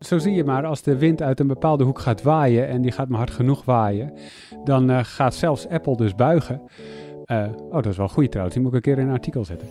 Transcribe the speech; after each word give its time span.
Zo 0.00 0.18
zie 0.18 0.34
je 0.34 0.44
maar, 0.44 0.66
als 0.66 0.82
de 0.82 0.96
wind 0.96 1.22
uit 1.22 1.40
een 1.40 1.46
bepaalde 1.46 1.84
hoek 1.84 1.98
gaat 1.98 2.22
waaien 2.22 2.68
en 2.68 2.82
die 2.82 2.92
gaat 2.92 3.08
maar 3.08 3.18
hard 3.18 3.30
genoeg 3.30 3.64
waaien, 3.64 4.12
dan 4.64 4.90
uh, 4.90 4.98
gaat 5.02 5.34
zelfs 5.34 5.68
Apple 5.68 5.96
dus 5.96 6.14
buigen. 6.14 6.62
Uh, 7.26 7.46
oh, 7.56 7.72
dat 7.72 7.86
is 7.86 7.96
wel 7.96 8.08
goed 8.08 8.30
trouwens. 8.30 8.56
Die 8.56 8.64
moet 8.64 8.74
ik 8.74 8.86
een 8.86 8.94
keer 8.94 9.02
in 9.02 9.08
een 9.08 9.14
artikel 9.14 9.44
zetten. 9.44 9.68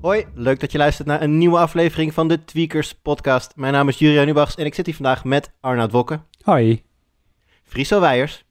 Hoi, 0.00 0.26
leuk 0.34 0.60
dat 0.60 0.72
je 0.72 0.78
luistert 0.78 1.08
naar 1.08 1.22
een 1.22 1.38
nieuwe 1.38 1.58
aflevering 1.58 2.14
van 2.14 2.28
de 2.28 2.44
Tweakers 2.44 2.94
podcast. 2.94 3.56
Mijn 3.56 3.72
naam 3.72 3.88
is 3.88 3.98
Juria 3.98 4.24
Nubachs 4.24 4.54
en 4.54 4.66
ik 4.66 4.74
zit 4.74 4.86
hier 4.86 4.94
vandaag 4.94 5.24
met 5.24 5.52
Arnoud 5.60 5.92
Wokke. 5.92 6.20
Hoi. 6.42 6.82
Friso 7.62 8.00
Weijers. 8.00 8.48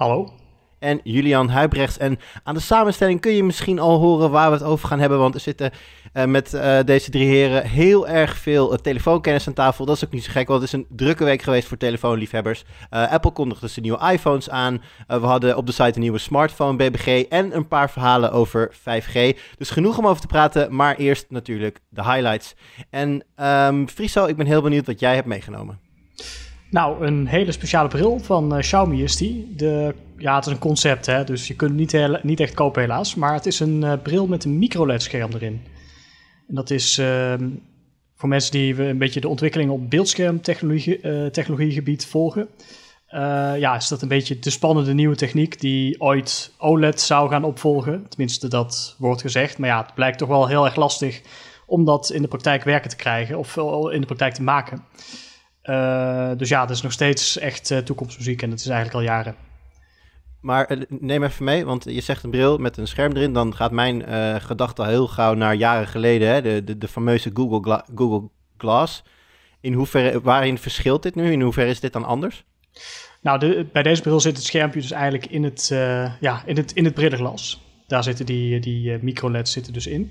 Hallo. 0.00 0.32
En 0.78 1.00
Julian 1.04 1.48
Huibrechts. 1.48 1.98
En 1.98 2.18
aan 2.42 2.54
de 2.54 2.60
samenstelling 2.60 3.20
kun 3.20 3.32
je 3.32 3.44
misschien 3.44 3.78
al 3.78 3.98
horen 3.98 4.30
waar 4.30 4.50
we 4.50 4.56
het 4.56 4.66
over 4.66 4.88
gaan 4.88 4.98
hebben. 4.98 5.18
Want 5.18 5.34
er 5.34 5.40
zitten 5.40 5.70
uh, 6.14 6.24
met 6.24 6.54
uh, 6.54 6.78
deze 6.84 7.10
drie 7.10 7.26
heren 7.26 7.66
heel 7.66 8.08
erg 8.08 8.36
veel 8.36 8.72
uh, 8.72 8.78
telefoonkennis 8.78 9.46
aan 9.46 9.52
tafel. 9.52 9.84
Dat 9.84 9.96
is 9.96 10.04
ook 10.04 10.12
niet 10.12 10.24
zo 10.24 10.30
gek, 10.32 10.48
want 10.48 10.60
het 10.60 10.72
is 10.72 10.78
een 10.78 10.86
drukke 10.96 11.24
week 11.24 11.42
geweest 11.42 11.68
voor 11.68 11.76
telefoonliefhebbers. 11.76 12.64
Apple 12.90 13.30
kondigde 13.30 13.68
zijn 13.68 13.84
nieuwe 13.84 14.12
iPhones 14.12 14.50
aan. 14.50 14.82
we 15.06 15.26
hadden 15.26 15.56
op 15.56 15.66
de 15.66 15.72
site 15.72 15.94
een 15.94 16.00
nieuwe 16.00 16.18
smartphone 16.18 16.76
BBG 16.76 17.22
en 17.28 17.56
een 17.56 17.68
paar 17.68 17.90
verhalen 17.90 18.32
over 18.32 18.74
5G. 18.74 19.38
Dus 19.58 19.70
genoeg 19.70 19.98
om 19.98 20.06
over 20.06 20.20
te 20.20 20.26
praten, 20.26 20.74
maar 20.74 20.96
eerst 20.96 21.26
natuurlijk 21.28 21.80
de 21.88 22.02
highlights. 22.02 22.54
En 22.90 23.24
um, 23.36 23.88
Friso, 23.88 24.26
ik 24.26 24.36
ben 24.36 24.46
heel 24.46 24.62
benieuwd 24.62 24.86
wat 24.86 25.00
jij 25.00 25.14
hebt 25.14 25.26
meegenomen. 25.26 25.80
Nou, 26.70 27.06
een 27.06 27.26
hele 27.26 27.52
speciale 27.52 27.88
bril 27.88 28.18
van 28.18 28.58
Xiaomi 28.58 29.02
is 29.02 29.16
die. 29.16 29.54
De 29.56 29.94
ja, 30.20 30.34
het 30.34 30.46
is 30.46 30.52
een 30.52 30.58
concept, 30.58 31.06
hè, 31.06 31.24
dus 31.24 31.46
je 31.46 31.54
kunt 31.54 31.92
het 31.92 32.10
niet, 32.10 32.22
niet 32.22 32.40
echt 32.40 32.54
kopen 32.54 32.82
helaas. 32.82 33.14
Maar 33.14 33.34
het 33.34 33.46
is 33.46 33.60
een 33.60 33.82
uh, 33.82 33.92
bril 34.02 34.26
met 34.26 34.44
een 34.44 34.58
microLED-scherm 34.58 35.32
erin. 35.32 35.62
En 36.48 36.54
dat 36.54 36.70
is 36.70 36.98
uh, 36.98 37.34
voor 38.16 38.28
mensen 38.28 38.52
die 38.52 38.82
een 38.82 38.98
beetje 38.98 39.20
de 39.20 39.28
ontwikkeling 39.28 39.70
op 39.70 39.90
beeldschermtechnologie 39.90 41.02
uh, 41.02 41.26
technologiegebied 41.26 42.06
volgen. 42.06 42.48
Ja, 43.58 43.76
is 43.76 43.88
dat 43.88 44.02
een 44.02 44.08
beetje 44.08 44.38
de 44.38 44.50
spannende 44.50 44.94
nieuwe 44.94 45.16
techniek 45.16 45.60
die 45.60 46.00
ooit 46.00 46.52
OLED 46.58 47.00
zou 47.00 47.28
gaan 47.28 47.44
opvolgen. 47.44 48.06
Tenminste, 48.08 48.48
dat 48.48 48.96
wordt 48.98 49.20
gezegd. 49.20 49.58
Maar 49.58 49.68
ja, 49.68 49.82
het 49.82 49.94
blijkt 49.94 50.18
toch 50.18 50.28
wel 50.28 50.46
heel 50.46 50.64
erg 50.64 50.76
lastig 50.76 51.20
om 51.66 51.84
dat 51.84 52.10
in 52.10 52.22
de 52.22 52.28
praktijk 52.28 52.64
werken 52.64 52.90
te 52.90 52.96
krijgen 52.96 53.38
of 53.38 53.56
in 53.92 54.00
de 54.00 54.06
praktijk 54.06 54.34
te 54.34 54.42
maken. 54.42 54.84
Dus 56.36 56.48
ja, 56.48 56.60
dat 56.66 56.76
is 56.76 56.82
nog 56.82 56.92
steeds 56.92 57.38
echt 57.38 57.84
toekomstmuziek 57.84 58.42
en 58.42 58.50
dat 58.50 58.58
is 58.58 58.66
eigenlijk 58.66 58.96
al 58.96 59.14
jaren. 59.14 59.34
Maar 60.40 60.64
eh, 60.66 60.80
neem 60.88 61.24
even 61.24 61.44
mee, 61.44 61.64
want 61.64 61.84
je 61.84 62.00
zegt 62.00 62.22
een 62.24 62.30
bril 62.30 62.58
met 62.58 62.76
een 62.76 62.88
scherm 62.88 63.12
erin. 63.16 63.32
Dan 63.32 63.56
gaat 63.56 63.70
mijn 63.70 64.04
gedachte 64.42 64.86
heel 64.86 65.08
gauw 65.08 65.34
naar 65.34 65.54
jaren 65.54 65.88
geleden. 65.88 66.28
Hè? 66.28 66.42
De, 66.42 66.64
de, 66.64 66.78
de 66.78 66.88
fameuze 66.88 67.30
Google, 67.34 67.60
Gla 67.60 67.84
Google 67.94 68.28
Glass. 68.56 69.02
In 69.60 69.72
hoeverre, 69.72 70.20
waarin 70.20 70.58
verschilt 70.58 71.02
dit 71.02 71.14
nu? 71.14 71.32
In 71.32 71.40
hoeverre 71.40 71.70
is 71.70 71.80
dit 71.80 71.92
dan 71.92 72.04
anders? 72.04 72.44
Nou, 73.20 73.38
de, 73.38 73.66
bij 73.72 73.82
deze 73.82 74.02
bril 74.02 74.20
zit 74.20 74.36
het 74.36 74.46
schermpje 74.46 74.80
dus 74.80 74.90
eigenlijk 74.90 75.26
in 75.26 75.44
het, 75.44 75.68
ja, 76.20 76.42
in 76.46 76.56
het, 76.56 76.72
in 76.72 76.84
het 76.84 76.94
brillenglas. 76.94 77.60
Daar 77.86 78.02
zitten 78.02 78.26
die, 78.26 78.60
die 78.60 78.98
micro-LED's 79.02 79.52
zitten 79.52 79.72
dus 79.72 79.86
in. 79.86 80.10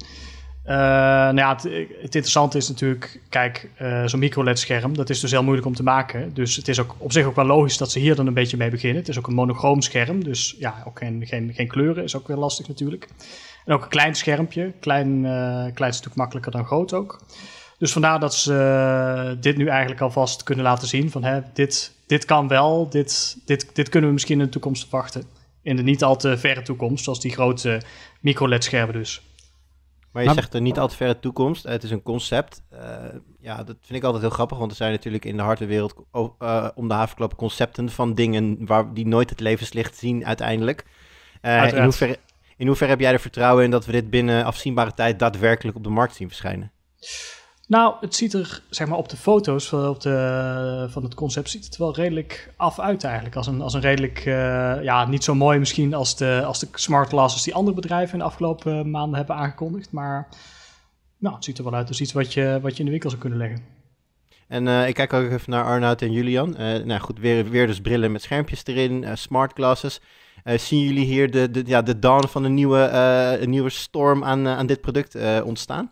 Uh, 0.69 0.75
nou 0.75 1.35
ja, 1.35 1.55
het, 1.55 1.65
interessante 2.01 2.57
is 2.57 2.67
natuurlijk, 2.67 3.21
kijk, 3.29 3.69
uh, 3.81 4.05
zo'n 4.05 4.19
microLED-scherm, 4.19 4.95
dat 4.95 5.09
is 5.09 5.19
dus 5.19 5.31
heel 5.31 5.43
moeilijk 5.43 5.67
om 5.67 5.75
te 5.75 5.83
maken. 5.83 6.33
Dus 6.33 6.55
het 6.55 6.67
is 6.67 6.79
ook 6.79 6.95
op 6.97 7.11
zich 7.11 7.25
ook 7.25 7.35
wel 7.35 7.45
logisch 7.45 7.77
dat 7.77 7.91
ze 7.91 7.99
hier 7.99 8.15
dan 8.15 8.27
een 8.27 8.33
beetje 8.33 8.57
mee 8.57 8.69
beginnen. 8.69 8.99
Het 8.99 9.09
is 9.09 9.17
ook 9.17 9.27
een 9.27 9.33
monochroom 9.33 9.81
scherm, 9.81 10.23
dus 10.23 10.55
ja, 10.59 10.83
ook 10.87 10.99
geen, 10.99 11.25
geen, 11.27 11.53
geen 11.53 11.67
kleuren 11.67 12.03
is 12.03 12.15
ook 12.15 12.27
weer 12.27 12.37
lastig 12.37 12.67
natuurlijk. 12.67 13.07
En 13.65 13.73
ook 13.73 13.83
een 13.83 13.89
klein 13.89 14.15
schermpje, 14.15 14.73
klein, 14.79 15.23
uh, 15.23 15.65
klein 15.73 15.93
stuk 15.93 16.15
makkelijker 16.15 16.51
dan 16.51 16.65
groot 16.65 16.93
ook. 16.93 17.21
Dus 17.77 17.91
vandaar 17.91 18.19
dat 18.19 18.35
ze 18.35 19.37
dit 19.39 19.57
nu 19.57 19.67
eigenlijk 19.67 20.01
alvast 20.01 20.43
kunnen 20.43 20.65
laten 20.65 20.87
zien 20.87 21.11
van, 21.11 21.23
hè, 21.23 21.39
dit, 21.53 21.95
dit 22.07 22.25
kan 22.25 22.47
wel, 22.47 22.89
dit, 22.89 23.37
dit, 23.45 23.75
dit 23.75 23.89
kunnen 23.89 24.09
we 24.09 24.13
misschien 24.13 24.39
in 24.39 24.45
de 24.45 24.51
toekomst 24.51 24.81
verwachten. 24.81 25.23
In 25.61 25.75
de 25.75 25.83
niet 25.83 26.03
al 26.03 26.15
te 26.15 26.37
verre 26.37 26.61
toekomst, 26.61 27.03
zoals 27.03 27.21
die 27.21 27.31
grote 27.31 27.81
microLED-schermen 28.19 28.93
dus. 28.93 29.21
Maar 30.11 30.23
je 30.23 30.33
zegt 30.33 30.53
er 30.53 30.61
niet 30.61 30.79
al 30.79 30.87
te 30.87 30.95
verre 30.95 31.19
toekomst. 31.19 31.63
Het 31.63 31.83
is 31.83 31.91
een 31.91 32.03
concept. 32.03 32.63
Uh, 32.73 32.79
ja, 33.39 33.63
dat 33.63 33.75
vind 33.81 33.97
ik 33.99 34.03
altijd 34.03 34.21
heel 34.21 34.31
grappig. 34.31 34.57
Want 34.57 34.71
er 34.71 34.77
zijn 34.77 34.91
natuurlijk 34.91 35.25
in 35.25 35.37
de 35.37 35.43
hardwarewereld 35.43 35.95
uh, 36.13 36.67
om 36.75 36.87
de 36.87 36.93
haven 36.93 37.35
concepten 37.35 37.89
van 37.89 38.13
dingen 38.13 38.65
waar, 38.65 38.93
die 38.93 39.07
nooit 39.07 39.29
het 39.29 39.39
levenslicht 39.39 39.97
zien 39.97 40.25
uiteindelijk. 40.25 40.85
Uh, 41.41 41.73
in, 41.73 41.83
hoeverre, 41.83 42.17
in 42.57 42.67
hoeverre 42.67 42.91
heb 42.91 43.01
jij 43.01 43.11
er 43.13 43.19
vertrouwen 43.19 43.63
in 43.63 43.71
dat 43.71 43.85
we 43.85 43.91
dit 43.91 44.09
binnen 44.09 44.45
afzienbare 44.45 44.93
tijd 44.93 45.19
daadwerkelijk 45.19 45.77
op 45.77 45.83
de 45.83 45.89
markt 45.89 46.15
zien 46.15 46.27
verschijnen? 46.27 46.71
Nou, 47.69 47.95
het 48.01 48.15
ziet 48.15 48.33
er, 48.33 48.61
zeg 48.69 48.87
maar, 48.87 48.97
op 48.97 49.09
de 49.09 49.17
foto's 49.17 49.67
van, 49.67 49.87
op 49.87 50.01
de, 50.01 50.87
van 50.89 51.03
het 51.03 51.13
concept 51.13 51.49
ziet 51.49 51.65
het 51.65 51.77
wel 51.77 51.95
redelijk 51.95 52.53
af 52.57 52.79
uit 52.79 53.03
eigenlijk. 53.03 53.35
Als 53.35 53.47
een, 53.47 53.61
als 53.61 53.73
een 53.73 53.81
redelijk, 53.81 54.25
uh, 54.25 54.83
ja, 54.83 55.07
niet 55.07 55.23
zo 55.23 55.35
mooi 55.35 55.59
misschien 55.59 55.93
als 55.93 56.15
de, 56.15 56.43
als 56.45 56.59
de 56.59 56.67
smart 56.73 57.07
glasses 57.07 57.43
die 57.43 57.53
andere 57.53 57.75
bedrijven 57.75 58.13
in 58.13 58.19
de 58.19 58.25
afgelopen 58.25 58.89
maanden 58.89 59.17
hebben 59.17 59.35
aangekondigd. 59.35 59.91
Maar 59.91 60.27
nou, 61.17 61.35
het 61.35 61.43
ziet 61.43 61.57
er 61.57 61.63
wel 61.63 61.73
uit 61.73 61.87
als 61.87 62.01
iets 62.01 62.13
wat 62.13 62.33
je, 62.33 62.59
wat 62.61 62.71
je 62.71 62.79
in 62.79 62.85
de 62.85 62.91
winkel 62.91 63.09
zou 63.09 63.21
kunnen 63.21 63.39
leggen. 63.39 63.63
En 64.47 64.65
uh, 64.65 64.87
ik 64.87 64.93
kijk 64.93 65.13
ook 65.13 65.31
even 65.31 65.51
naar 65.51 65.63
Arnoud 65.63 66.01
en 66.01 66.11
Julian. 66.11 66.49
Uh, 66.49 66.83
nou 66.83 66.99
goed, 66.99 67.19
weer, 67.19 67.49
weer 67.49 67.67
dus 67.67 67.81
brillen 67.81 68.11
met 68.11 68.21
schermpjes 68.21 68.65
erin, 68.65 69.17
smart 69.17 69.53
glasses. 69.53 70.01
zien 70.43 70.83
jullie 70.83 71.05
hier 71.05 71.31
de, 71.31 71.51
de, 71.51 71.63
ja, 71.65 71.81
de 71.81 71.99
dawn 71.99 72.27
van 72.27 72.43
een 72.43 72.53
nieuwe, 72.53 72.79
een 73.41 73.49
nieuwe 73.49 73.69
storm 73.69 74.23
aan, 74.23 74.47
aan 74.47 74.67
dit 74.67 74.81
product 74.81 75.41
ontstaan? 75.43 75.91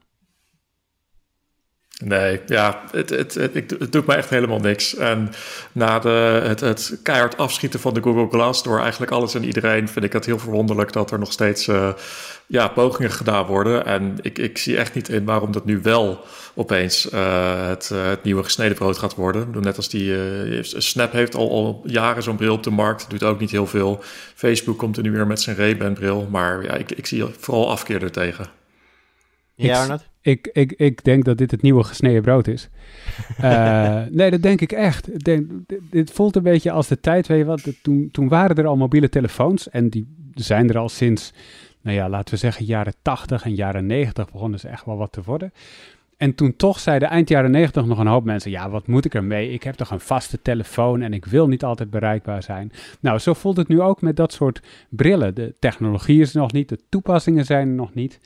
Nee, 2.03 2.41
ja, 2.45 2.81
het, 2.91 3.09
het, 3.09 3.33
het, 3.33 3.53
het, 3.53 3.91
doet 3.91 4.05
me 4.05 4.15
echt 4.15 4.29
helemaal 4.29 4.59
niks. 4.59 4.95
En 4.95 5.31
na 5.71 5.99
de, 5.99 6.41
het, 6.43 6.59
het 6.59 6.99
keihard 7.03 7.37
afschieten 7.37 7.79
van 7.79 7.93
de 7.93 8.01
Google 8.01 8.27
Glass 8.29 8.63
door 8.63 8.79
eigenlijk 8.79 9.11
alles 9.11 9.33
en 9.33 9.43
iedereen, 9.43 9.87
vind 9.87 10.05
ik 10.05 10.13
het 10.13 10.25
heel 10.25 10.39
verwonderlijk 10.39 10.93
dat 10.93 11.11
er 11.11 11.19
nog 11.19 11.31
steeds 11.31 11.67
uh, 11.67 11.93
ja, 12.45 12.67
pogingen 12.67 13.11
gedaan 13.11 13.45
worden. 13.45 13.85
En 13.85 14.17
ik, 14.21 14.37
ik 14.37 14.57
zie 14.57 14.77
echt 14.77 14.93
niet 14.93 15.09
in 15.09 15.25
waarom 15.25 15.51
dat 15.51 15.65
nu 15.65 15.79
wel 15.81 16.25
opeens 16.55 17.11
uh, 17.11 17.67
het, 17.67 17.89
uh, 17.93 18.07
het 18.09 18.23
nieuwe 18.23 18.43
gesneden 18.43 18.77
brood 18.77 18.97
gaat 18.97 19.15
worden. 19.15 19.53
Net 19.61 19.77
als 19.77 19.89
die 19.89 20.63
Snap 20.63 21.11
heeft 21.11 21.35
al, 21.35 21.51
al 21.51 21.81
jaren 21.85 22.23
zo'n 22.23 22.37
bril 22.37 22.53
op 22.53 22.63
de 22.63 22.69
markt, 22.69 23.09
doet 23.09 23.23
ook 23.23 23.39
niet 23.39 23.51
heel 23.51 23.67
veel. 23.67 24.03
Facebook 24.35 24.77
komt 24.77 24.97
er 24.97 25.03
nu 25.03 25.11
weer 25.11 25.27
met 25.27 25.41
zijn 25.41 25.55
Ray-Ban 25.55 25.93
bril, 25.93 26.27
maar 26.31 26.63
ja, 26.63 26.73
ik, 26.73 26.91
ik 26.91 27.05
zie 27.05 27.25
vooral 27.39 27.69
afkeer 27.69 28.03
ertegen. 28.03 28.47
Ja, 29.55 29.81
Arnold? 29.81 30.03
Ik, 30.27 30.49
ik, 30.53 30.71
ik 30.71 31.03
denk 31.03 31.25
dat 31.25 31.38
dit 31.38 31.51
het 31.51 31.61
nieuwe 31.61 31.83
gesneden 31.83 32.21
brood 32.21 32.47
is. 32.47 32.69
uh, 33.41 34.01
nee, 34.09 34.31
dat 34.31 34.41
denk 34.41 34.61
ik 34.61 34.71
echt. 34.71 35.23
Denk, 35.23 35.51
dit 35.89 36.11
voelt 36.11 36.35
een 36.35 36.43
beetje 36.43 36.71
als 36.71 36.88
de 36.88 36.99
tijd, 36.99 37.27
weet 37.27 37.38
je 37.38 37.45
wat, 37.45 37.67
toen, 37.81 38.09
toen 38.11 38.27
waren 38.27 38.55
er 38.55 38.67
al 38.67 38.77
mobiele 38.77 39.09
telefoons 39.09 39.69
en 39.69 39.89
die 39.89 40.07
zijn 40.33 40.69
er 40.69 40.77
al 40.77 40.89
sinds, 40.89 41.33
nou 41.81 41.97
ja, 41.97 42.09
laten 42.09 42.33
we 42.33 42.39
zeggen 42.39 42.65
jaren 42.65 42.93
80 43.01 43.43
en 43.43 43.55
jaren 43.55 43.85
90 43.85 44.31
begonnen 44.31 44.59
ze 44.59 44.67
echt 44.67 44.85
wel 44.85 44.97
wat 44.97 45.11
te 45.11 45.21
worden. 45.25 45.51
En 46.17 46.35
toen 46.35 46.55
toch 46.55 46.79
zeiden 46.79 47.09
eind 47.09 47.29
jaren 47.29 47.51
90 47.51 47.85
nog 47.85 47.99
een 47.99 48.07
hoop 48.07 48.23
mensen: 48.23 48.51
Ja, 48.51 48.69
wat 48.69 48.88
moet 48.88 49.05
ik 49.05 49.13
ermee? 49.13 49.51
Ik 49.51 49.63
heb 49.63 49.75
toch 49.75 49.91
een 49.91 49.99
vaste 49.99 50.41
telefoon 50.41 51.01
en 51.01 51.13
ik 51.13 51.25
wil 51.25 51.47
niet 51.47 51.63
altijd 51.63 51.89
bereikbaar 51.89 52.44
zijn. 52.44 52.71
Nou, 52.99 53.19
zo 53.19 53.33
voelt 53.33 53.57
het 53.57 53.67
nu 53.67 53.81
ook 53.81 54.01
met 54.01 54.15
dat 54.15 54.33
soort 54.33 54.61
brillen. 54.89 55.35
De 55.35 55.55
technologie 55.59 56.21
is 56.21 56.33
er 56.33 56.39
nog 56.39 56.51
niet, 56.51 56.69
de 56.69 56.79
toepassingen 56.89 57.45
zijn 57.45 57.67
er 57.67 57.73
nog 57.73 57.94
niet. 57.94 58.19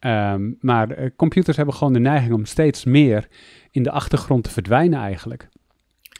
Um, 0.00 0.56
maar 0.60 0.98
uh, 0.98 1.10
computers 1.16 1.56
hebben 1.56 1.74
gewoon 1.74 1.92
de 1.92 1.98
neiging 1.98 2.32
om 2.32 2.44
steeds 2.44 2.84
meer 2.84 3.28
in 3.70 3.82
de 3.82 3.90
achtergrond 3.90 4.44
te 4.44 4.50
verdwijnen 4.50 5.00
eigenlijk. 5.00 5.48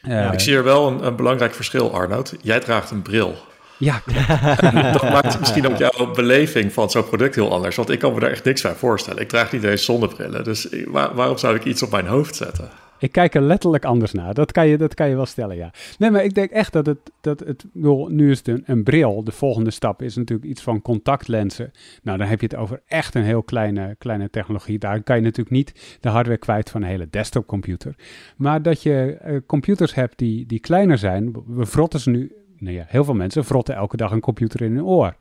Ja, 0.03 0.33
ik 0.33 0.41
zie 0.41 0.57
er 0.57 0.65
wel 0.65 0.89
een, 0.89 1.07
een, 1.07 1.17
belangrijk 1.17 1.55
verschil, 1.55 1.93
Arnoud. 1.93 2.37
Jij 2.43 2.61
draagt 2.61 2.91
een 2.91 3.03
bril. 3.03 3.35
Ja, 3.79 4.03
dat 4.93 5.03
maakt 5.03 5.39
misschien 5.39 5.69
ook 5.69 5.77
jouw 5.77 6.11
beleving 6.11 6.73
van 6.73 6.91
zo'n 6.91 7.05
product 7.05 7.35
heel 7.35 7.53
anders. 7.53 7.77
Want 7.77 7.91
ik 7.91 7.99
kan 7.99 8.15
me 8.15 8.21
daar 8.21 8.31
echt 8.31 8.45
niks 8.45 8.63
bij 8.63 8.75
voorstellen. 8.75 9.23
Ik 9.23 9.29
draag 9.29 9.53
niet 9.53 9.63
eens 9.63 9.85
zonnebrillen. 9.85 10.45
Dus 10.45 10.69
waar, 10.87 11.15
waarom 11.15 11.39
zou 11.39 11.55
ik 11.55 11.65
iets 11.65 11.83
op 11.83 11.91
mijn 11.91 12.07
hoofd 12.07 12.37
zetten? 12.37 12.71
Ik 12.99 13.13
kijk 13.13 13.35
er 13.35 13.43
letterlijk 13.43 13.85
anders 13.85 14.13
naar. 14.13 14.35
Dat 14.35 14.53
kan 14.53 14.69
je, 14.69 14.77
dat 14.79 14.95
kan 14.95 15.09
je 15.09 15.17
wel 15.17 15.27
stellen, 15.27 15.57
ja. 15.57 15.73
Nee, 15.99 16.11
maar 16.11 16.25
ik 16.25 16.35
denk 16.35 16.51
echt 16.51 16.73
dat 16.73 16.87
het... 16.87 16.99
Dat 17.21 17.41
het 17.41 17.65
nu 18.09 18.31
is 18.31 18.43
een, 18.45 18.83
bril. 18.85 19.25
De 19.25 19.33
volgende 19.33 19.71
stap 19.71 20.03
is 20.03 20.17
natuurlijk 20.17 20.49
iets 20.49 20.63
van 20.63 20.83
contactlenzen. 20.83 21.71
Nou, 22.03 22.19
dan 22.19 22.27
heb 22.27 22.41
je 22.41 22.47
het 22.47 22.57
over 22.57 22.83
echt 22.87 23.15
een 23.15 23.23
heel 23.23 23.43
kleine, 23.43 23.95
kleine 23.99 24.31
technologie. 24.31 24.79
Daar 24.79 25.03
kan 25.03 25.17
je 25.17 25.23
natuurlijk 25.23 25.51
niet 25.51 25.99
de 26.01 26.09
hardware 26.09 26.39
kwijt 26.39 26.71
van 26.71 26.83
een 26.83 26.89
hele 26.89 27.09
desktopcomputer. 27.11 27.95
Maar 28.37 28.63
dat 28.63 28.83
je 28.83 29.19
uh, 29.27 29.37
computers 29.47 29.95
hebt 29.95 30.19
die, 30.19 30.47
die 30.47 30.61
kleiner 30.61 30.99
zijn. 30.99 31.37
We 31.47 31.67
vrotten 31.67 32.01
ze 32.01 32.11
nu... 32.11 32.33
Nou 32.59 32.75
ja, 32.75 32.85
heel 32.89 33.05
veel 33.05 33.15
mensen 33.15 33.45
vrotten 33.45 33.75
elke 33.75 33.97
dag 33.97 34.11
een 34.11 34.21
computer 34.21 34.63
in 34.63 34.75
hun 34.75 34.85
oor. 34.85 35.17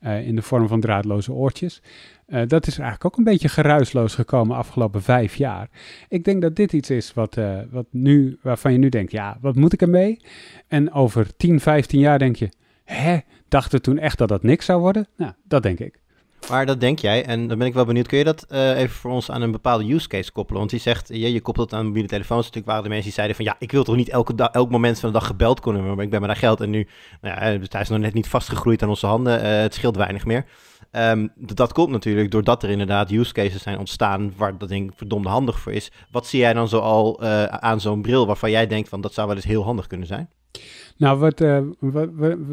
Uh, 0.00 0.26
in 0.26 0.34
de 0.34 0.42
vorm 0.42 0.68
van 0.68 0.80
draadloze 0.80 1.32
oortjes. 1.32 1.82
Uh, 2.32 2.42
dat 2.46 2.66
is 2.66 2.78
eigenlijk 2.78 3.04
ook 3.04 3.16
een 3.16 3.24
beetje 3.24 3.48
geruisloos 3.48 4.14
gekomen 4.14 4.56
afgelopen 4.56 5.02
vijf 5.02 5.34
jaar. 5.34 5.68
Ik 6.08 6.24
denk 6.24 6.42
dat 6.42 6.56
dit 6.56 6.72
iets 6.72 6.90
is 6.90 7.14
wat, 7.14 7.36
uh, 7.36 7.58
wat 7.70 7.86
nu, 7.90 8.38
waarvan 8.42 8.72
je 8.72 8.78
nu 8.78 8.88
denkt, 8.88 9.12
ja, 9.12 9.38
wat 9.40 9.54
moet 9.54 9.72
ik 9.72 9.82
ermee? 9.82 10.20
En 10.68 10.92
over 10.92 11.36
10, 11.36 11.60
15 11.60 12.00
jaar 12.00 12.18
denk 12.18 12.36
je, 12.36 12.48
hè, 12.84 13.18
dachten 13.48 13.82
toen 13.82 13.98
echt 13.98 14.18
dat 14.18 14.28
dat 14.28 14.42
niks 14.42 14.64
zou 14.64 14.80
worden? 14.80 15.06
Nou, 15.16 15.32
dat 15.44 15.62
denk 15.62 15.78
ik. 15.78 16.00
Maar 16.50 16.66
dat 16.66 16.80
denk 16.80 16.98
jij, 16.98 17.24
en 17.24 17.48
dan 17.48 17.58
ben 17.58 17.66
ik 17.66 17.74
wel 17.74 17.84
benieuwd. 17.84 18.06
Kun 18.06 18.18
je 18.18 18.24
dat 18.24 18.46
uh, 18.50 18.78
even 18.78 18.96
voor 18.96 19.10
ons 19.10 19.30
aan 19.30 19.42
een 19.42 19.50
bepaalde 19.50 19.92
use 19.92 20.08
case 20.08 20.32
koppelen? 20.32 20.58
Want 20.58 20.70
die 20.70 20.80
zegt, 20.80 21.08
je, 21.08 21.32
je 21.32 21.40
koppelt 21.40 21.70
het 21.70 21.78
aan 21.78 21.86
mobiele 21.86 22.08
telefoons. 22.08 22.40
Natuurlijk 22.40 22.66
waren 22.66 22.82
de 22.82 22.88
mensen 22.88 23.06
die 23.06 23.14
zeiden 23.14 23.36
van... 23.36 23.44
ja, 23.44 23.56
ik 23.58 23.72
wil 23.72 23.84
toch 23.84 23.96
niet 23.96 24.08
elke 24.08 24.48
elk 24.52 24.70
moment 24.70 25.00
van 25.00 25.12
de 25.12 25.18
dag 25.18 25.26
gebeld 25.26 25.60
kunnen 25.60 25.80
worden... 25.80 25.96
maar 25.96 26.04
ik 26.04 26.10
ben 26.10 26.20
met 26.20 26.30
daar 26.30 26.38
geld 26.38 26.60
en 26.60 26.70
nu... 26.70 26.88
Nou 27.20 27.34
ja, 27.34 27.68
hij 27.68 27.80
is 27.80 27.88
nog 27.88 27.98
net 27.98 28.14
niet 28.14 28.28
vastgegroeid 28.28 28.82
aan 28.82 28.88
onze 28.88 29.06
handen. 29.06 29.60
Het 29.60 29.74
scheelt 29.74 29.96
weinig 29.96 30.26
meer. 30.26 30.44
Um, 30.96 31.32
dat 31.36 31.72
komt 31.72 31.90
natuurlijk 31.90 32.30
doordat 32.30 32.62
er 32.62 32.70
inderdaad 32.70 33.10
use 33.10 33.32
cases 33.32 33.62
zijn 33.62 33.78
ontstaan... 33.78 34.32
waar 34.36 34.58
dat 34.58 34.68
ding 34.68 34.92
verdomde 34.96 35.28
handig 35.28 35.60
voor 35.60 35.72
is. 35.72 35.92
Wat 36.10 36.26
zie 36.26 36.40
jij 36.40 36.52
dan 36.52 36.68
zo 36.68 36.78
al 36.78 37.22
uh, 37.22 37.44
aan 37.44 37.80
zo'n 37.80 38.02
bril... 38.02 38.26
waarvan 38.26 38.50
jij 38.50 38.66
denkt 38.66 38.88
van 38.88 39.00
dat 39.00 39.14
zou 39.14 39.26
wel 39.26 39.36
eens 39.36 39.44
heel 39.44 39.64
handig 39.64 39.86
kunnen 39.86 40.06
zijn? 40.06 40.28
Nou, 40.96 41.18
wat, 41.18 41.40
uh, 41.40 41.58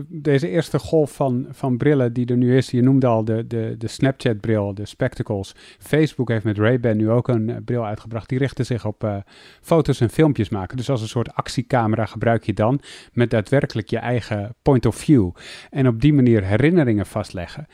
deze 0.07 0.49
eerste 0.49 0.79
golf 0.79 1.13
van, 1.13 1.47
van 1.49 1.77
brillen 1.77 2.13
die 2.13 2.25
er 2.25 2.37
nu 2.37 2.57
is, 2.57 2.71
je 2.71 2.81
noemde 2.81 3.07
al 3.07 3.25
de, 3.25 3.47
de, 3.47 3.75
de 3.77 3.87
Snapchat-bril, 3.87 4.73
de 4.73 4.85
spectacles. 4.85 5.55
Facebook 5.79 6.29
heeft 6.29 6.43
met 6.43 6.57
Ray-Ban 6.57 6.97
nu 6.97 7.09
ook 7.09 7.27
een 7.27 7.49
uh, 7.49 7.55
bril 7.65 7.85
uitgebracht. 7.85 8.29
Die 8.29 8.37
richten 8.37 8.65
zich 8.65 8.85
op 8.85 9.23
foto's 9.61 10.01
en 10.01 10.09
filmpjes 10.09 10.49
maken. 10.49 10.77
Dus 10.77 10.89
als 10.89 11.01
een 11.01 11.07
soort 11.07 11.33
actiecamera 11.33 12.05
gebruik 12.05 12.43
je 12.43 12.53
dan 12.53 12.79
met 13.13 13.29
daadwerkelijk 13.29 13.89
je 13.89 13.97
eigen 13.97 14.55
point 14.61 14.85
of 14.85 14.95
view. 14.95 15.29
En 15.69 15.87
op 15.87 16.01
die 16.01 16.13
manier 16.13 16.43
herinneringen 16.43 17.05
vastleggen. 17.05 17.67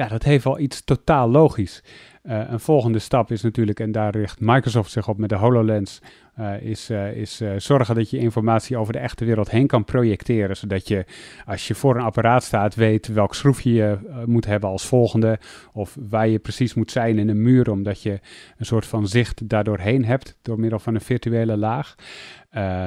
Ja, 0.00 0.08
dat 0.08 0.22
heeft 0.22 0.44
wel 0.44 0.58
iets 0.58 0.84
totaal 0.84 1.30
logisch. 1.30 1.82
Uh, 2.22 2.50
een 2.50 2.60
volgende 2.60 2.98
stap 2.98 3.30
is 3.30 3.42
natuurlijk, 3.42 3.80
en 3.80 3.92
daar 3.92 4.16
richt 4.16 4.40
Microsoft 4.40 4.90
zich 4.90 5.08
op 5.08 5.18
met 5.18 5.28
de 5.28 5.34
HoloLens, 5.34 6.00
uh, 6.38 6.62
is, 6.62 6.90
uh, 6.90 7.12
is 7.12 7.42
zorgen 7.56 7.94
dat 7.94 8.10
je 8.10 8.18
informatie 8.18 8.76
over 8.76 8.92
de 8.92 8.98
echte 8.98 9.24
wereld 9.24 9.50
heen 9.50 9.66
kan 9.66 9.84
projecteren. 9.84 10.56
Zodat 10.56 10.88
je, 10.88 11.04
als 11.46 11.68
je 11.68 11.74
voor 11.74 11.96
een 11.96 12.02
apparaat 12.02 12.42
staat, 12.42 12.74
weet 12.74 13.06
welk 13.06 13.34
schroefje 13.34 13.72
je 13.72 13.98
moet 14.26 14.46
hebben 14.46 14.70
als 14.70 14.86
volgende. 14.86 15.38
Of 15.72 15.96
waar 16.08 16.28
je 16.28 16.38
precies 16.38 16.74
moet 16.74 16.90
zijn 16.90 17.18
in 17.18 17.28
een 17.28 17.42
muur, 17.42 17.70
omdat 17.70 18.02
je 18.02 18.20
een 18.56 18.66
soort 18.66 18.86
van 18.86 19.08
zicht 19.08 19.48
daardoorheen 19.48 20.04
hebt 20.04 20.38
door 20.42 20.60
middel 20.60 20.78
van 20.78 20.94
een 20.94 21.00
virtuele 21.00 21.56
laag. 21.56 21.94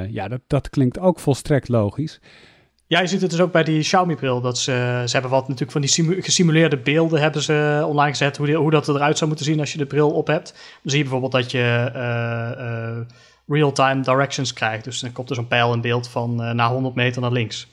ja, 0.09 0.27
dat, 0.27 0.41
dat 0.47 0.69
klinkt 0.69 0.99
ook 0.99 1.19
volstrekt 1.19 1.67
logisch. 1.67 2.19
Ja, 2.93 2.99
je 2.99 3.07
ziet 3.07 3.21
het 3.21 3.29
dus 3.29 3.39
ook 3.39 3.51
bij 3.51 3.63
die 3.63 3.81
Xiaomi-bril. 3.81 4.41
Dat 4.41 4.57
ze, 4.57 5.03
ze 5.05 5.11
hebben 5.11 5.31
wat 5.31 5.47
natuurlijk 5.47 5.71
van 5.71 5.81
die 5.81 6.21
gesimuleerde 6.21 6.77
beelden 6.77 7.21
hebben 7.21 7.41
ze 7.41 7.83
online 7.87 8.09
gezet. 8.09 8.37
Hoe, 8.37 8.53
hoe 8.53 8.71
dat 8.71 8.87
eruit 8.87 9.17
zou 9.17 9.29
moeten 9.29 9.45
zien 9.45 9.59
als 9.59 9.71
je 9.71 9.77
de 9.77 9.85
bril 9.85 10.11
op 10.11 10.27
hebt. 10.27 10.51
Dan 10.51 10.91
zie 10.91 10.97
je 10.97 11.03
bijvoorbeeld 11.03 11.31
dat 11.31 11.51
je 11.51 11.91
uh, 11.95 12.65
uh, 12.65 12.97
real-time 13.47 14.01
directions 14.01 14.53
krijgt. 14.53 14.83
Dus 14.83 14.99
dan 14.99 15.11
komt 15.11 15.29
er 15.29 15.35
zo'n 15.35 15.47
pijl 15.47 15.73
in 15.73 15.81
beeld 15.81 16.07
van 16.07 16.41
uh, 16.41 16.51
na 16.51 16.69
100 16.69 16.95
meter 16.95 17.21
naar 17.21 17.31
links. 17.31 17.67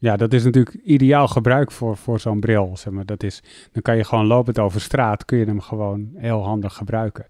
Ja, 0.00 0.16
dat 0.16 0.32
is 0.32 0.44
natuurlijk 0.44 0.76
ideaal 0.84 1.28
gebruik 1.28 1.72
voor, 1.72 1.96
voor 1.96 2.20
zo'n 2.20 2.40
bril. 2.40 2.76
Zeg 2.76 2.92
maar. 2.92 3.06
dat 3.06 3.22
is, 3.22 3.42
dan 3.72 3.82
kan 3.82 3.96
je 3.96 4.04
gewoon 4.04 4.26
lopend 4.26 4.58
over 4.58 4.80
straat, 4.80 5.24
kun 5.24 5.38
je 5.38 5.44
hem 5.44 5.60
gewoon 5.60 6.10
heel 6.16 6.44
handig 6.44 6.74
gebruiken. 6.74 7.26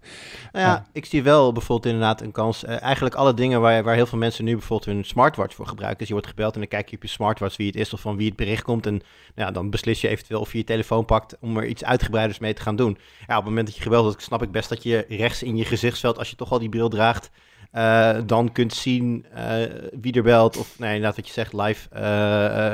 Nou 0.51 0.65
ja, 0.65 0.85
ik 0.93 1.05
zie 1.05 1.23
wel 1.23 1.51
bijvoorbeeld 1.51 1.93
inderdaad 1.93 2.21
een 2.21 2.31
kans. 2.31 2.63
Uh, 2.63 2.81
eigenlijk 2.81 3.15
alle 3.15 3.33
dingen 3.33 3.61
waar, 3.61 3.83
waar 3.83 3.95
heel 3.95 4.05
veel 4.05 4.17
mensen 4.17 4.45
nu 4.45 4.51
bijvoorbeeld 4.51 4.95
hun 4.95 5.03
smartwatch 5.03 5.55
voor 5.55 5.67
gebruiken. 5.67 5.97
Dus 5.97 6.07
je 6.07 6.13
wordt 6.13 6.27
gebeld 6.27 6.53
en 6.53 6.59
dan 6.59 6.69
kijk 6.69 6.89
je 6.89 6.95
op 6.95 7.01
je 7.01 7.07
smartwatch 7.07 7.57
wie 7.57 7.67
het 7.67 7.75
is 7.75 7.93
of 7.93 8.01
van 8.01 8.17
wie 8.17 8.27
het 8.27 8.35
bericht 8.35 8.63
komt. 8.63 8.85
En 8.85 9.01
ja, 9.35 9.51
dan 9.51 9.69
beslis 9.69 10.01
je 10.01 10.07
eventueel 10.07 10.39
of 10.39 10.51
je 10.51 10.57
je 10.57 10.63
telefoon 10.63 11.05
pakt 11.05 11.37
om 11.39 11.57
er 11.57 11.65
iets 11.65 11.83
uitgebreiders 11.83 12.39
mee 12.39 12.53
te 12.53 12.61
gaan 12.61 12.75
doen. 12.75 12.97
Ja, 13.27 13.37
op 13.37 13.43
het 13.43 13.49
moment 13.49 13.65
dat 13.65 13.75
je 13.75 13.81
gebeld 13.81 14.03
wordt, 14.03 14.21
snap 14.21 14.43
ik 14.43 14.51
best 14.51 14.69
dat 14.69 14.83
je 14.83 15.05
rechts 15.09 15.43
in 15.43 15.55
je 15.55 15.65
gezichtsveld, 15.65 16.17
als 16.17 16.29
je 16.29 16.35
toch 16.35 16.51
al 16.51 16.59
die 16.59 16.69
bril 16.69 16.89
draagt 16.89 17.31
uh, 17.73 18.17
dan 18.25 18.51
kunt 18.51 18.73
zien 18.73 19.25
uh, 19.35 19.63
wie 20.01 20.13
er 20.13 20.23
belt. 20.23 20.57
Of 20.57 20.79
nee, 20.79 20.89
inderdaad 20.89 21.15
wat 21.15 21.27
je 21.27 21.33
zegt, 21.33 21.53
live 21.53 21.89
uh, 21.93 21.99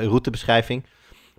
routebeschrijving. 0.03 0.85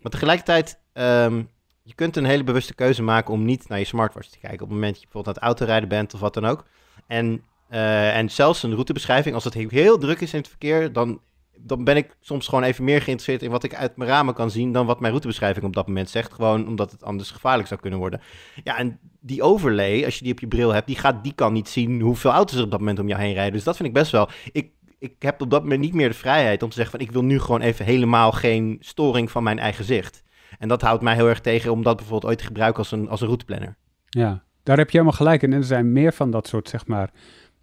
Maar 0.01 0.13
tegelijkertijd, 0.13 0.79
um, 0.93 1.49
je 1.83 1.95
kunt 1.95 2.17
een 2.17 2.25
hele 2.25 2.45
bewuste 2.45 2.75
keuze 2.75 3.03
maken 3.03 3.35
om 3.35 3.45
niet 3.45 3.69
naar 3.69 3.79
je 3.79 3.85
smartwatch 3.85 4.29
te 4.29 4.39
kijken. 4.39 4.61
Op 4.61 4.67
het 4.67 4.79
moment 4.79 4.93
dat 4.93 5.03
je 5.03 5.09
bijvoorbeeld 5.09 5.37
aan 5.37 5.43
het 5.43 5.53
autorijden 5.53 5.89
bent 5.89 6.15
of 6.15 6.21
wat 6.21 6.35
dan 6.35 6.47
ook. 6.47 6.65
En, 7.07 7.43
en 7.69 8.31
zelfs 8.31 8.63
een 8.63 8.75
routebeschrijving, 8.75 9.35
als 9.35 9.45
het 9.45 9.55
heel 9.55 9.99
druk 9.99 10.21
is 10.21 10.33
in 10.33 10.39
het 10.39 10.49
verkeer, 10.49 10.93
dan 10.93 11.21
dan 11.61 11.85
ben 11.85 11.97
ik 11.97 12.17
soms 12.21 12.49
gewoon 12.49 12.65
even 12.65 12.85
meer 12.85 13.03
geïnteresseerd 13.03 13.43
in 13.43 13.51
wat 13.51 13.65
ik 13.65 13.75
uit 13.75 13.97
mijn 13.97 14.11
ramen 14.11 14.35
kan 14.35 14.51
zien 14.51 14.73
dan 14.73 14.87
wat 14.87 15.01
mijn 15.01 15.13
routebeschrijving 15.13 15.65
op 15.65 15.75
dat 15.75 15.87
moment 15.87 16.11
zegt. 16.11 16.33
Gewoon 16.33 16.67
omdat 16.67 16.91
het 16.91 17.05
anders 17.05 17.31
gevaarlijk 17.31 17.69
zou 17.69 17.81
kunnen 17.81 17.99
worden. 17.99 18.21
Ja, 18.65 18.79
en 18.79 18.99
die 19.21 19.43
overlay, 19.43 20.05
als 20.05 20.17
je 20.17 20.23
die 20.23 20.33
op 20.33 20.41
je 20.41 20.49
bril 20.49 20.73
hebt, 20.73 20.87
die, 20.87 20.97
gaat, 20.97 21.25
die 21.25 21.33
kan 21.33 21.53
niet 21.53 21.69
zien 21.69 22.01
hoeveel 22.01 22.31
auto's 22.31 22.57
er 22.57 22.65
op 22.65 22.71
dat 22.71 22.81
moment 22.81 22.99
om 22.99 23.09
jou 23.09 23.21
heen 23.21 23.33
rijden. 23.35 23.53
Dus 23.53 23.65
dat 23.65 23.77
vind 23.77 23.89
ik 23.89 23.95
best 23.95 24.13
wel. 24.13 24.29
Ik, 24.53 24.71
ik 24.99 25.15
heb 25.19 25.41
op 25.41 25.51
dat 25.51 25.63
moment 25.63 25.81
niet 25.81 25.95
meer 25.95 26.09
de 26.09 26.15
vrijheid 26.15 26.63
om 26.63 26.69
te 26.69 26.75
zeggen 26.75 26.99
van 26.99 27.07
ik 27.07 27.13
wil 27.13 27.25
nu 27.25 27.41
gewoon 27.41 27.61
even 27.61 27.85
helemaal 27.85 28.33
geen 28.33 28.77
storing 28.81 29.31
van 29.31 29.43
mijn 29.43 29.59
eigen 29.59 29.85
zicht. 29.85 30.23
En 30.59 30.69
dat 30.69 30.83
houdt 30.83 31.03
mij 31.03 31.15
heel 31.15 31.29
erg 31.29 31.41
tegen 31.41 31.73
om 31.73 31.83
dat 31.83 31.97
bijvoorbeeld 31.97 32.31
ooit 32.31 32.39
te 32.39 32.45
gebruiken 32.45 32.79
als 32.79 32.93
een, 32.93 33.09
als 33.09 33.21
een 33.21 33.27
routeplanner. 33.27 33.77
Ja, 34.09 34.43
daar 34.63 34.77
heb 34.77 34.91
je 34.91 34.99
helemaal 34.99 35.19
gelijk 35.19 35.43
in. 35.43 35.53
En 35.53 35.59
er 35.59 35.65
zijn 35.65 35.93
meer 35.93 36.13
van 36.13 36.31
dat 36.31 36.49
soort, 36.49 36.69
zeg 36.69 36.87
maar, 36.87 37.11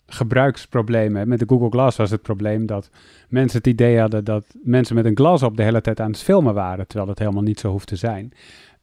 gebruiksproblemen. 0.07 1.27
Met 1.27 1.39
de 1.39 1.45
Google 1.47 1.69
Glass 1.69 1.97
was 1.97 2.11
het 2.11 2.21
probleem 2.21 2.65
dat 2.65 2.89
mensen 3.29 3.57
het 3.57 3.67
idee 3.67 3.99
hadden 3.99 4.23
dat 4.23 4.45
mensen 4.63 4.95
met 4.95 5.05
een 5.05 5.17
glas 5.17 5.43
op 5.43 5.57
de 5.57 5.63
hele 5.63 5.81
tijd 5.81 5.99
aan 5.99 6.11
het 6.11 6.21
filmen 6.21 6.53
waren, 6.53 6.87
terwijl 6.87 7.09
dat 7.09 7.19
helemaal 7.19 7.43
niet 7.43 7.59
zo 7.59 7.71
hoeft 7.71 7.87
te 7.87 7.95
zijn. 7.95 8.33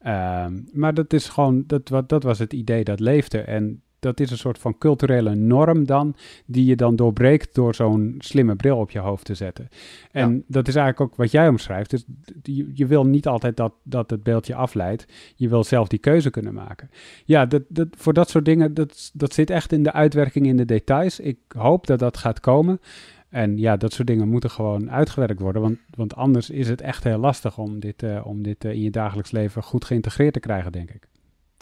Um, 0.06 0.68
maar 0.72 0.94
dat 0.94 1.12
is 1.12 1.28
gewoon, 1.28 1.64
dat, 1.66 1.90
dat 2.06 2.22
was 2.22 2.38
het 2.38 2.52
idee 2.52 2.84
dat 2.84 3.00
leefde. 3.00 3.40
En 3.40 3.82
dat 4.02 4.20
is 4.20 4.30
een 4.30 4.38
soort 4.38 4.58
van 4.58 4.78
culturele 4.78 5.34
norm 5.34 5.86
dan, 5.86 6.14
die 6.46 6.64
je 6.64 6.76
dan 6.76 6.96
doorbreekt 6.96 7.54
door 7.54 7.74
zo'n 7.74 8.14
slimme 8.18 8.56
bril 8.56 8.76
op 8.78 8.90
je 8.90 8.98
hoofd 8.98 9.24
te 9.24 9.34
zetten. 9.34 9.68
En 10.10 10.34
ja. 10.34 10.40
dat 10.46 10.68
is 10.68 10.74
eigenlijk 10.74 11.12
ook 11.12 11.18
wat 11.18 11.30
jij 11.30 11.48
omschrijft. 11.48 11.90
Dus 11.90 12.04
je, 12.42 12.70
je, 12.74 12.86
wil 12.86 13.06
niet 13.06 13.26
altijd 13.26 13.56
dat, 13.56 13.72
dat 13.82 14.10
het 14.10 14.22
beeldje 14.22 14.54
afleidt. 14.54 15.06
Je 15.36 15.48
wil 15.48 15.64
zelf 15.64 15.88
die 15.88 15.98
keuze 15.98 16.30
kunnen 16.30 16.54
maken. 16.54 16.90
Ja, 17.24 17.46
dat, 17.46 17.62
dat, 17.68 17.88
voor 17.90 18.12
dat 18.12 18.30
soort 18.30 18.44
dingen, 18.44 18.74
dat, 18.74 19.10
dat 19.14 19.34
zit 19.34 19.50
echt 19.50 19.72
in 19.72 19.82
de 19.82 19.92
uitwerking 19.92 20.46
in 20.46 20.56
de 20.56 20.64
details. 20.64 21.20
Ik 21.20 21.38
hoop 21.56 21.86
dat 21.86 21.98
dat 21.98 22.16
gaat 22.16 22.40
komen. 22.40 22.80
En 23.28 23.58
ja, 23.58 23.76
dat 23.76 23.92
soort 23.92 24.08
dingen 24.08 24.28
moeten 24.28 24.50
gewoon 24.50 24.90
uitgewerkt 24.90 25.40
worden. 25.40 25.62
Want, 25.62 25.78
want 25.94 26.14
anders 26.16 26.50
is 26.50 26.68
het 26.68 26.80
echt 26.80 27.04
heel 27.04 27.18
lastig 27.18 27.58
om 27.58 27.80
dit, 27.80 28.02
uh, 28.02 28.26
om 28.26 28.42
dit 28.42 28.64
uh, 28.64 28.72
in 28.72 28.80
je 28.80 28.90
dagelijks 28.90 29.30
leven 29.30 29.62
goed 29.62 29.84
geïntegreerd 29.84 30.32
te 30.32 30.40
krijgen, 30.40 30.72
denk 30.72 30.90
ik. 30.90 31.10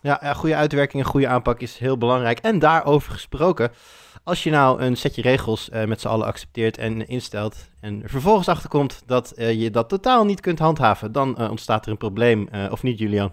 Ja, 0.03 0.35
goede 0.35 0.55
uitwerking 0.55 1.03
en 1.03 1.09
goede 1.09 1.29
aanpak 1.29 1.61
is 1.61 1.79
heel 1.79 1.99
belangrijk. 1.99 2.39
En 2.39 2.59
daarover 2.59 3.13
gesproken, 3.13 3.71
als 4.25 4.43
je 4.43 4.51
nou 4.51 4.81
een 4.81 4.97
setje 4.97 5.23
regels 5.23 5.69
uh, 5.73 5.85
met 5.85 6.01
z'n 6.01 6.09
allen 6.09 6.27
accepteert 6.27 6.79
en 6.79 7.09
instelt 7.09 7.57
en 7.81 8.03
er 8.03 8.09
vervolgens 8.09 8.49
achterkomt 8.49 9.03
dat 9.07 9.33
uh, 9.37 9.53
je 9.53 9.71
dat 9.71 9.89
totaal 9.89 10.25
niet 10.25 10.41
kunt 10.41 10.59
handhaven, 10.59 11.13
dan 11.13 11.37
uh, 11.39 11.51
ontstaat 11.51 11.85
er 11.85 11.91
een 11.91 11.97
probleem, 11.97 12.49
of 12.71 12.83
niet 12.83 12.99
Julian? 12.99 13.33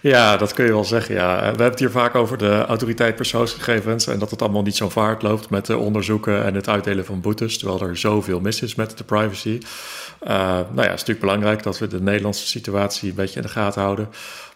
Ja, 0.00 0.36
dat 0.36 0.52
kun 0.52 0.64
je 0.64 0.72
wel 0.72 0.84
zeggen. 0.84 1.14
Ja. 1.14 1.38
We 1.38 1.44
hebben 1.44 1.66
het 1.66 1.78
hier 1.78 1.90
vaak 1.90 2.14
over 2.14 2.38
de 2.38 2.64
autoriteit 2.64 3.16
persoonsgegevens 3.16 4.06
en 4.06 4.18
dat 4.18 4.30
het 4.30 4.42
allemaal 4.42 4.62
niet 4.62 4.76
zo 4.76 4.88
vaart 4.88 5.22
loopt 5.22 5.50
met 5.50 5.66
de 5.66 5.76
onderzoeken 5.76 6.44
en 6.44 6.54
het 6.54 6.68
uitdelen 6.68 7.04
van 7.04 7.20
boetes, 7.20 7.58
terwijl 7.58 7.80
er 7.80 7.96
zoveel 7.96 8.40
mis 8.40 8.62
is 8.62 8.74
met 8.74 8.98
de 8.98 9.04
privacy. 9.04 9.60
Nou 10.20 10.66
ja, 10.74 10.82
het 10.82 10.84
is 10.84 10.90
natuurlijk 10.90 11.20
belangrijk 11.20 11.62
dat 11.62 11.78
we 11.78 11.86
de 11.86 12.02
Nederlandse 12.02 12.46
situatie 12.46 13.08
een 13.08 13.14
beetje 13.14 13.36
in 13.36 13.46
de 13.46 13.52
gaten 13.52 13.82
houden. 13.82 14.08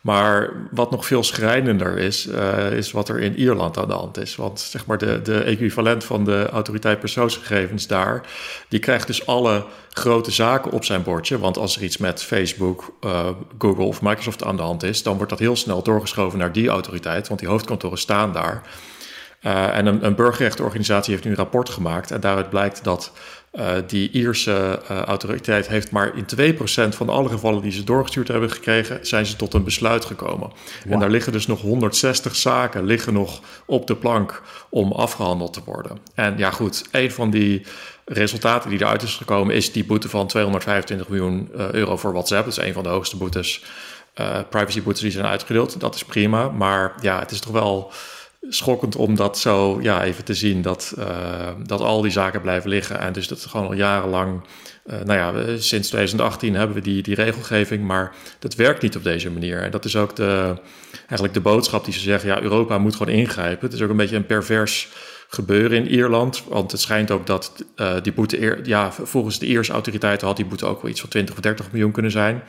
Maar 0.04 0.52
wat 0.70 0.90
nog 0.90 1.06
veel 1.06 1.22
schrijnender 1.22 1.98
is, 1.98 2.26
uh, 2.26 2.72
is 2.72 2.92
wat 2.92 3.08
er 3.08 3.20
in 3.20 3.36
Ierland 3.36 3.78
aan 3.78 3.88
de 3.88 3.94
hand 3.94 4.18
is. 4.18 4.36
Want 4.36 4.60
zeg 4.60 4.86
maar 4.86 4.98
de, 4.98 5.22
de 5.22 5.38
equivalent 5.42 6.04
van 6.04 6.24
de 6.24 6.48
autoriteit 6.52 7.00
persoonsgegevens 7.00 7.86
daar, 7.86 8.26
die 8.68 8.78
krijgt 8.78 9.06
dus 9.06 9.26
alle 9.26 9.64
grote 9.90 10.30
zaken 10.30 10.70
op 10.70 10.84
zijn 10.84 11.02
bordje. 11.02 11.38
Want 11.38 11.58
als 11.58 11.76
er 11.76 11.82
iets 11.82 11.96
met 11.96 12.22
Facebook, 12.22 12.94
uh, 13.04 13.28
Google 13.58 13.84
of 13.84 14.02
Microsoft 14.02 14.44
aan 14.44 14.56
de 14.56 14.62
hand 14.62 14.82
is, 14.82 15.02
dan 15.02 15.16
wordt 15.16 15.30
dat 15.30 15.38
heel 15.38 15.56
snel 15.56 15.82
doorgeschoven 15.82 16.38
naar 16.38 16.52
die 16.52 16.68
autoriteit, 16.68 17.28
want 17.28 17.40
die 17.40 17.48
hoofdkantoren 17.48 17.98
staan 17.98 18.32
daar. 18.32 18.62
Uh, 19.42 19.76
en 19.76 19.86
een, 19.86 20.04
een 20.04 20.14
burgerrechtenorganisatie 20.14 21.12
heeft 21.12 21.24
nu 21.24 21.30
een 21.30 21.36
rapport 21.36 21.68
gemaakt 21.68 22.10
en 22.10 22.20
daaruit 22.20 22.50
blijkt 22.50 22.84
dat 22.84 23.12
uh, 23.54 23.72
die 23.86 24.10
Ierse 24.10 24.80
uh, 24.90 25.02
autoriteit 25.02 25.68
heeft 25.68 25.90
maar 25.90 26.12
in 26.16 26.56
2% 26.56 26.88
van 26.88 27.08
alle 27.08 27.28
gevallen 27.28 27.62
die 27.62 27.72
ze 27.72 27.84
doorgestuurd 27.84 28.28
hebben 28.28 28.50
gekregen, 28.50 29.06
zijn 29.06 29.26
ze 29.26 29.36
tot 29.36 29.54
een 29.54 29.64
besluit 29.64 30.04
gekomen. 30.04 30.52
Wow. 30.84 30.92
En 30.92 30.98
daar 30.98 31.10
liggen 31.10 31.32
dus 31.32 31.46
nog 31.46 31.60
160 31.60 32.36
zaken 32.36 32.84
liggen 32.84 33.12
nog 33.12 33.40
op 33.66 33.86
de 33.86 33.96
plank 33.96 34.42
om 34.68 34.92
afgehandeld 34.92 35.52
te 35.52 35.60
worden. 35.64 35.98
En 36.14 36.38
ja 36.38 36.50
goed, 36.50 36.84
een 36.90 37.10
van 37.10 37.30
die 37.30 37.66
resultaten 38.04 38.70
die 38.70 38.80
eruit 38.80 39.02
is 39.02 39.14
gekomen 39.14 39.54
is 39.54 39.72
die 39.72 39.84
boete 39.84 40.08
van 40.08 40.26
225 40.26 41.08
miljoen 41.08 41.48
uh, 41.56 41.70
euro 41.70 41.96
voor 41.96 42.12
WhatsApp. 42.12 42.44
Dat 42.44 42.58
is 42.58 42.64
een 42.64 42.72
van 42.72 42.82
de 42.82 42.88
hoogste 42.88 43.16
boetes, 43.16 43.64
privacy-boetes 44.50 45.02
die 45.02 45.10
zijn 45.10 45.26
uitgedeeld. 45.26 45.80
Dat 45.80 45.94
is 45.94 46.04
prima, 46.04 46.48
maar 46.48 46.92
ja, 47.00 47.18
het 47.18 47.30
is 47.30 47.40
toch 47.40 47.52
wel 47.52 47.92
schokkend 48.48 48.96
om 48.96 49.14
dat 49.14 49.38
zo 49.38 49.78
ja, 49.82 50.02
even 50.02 50.24
te 50.24 50.34
zien. 50.34 50.62
Dat, 50.62 50.94
uh, 50.98 51.06
dat 51.62 51.80
al 51.80 52.00
die 52.00 52.10
zaken 52.10 52.40
blijven 52.40 52.70
liggen. 52.70 53.00
En 53.00 53.12
dus 53.12 53.28
dat 53.28 53.46
gewoon 53.46 53.66
al 53.66 53.74
jarenlang. 53.74 54.40
Uh, 54.86 55.00
nou 55.00 55.18
ja, 55.18 55.56
sinds 55.58 55.88
2018 55.88 56.54
hebben 56.54 56.76
we 56.76 56.82
die, 56.82 57.02
die 57.02 57.14
regelgeving. 57.14 57.84
Maar 57.84 58.14
dat 58.38 58.54
werkt 58.54 58.82
niet 58.82 58.96
op 58.96 59.02
deze 59.02 59.30
manier. 59.30 59.62
En 59.62 59.70
dat 59.70 59.84
is 59.84 59.96
ook 59.96 60.16
de, 60.16 60.56
eigenlijk 60.98 61.34
de 61.34 61.40
boodschap 61.40 61.84
die 61.84 61.94
ze 61.94 62.00
zeggen. 62.00 62.28
Ja, 62.28 62.40
Europa 62.40 62.78
moet 62.78 62.96
gewoon 62.96 63.14
ingrijpen. 63.14 63.64
Het 63.64 63.72
is 63.72 63.82
ook 63.82 63.90
een 63.90 63.96
beetje 63.96 64.16
een 64.16 64.26
pervers 64.26 64.88
gebeuren 65.28 65.78
in 65.78 65.88
Ierland. 65.88 66.44
Want 66.48 66.72
het 66.72 66.80
schijnt 66.80 67.10
ook 67.10 67.26
dat 67.26 67.64
die 68.02 68.12
boete, 68.12 68.60
ja, 68.64 68.92
volgens 68.92 69.38
de 69.38 69.46
Ierse 69.46 69.72
autoriteiten 69.72 70.26
had 70.26 70.36
die 70.36 70.46
boete 70.46 70.66
ook 70.66 70.82
wel 70.82 70.90
iets 70.90 71.00
van 71.00 71.10
20 71.10 71.34
of 71.34 71.40
30 71.40 71.72
miljoen 71.72 71.92
kunnen 71.92 72.10
zijn. 72.10 72.42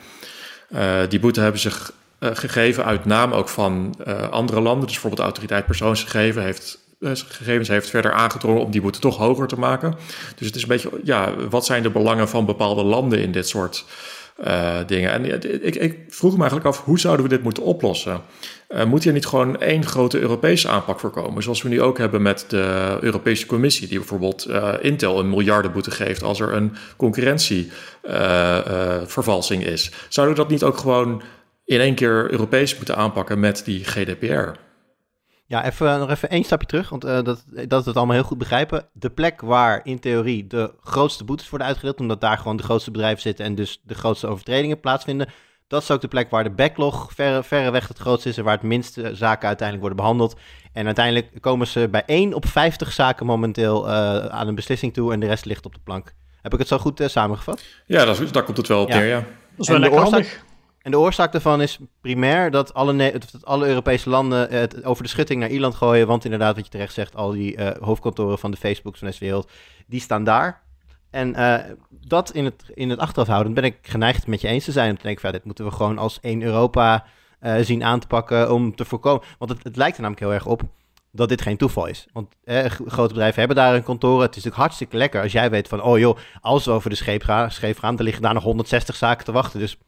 die 1.08 1.20
boete 1.20 1.40
hebben 1.40 1.60
zich 1.60 1.92
gegeven 2.34 2.84
uit 2.84 3.04
naam 3.04 3.32
ook 3.32 3.48
van 3.48 3.94
andere 4.30 4.60
landen. 4.60 4.86
Dus 4.86 4.92
bijvoorbeeld 4.92 5.20
de 5.20 5.26
autoriteit 5.26 5.66
persoonsgegevens 5.66 6.44
heeft 6.44 6.84
gegevens 7.00 7.68
heeft 7.68 7.90
verder 7.90 8.12
aangedrongen 8.12 8.62
om 8.62 8.70
die 8.70 8.80
boete 8.80 8.98
toch 8.98 9.16
hoger 9.16 9.46
te 9.46 9.58
maken. 9.58 9.94
Dus 10.36 10.46
het 10.46 10.56
is 10.56 10.62
een 10.62 10.68
beetje, 10.68 10.90
ja, 11.04 11.34
wat 11.50 11.66
zijn 11.66 11.82
de 11.82 11.90
belangen 11.90 12.28
van 12.28 12.46
bepaalde 12.46 12.82
landen 12.82 13.20
in 13.20 13.32
dit 13.32 13.48
soort 13.48 13.84
dingen? 14.86 15.10
En 15.10 15.42
ik, 15.64 15.74
ik, 15.74 15.98
vroeg 16.08 16.32
me 16.32 16.38
eigenlijk 16.38 16.68
af, 16.68 16.84
hoe 16.84 16.98
zouden 16.98 17.24
we 17.24 17.30
dit 17.30 17.42
moeten 17.42 17.62
oplossen? 17.62 18.20
Moet 18.86 19.04
hier 19.04 19.12
niet 19.12 19.26
gewoon 19.26 19.60
één 19.60 19.86
grote 19.86 20.18
Europese 20.18 20.68
aanpak 20.68 21.00
voorkomen? 21.00 21.42
Zoals 21.42 21.62
we 21.62 21.68
nu 21.68 21.82
ook 21.82 21.98
hebben 21.98 22.22
met 22.22 22.44
de 22.48 22.98
Europese 23.00 23.46
Commissie, 23.46 23.88
die 23.88 23.98
bijvoorbeeld 23.98 24.46
uh, 24.48 24.72
Intel 24.80 25.18
een 25.18 25.30
miljardenboete 25.30 25.90
geeft 25.90 26.22
als 26.22 26.40
er 26.40 26.52
een 26.52 26.76
concurrentievervalsing 26.96 29.64
is. 29.64 29.90
Zouden 30.08 30.36
we 30.36 30.42
dat 30.42 30.50
niet 30.50 30.62
ook 30.62 30.78
gewoon 30.78 31.22
in 31.66 31.80
één 31.80 31.94
keer 31.94 32.30
Europees 32.30 32.76
moeten 32.76 32.96
aanpakken 32.96 33.40
met 33.40 33.64
die 33.64 33.84
GDPR? 33.84 34.64
Ja, 35.48 35.64
even, 35.64 35.98
nog 35.98 36.10
even 36.10 36.30
één 36.30 36.44
stapje 36.44 36.66
terug, 36.66 36.88
want 36.88 37.04
uh, 37.04 37.12
dat, 37.12 37.44
dat 37.68 37.82
we 37.82 37.88
het 37.88 37.96
allemaal 37.96 38.14
heel 38.14 38.24
goed 38.24 38.38
begrijpen. 38.38 38.88
De 38.92 39.10
plek 39.10 39.40
waar 39.40 39.80
in 39.84 39.98
theorie 39.98 40.46
de 40.46 40.74
grootste 40.80 41.24
boetes 41.24 41.48
worden 41.50 41.66
uitgedeeld, 41.66 42.00
omdat 42.00 42.20
daar 42.20 42.38
gewoon 42.38 42.56
de 42.56 42.62
grootste 42.62 42.90
bedrijven 42.90 43.22
zitten 43.22 43.44
en 43.44 43.54
dus 43.54 43.80
de 43.82 43.94
grootste 43.94 44.26
overtredingen 44.26 44.80
plaatsvinden, 44.80 45.28
dat 45.68 45.82
is 45.82 45.90
ook 45.90 46.00
de 46.00 46.08
plek 46.08 46.30
waar 46.30 46.44
de 46.44 46.50
backlog 46.50 47.12
verre, 47.14 47.42
verreweg 47.42 47.88
het 47.88 47.98
grootste 47.98 48.28
is 48.28 48.38
en 48.38 48.44
waar 48.44 48.54
het 48.54 48.62
minste 48.62 49.14
zaken 49.14 49.46
uiteindelijk 49.46 49.80
worden 49.80 49.96
behandeld. 49.96 50.40
En 50.72 50.86
uiteindelijk 50.86 51.28
komen 51.40 51.66
ze 51.66 51.88
bij 51.90 52.02
1 52.06 52.34
op 52.34 52.46
50 52.46 52.92
zaken 52.92 53.26
momenteel 53.26 53.86
uh, 53.86 53.92
aan 54.26 54.48
een 54.48 54.54
beslissing 54.54 54.94
toe 54.94 55.12
en 55.12 55.20
de 55.20 55.26
rest 55.26 55.44
ligt 55.44 55.66
op 55.66 55.74
de 55.74 55.80
plank. 55.84 56.14
Heb 56.42 56.52
ik 56.52 56.58
het 56.58 56.68
zo 56.68 56.78
goed 56.78 57.00
uh, 57.00 57.08
samengevat? 57.08 57.62
Ja, 57.86 58.04
dat, 58.04 58.32
daar 58.32 58.42
komt 58.42 58.56
het 58.56 58.68
wel 58.68 58.82
op 58.82 58.88
neer, 58.88 59.06
ja. 59.06 59.18
Dat 59.18 59.26
is 59.56 59.68
wel 59.68 59.78
lekker 59.78 60.00
handig. 60.00 60.44
En 60.86 60.92
de 60.92 60.98
oorzaak 60.98 61.32
daarvan 61.32 61.62
is 61.62 61.78
primair 62.00 62.50
dat 62.50 62.74
alle, 62.74 63.12
dat 63.12 63.44
alle 63.44 63.66
Europese 63.66 64.10
landen 64.10 64.50
het 64.50 64.84
over 64.84 65.02
de 65.02 65.08
schutting 65.08 65.40
naar 65.40 65.50
Ierland 65.50 65.74
gooien. 65.74 66.06
Want 66.06 66.24
inderdaad, 66.24 66.54
wat 66.54 66.64
je 66.64 66.70
terecht 66.70 66.94
zegt, 66.94 67.16
al 67.16 67.30
die 67.30 67.56
uh, 67.56 67.70
hoofdkantoren 67.80 68.38
van 68.38 68.50
de 68.50 68.56
Facebooks 68.56 68.98
van 68.98 69.08
deze 69.08 69.24
wereld, 69.24 69.50
die 69.86 70.00
staan 70.00 70.24
daar. 70.24 70.62
En 71.10 71.28
uh, 71.28 71.56
dat 71.90 72.30
in 72.30 72.44
het, 72.44 72.64
in 72.74 72.90
het 72.90 72.98
achteraf 72.98 73.26
houden, 73.26 73.54
ben 73.54 73.64
ik 73.64 73.78
geneigd 73.82 74.26
met 74.26 74.40
je 74.40 74.48
eens 74.48 74.64
te 74.64 74.72
zijn. 74.72 74.90
Om 74.90 74.96
te 74.96 75.02
denken, 75.02 75.32
dit 75.32 75.44
moeten 75.44 75.64
we 75.64 75.70
gewoon 75.70 75.98
als 75.98 76.18
één 76.20 76.42
Europa 76.42 77.04
zien 77.60 77.84
aan 77.84 78.00
te 78.00 78.06
pakken 78.06 78.52
om 78.52 78.76
te 78.76 78.84
voorkomen. 78.84 79.22
Want 79.38 79.50
het, 79.50 79.64
het, 79.64 79.76
lijkt 79.76 79.96
er 79.96 80.02
namelijk 80.02 80.26
heel 80.26 80.34
erg 80.34 80.46
op 80.46 80.62
dat 81.10 81.28
dit 81.28 81.42
geen 81.42 81.56
toeval 81.56 81.86
is. 81.86 82.06
Want 82.12 82.34
grote 82.86 83.12
bedrijven 83.12 83.38
hebben 83.38 83.56
daar 83.56 83.74
een 83.74 83.82
kantoor. 83.82 84.20
Het 84.20 84.30
is 84.30 84.36
natuurlijk 84.36 84.62
hartstikke 84.62 84.96
lekker 84.96 85.22
als 85.22 85.32
jij 85.32 85.50
weet 85.50 85.68
van, 85.68 85.82
oh 85.82 85.98
joh, 85.98 86.18
als 86.40 86.64
we 86.64 86.70
over 86.70 86.90
de 86.90 86.96
scheep 86.96 87.22
gaan, 87.22 87.50
scheep 87.50 87.78
gaan 87.78 87.96
dan 87.96 88.04
liggen 88.04 88.22
daar 88.22 88.34
nog 88.34 88.42
160 88.42 88.96
zaken 88.96 89.24
te 89.24 89.32
wachten. 89.32 89.60
Dus 89.60 89.78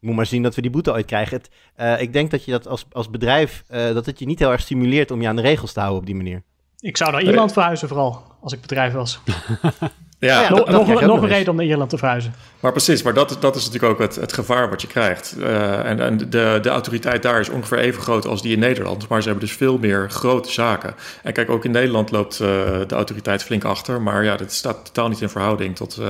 moet 0.00 0.16
maar 0.16 0.26
zien 0.26 0.42
dat 0.42 0.54
we 0.54 0.62
die 0.62 0.70
boete 0.70 0.92
ooit 0.92 1.06
krijgen. 1.06 1.36
Het, 1.36 1.50
uh, 1.80 2.00
ik 2.00 2.12
denk 2.12 2.30
dat 2.30 2.44
je 2.44 2.50
dat 2.50 2.68
als, 2.68 2.86
als 2.92 3.10
bedrijf, 3.10 3.64
uh, 3.70 3.92
dat 3.94 4.06
het 4.06 4.18
je 4.18 4.26
niet 4.26 4.38
heel 4.38 4.52
erg 4.52 4.60
stimuleert 4.60 5.10
om 5.10 5.22
je 5.22 5.28
aan 5.28 5.36
de 5.36 5.42
regels 5.42 5.72
te 5.72 5.80
houden 5.80 6.00
op 6.00 6.06
die 6.06 6.16
manier. 6.16 6.42
Ik 6.78 6.96
zou 6.96 7.12
naar 7.12 7.22
Ierland 7.22 7.52
verhuizen 7.52 7.88
vooral, 7.88 8.22
als 8.40 8.52
ik 8.52 8.60
bedrijf 8.60 8.92
was. 8.92 9.20
Ja, 10.20 10.50
nog, 10.50 10.68
nog, 10.68 11.00
nog 11.00 11.22
een 11.22 11.28
reden 11.28 11.48
om 11.48 11.56
naar 11.56 11.64
Ierland 11.64 11.90
te 11.90 11.98
verhuizen. 11.98 12.34
Maar 12.60 12.72
precies, 12.72 13.02
maar 13.02 13.14
dat, 13.14 13.36
dat 13.40 13.56
is 13.56 13.64
natuurlijk 13.64 13.92
ook 13.92 13.98
het, 13.98 14.16
het 14.16 14.32
gevaar 14.32 14.70
wat 14.70 14.82
je 14.82 14.86
krijgt. 14.86 15.34
Uh, 15.38 15.84
en 15.84 16.00
en 16.00 16.18
de, 16.18 16.58
de 16.62 16.68
autoriteit 16.68 17.22
daar 17.22 17.40
is 17.40 17.48
ongeveer 17.48 17.78
even 17.78 18.02
groot 18.02 18.26
als 18.26 18.42
die 18.42 18.52
in 18.52 18.58
Nederland. 18.58 19.08
Maar 19.08 19.22
ze 19.22 19.28
hebben 19.28 19.46
dus 19.46 19.56
veel 19.56 19.78
meer 19.78 20.10
grote 20.10 20.50
zaken. 20.50 20.94
En 21.22 21.32
kijk, 21.32 21.50
ook 21.50 21.64
in 21.64 21.70
Nederland 21.70 22.10
loopt 22.10 22.40
uh, 22.40 22.48
de 22.86 22.94
autoriteit 22.94 23.42
flink 23.42 23.64
achter. 23.64 24.02
Maar 24.02 24.24
ja, 24.24 24.36
dat 24.36 24.52
staat 24.52 24.84
totaal 24.84 25.08
niet 25.08 25.20
in 25.20 25.28
verhouding 25.28 25.76
tot 25.76 25.98
uh, 26.00 26.08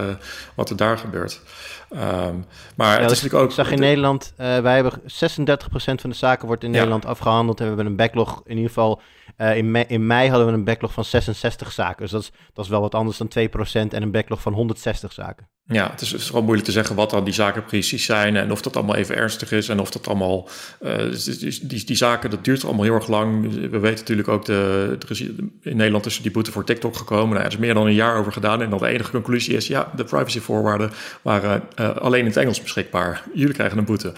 wat 0.54 0.70
er 0.70 0.76
daar 0.76 0.98
gebeurt. 0.98 1.40
Um, 1.92 2.44
maar 2.76 2.96
ja, 2.96 3.02
het 3.02 3.10
is 3.10 3.22
natuurlijk 3.22 3.34
ook. 3.42 3.48
Ik 3.48 3.54
zag 3.54 3.70
in 3.70 3.78
Nederland, 3.78 4.32
uh, 4.40 4.58
wij 4.58 4.74
hebben 4.74 5.00
36% 5.02 5.04
van 6.00 6.10
de 6.10 6.16
zaken 6.16 6.46
wordt 6.46 6.62
in 6.62 6.70
ja. 6.70 6.76
Nederland 6.76 7.06
afgehandeld. 7.06 7.58
En 7.58 7.62
we 7.62 7.68
hebben 7.68 7.86
een 7.86 7.96
backlog, 7.96 8.40
in 8.44 8.56
ieder 8.56 8.68
geval 8.68 9.00
uh, 9.38 9.56
in, 9.56 9.70
mei, 9.70 9.84
in, 9.88 10.06
mei, 10.06 10.28
hadden 10.28 10.46
we 10.46 10.52
een 10.52 10.64
backlog 10.64 10.92
van 10.92 11.04
66 11.04 11.72
zaken. 11.72 12.02
Dus 12.02 12.10
dat 12.10 12.22
is, 12.22 12.30
dat 12.52 12.64
is 12.64 12.70
wel 12.70 12.80
wat 12.80 12.94
anders 12.94 13.18
dan 13.18 13.28
2% 13.28 13.52
en 13.72 14.02
een 14.02 14.10
backlog 14.10 14.40
van 14.40 14.52
160 14.52 15.12
zaken. 15.12 15.48
Ja, 15.72 15.90
het 15.90 16.00
is, 16.00 16.12
gewoon 16.12 16.44
moeilijk 16.44 16.66
te 16.66 16.72
zeggen 16.72 16.94
wat 16.94 17.10
dan 17.10 17.24
die 17.24 17.34
zaken 17.34 17.64
precies 17.64 18.04
zijn 18.04 18.36
en 18.36 18.52
of 18.52 18.62
dat 18.62 18.76
allemaal 18.76 18.96
even 18.96 19.16
ernstig 19.16 19.52
is 19.52 19.68
en 19.68 19.80
of 19.80 19.90
dat 19.90 20.08
allemaal. 20.08 20.48
Uh, 20.82 20.96
die, 21.62 21.84
die, 21.84 21.96
zaken, 21.96 22.30
dat 22.30 22.44
duurt 22.44 22.64
allemaal 22.64 22.84
heel 22.84 22.94
erg 22.94 23.08
lang. 23.08 23.42
We 23.70 23.78
weten 23.78 23.98
natuurlijk 23.98 24.28
ook, 24.28 24.44
de, 24.44 24.98
in 25.62 25.76
Nederland 25.76 26.06
is 26.06 26.22
die 26.22 26.30
boete 26.30 26.52
voor 26.52 26.64
TikTok 26.64 26.96
gekomen. 26.96 27.28
Nou, 27.28 27.40
er 27.40 27.52
is 27.52 27.56
meer 27.56 27.74
dan 27.74 27.86
een 27.86 27.94
jaar 27.94 28.16
over 28.16 28.32
gedaan. 28.32 28.62
En 28.62 28.70
dan 28.70 28.78
de 28.78 28.86
enige 28.86 29.10
conclusie 29.10 29.56
is: 29.56 29.66
ja, 29.66 29.90
de 29.96 30.04
privacyvoorwaarden 30.04 30.90
waren 31.22 31.62
uh, 31.80 31.96
alleen 31.96 32.20
in 32.20 32.26
het 32.26 32.36
Engels 32.36 32.62
beschikbaar. 32.62 33.22
Jullie 33.34 33.54
krijgen 33.54 33.78
een 33.78 33.84
boete. 33.84 34.12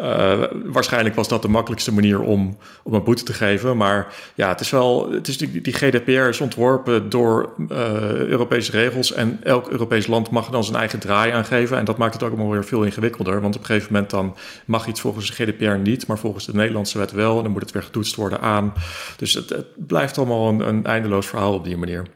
Uh, 0.00 0.42
waarschijnlijk 0.64 1.14
was 1.14 1.28
dat 1.28 1.42
de 1.42 1.48
makkelijkste 1.48 1.92
manier 1.92 2.20
om, 2.20 2.58
om 2.82 2.94
een 2.94 3.04
boete 3.04 3.22
te 3.22 3.32
geven. 3.32 3.76
Maar 3.76 4.14
ja, 4.34 4.48
het 4.48 4.60
is 4.60 4.70
wel. 4.70 5.12
Het 5.12 5.28
is 5.28 5.38
die, 5.38 5.60
die 5.60 5.72
GDPR 5.72 6.10
is 6.10 6.40
ontworpen 6.40 7.08
door 7.08 7.52
Europese 8.28 8.70
regels. 8.70 9.12
En 9.12 9.40
elk 9.42 9.68
Europees 9.68 10.06
land 10.06 10.30
mag 10.30 10.48
dan 10.48 10.64
zijn 10.64 10.76
eigen 10.76 10.95
draai 10.98 11.32
aan 11.32 11.44
geven. 11.44 11.78
En 11.78 11.84
dat 11.84 11.98
maakt 11.98 12.14
het 12.14 12.22
ook 12.22 12.28
allemaal 12.28 12.50
weer 12.50 12.64
veel 12.64 12.84
ingewikkelder. 12.84 13.40
Want 13.40 13.54
op 13.54 13.60
een 13.60 13.66
gegeven 13.66 13.92
moment 13.92 14.10
dan 14.10 14.36
mag 14.64 14.86
iets 14.86 15.00
volgens 15.00 15.26
de 15.26 15.44
GDPR 15.44 15.78
niet, 15.78 16.06
maar 16.06 16.18
volgens 16.18 16.46
de 16.46 16.54
Nederlandse 16.54 16.98
wet 16.98 17.12
wel. 17.12 17.36
En 17.36 17.42
dan 17.42 17.52
moet 17.52 17.62
het 17.62 17.72
weer 17.72 17.82
getoetst 17.82 18.14
worden 18.14 18.40
aan. 18.40 18.72
Dus 19.16 19.34
het, 19.34 19.48
het 19.48 19.86
blijft 19.86 20.18
allemaal 20.18 20.48
een, 20.48 20.68
een, 20.68 20.84
eindeloos 20.84 21.26
verhaal 21.26 21.54
op 21.54 21.64
die 21.64 21.76
manier. 21.76 22.06